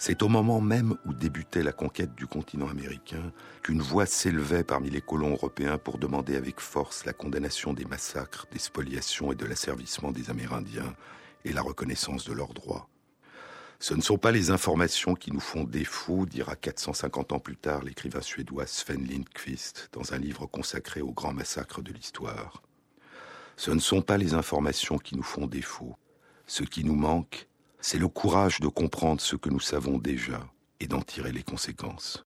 c'est 0.00 0.22
au 0.22 0.28
moment 0.28 0.62
même 0.62 0.96
où 1.04 1.12
débutait 1.12 1.62
la 1.62 1.72
conquête 1.72 2.14
du 2.14 2.26
continent 2.26 2.68
américain 2.68 3.34
qu'une 3.62 3.82
voix 3.82 4.06
s'élevait 4.06 4.64
parmi 4.64 4.88
les 4.88 5.02
colons 5.02 5.32
européens 5.32 5.76
pour 5.76 5.98
demander 5.98 6.36
avec 6.36 6.58
force 6.58 7.04
la 7.04 7.12
condamnation 7.12 7.74
des 7.74 7.84
massacres, 7.84 8.46
des 8.50 8.58
spoliations 8.58 9.30
et 9.30 9.34
de 9.34 9.44
l'asservissement 9.44 10.10
des 10.10 10.30
Amérindiens 10.30 10.96
et 11.44 11.52
la 11.52 11.60
reconnaissance 11.60 12.24
de 12.24 12.32
leurs 12.32 12.54
droits. 12.54 12.88
Ce 13.78 13.92
ne 13.92 14.00
sont 14.00 14.16
pas 14.16 14.32
les 14.32 14.50
informations 14.50 15.14
qui 15.14 15.32
nous 15.32 15.40
font 15.40 15.64
défaut, 15.64 16.24
dira 16.24 16.56
450 16.56 17.32
ans 17.32 17.38
plus 17.38 17.58
tard 17.58 17.84
l'écrivain 17.84 18.22
suédois 18.22 18.66
Sven 18.66 19.06
Lindqvist 19.06 19.90
dans 19.92 20.14
un 20.14 20.18
livre 20.18 20.46
consacré 20.46 21.02
au 21.02 21.12
grand 21.12 21.34
massacre 21.34 21.82
de 21.82 21.92
l'histoire. 21.92 22.62
Ce 23.58 23.70
ne 23.70 23.80
sont 23.80 24.00
pas 24.00 24.16
les 24.16 24.32
informations 24.32 24.96
qui 24.96 25.14
nous 25.14 25.22
font 25.22 25.46
défaut. 25.46 25.94
Ce 26.46 26.62
qui 26.62 26.84
nous 26.84 26.94
manque, 26.94 27.49
c'est 27.80 27.98
le 27.98 28.08
courage 28.08 28.60
de 28.60 28.68
comprendre 28.68 29.20
ce 29.20 29.36
que 29.36 29.50
nous 29.50 29.60
savons 29.60 29.98
déjà 29.98 30.40
et 30.80 30.86
d'en 30.86 31.02
tirer 31.02 31.32
les 31.32 31.42
conséquences. 31.42 32.24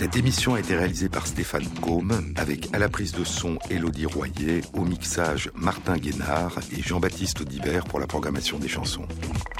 Cette 0.00 0.16
émission 0.16 0.54
a 0.54 0.60
été 0.60 0.74
réalisée 0.74 1.10
par 1.10 1.26
Stéphane 1.26 1.68
Combe, 1.82 2.14
avec 2.36 2.74
à 2.74 2.78
la 2.78 2.88
prise 2.88 3.12
de 3.12 3.22
son 3.22 3.58
Élodie 3.68 4.06
Royer, 4.06 4.62
au 4.72 4.86
mixage 4.86 5.50
Martin 5.54 5.98
Guénard 5.98 6.58
et 6.74 6.80
Jean-Baptiste 6.80 7.42
Audibert 7.42 7.84
pour 7.84 8.00
la 8.00 8.06
programmation 8.06 8.58
des 8.58 8.66
chansons. 8.66 9.06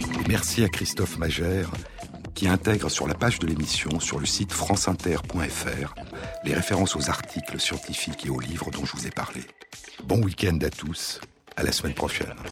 Et 0.01 0.26
merci 0.28 0.64
à 0.64 0.70
Christophe 0.70 1.18
Magère, 1.18 1.70
qui 2.34 2.49
intègre 2.49 2.88
sur 2.88 3.07
la 3.07 3.12
page 3.12 3.38
de 3.38 3.47
l'émission, 3.47 4.01
sur 4.01 4.18
le 4.18 4.24
site 4.24 4.55
franceinter.fr, 4.55 5.95
les 6.43 6.55
références 6.55 6.97
aux 6.97 7.11
articles 7.11 7.61
scientifiques 7.61 8.24
et 8.24 8.30
aux 8.30 8.41
livres 8.41 8.70
dont 8.70 8.86
je 8.86 8.97
vous 8.97 9.07
ai 9.07 9.11
parlé. 9.11 9.43
Bon 10.05 10.22
week-end 10.22 10.57
à 10.62 10.70
tous, 10.70 11.20
à 11.55 11.64
la 11.64 11.70
semaine 11.70 11.93
prochaine. 11.93 12.32